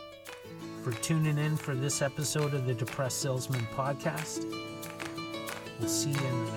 for 0.82 0.94
tuning 0.94 1.38
in 1.38 1.58
for 1.58 1.76
this 1.76 2.02
episode 2.02 2.54
of 2.54 2.66
the 2.66 2.74
Depressed 2.74 3.20
Salesman 3.20 3.68
podcast. 3.76 4.50
We'll 5.78 5.90
see 5.90 6.12
you 6.12 6.26
in 6.26 6.46
the 6.46 6.52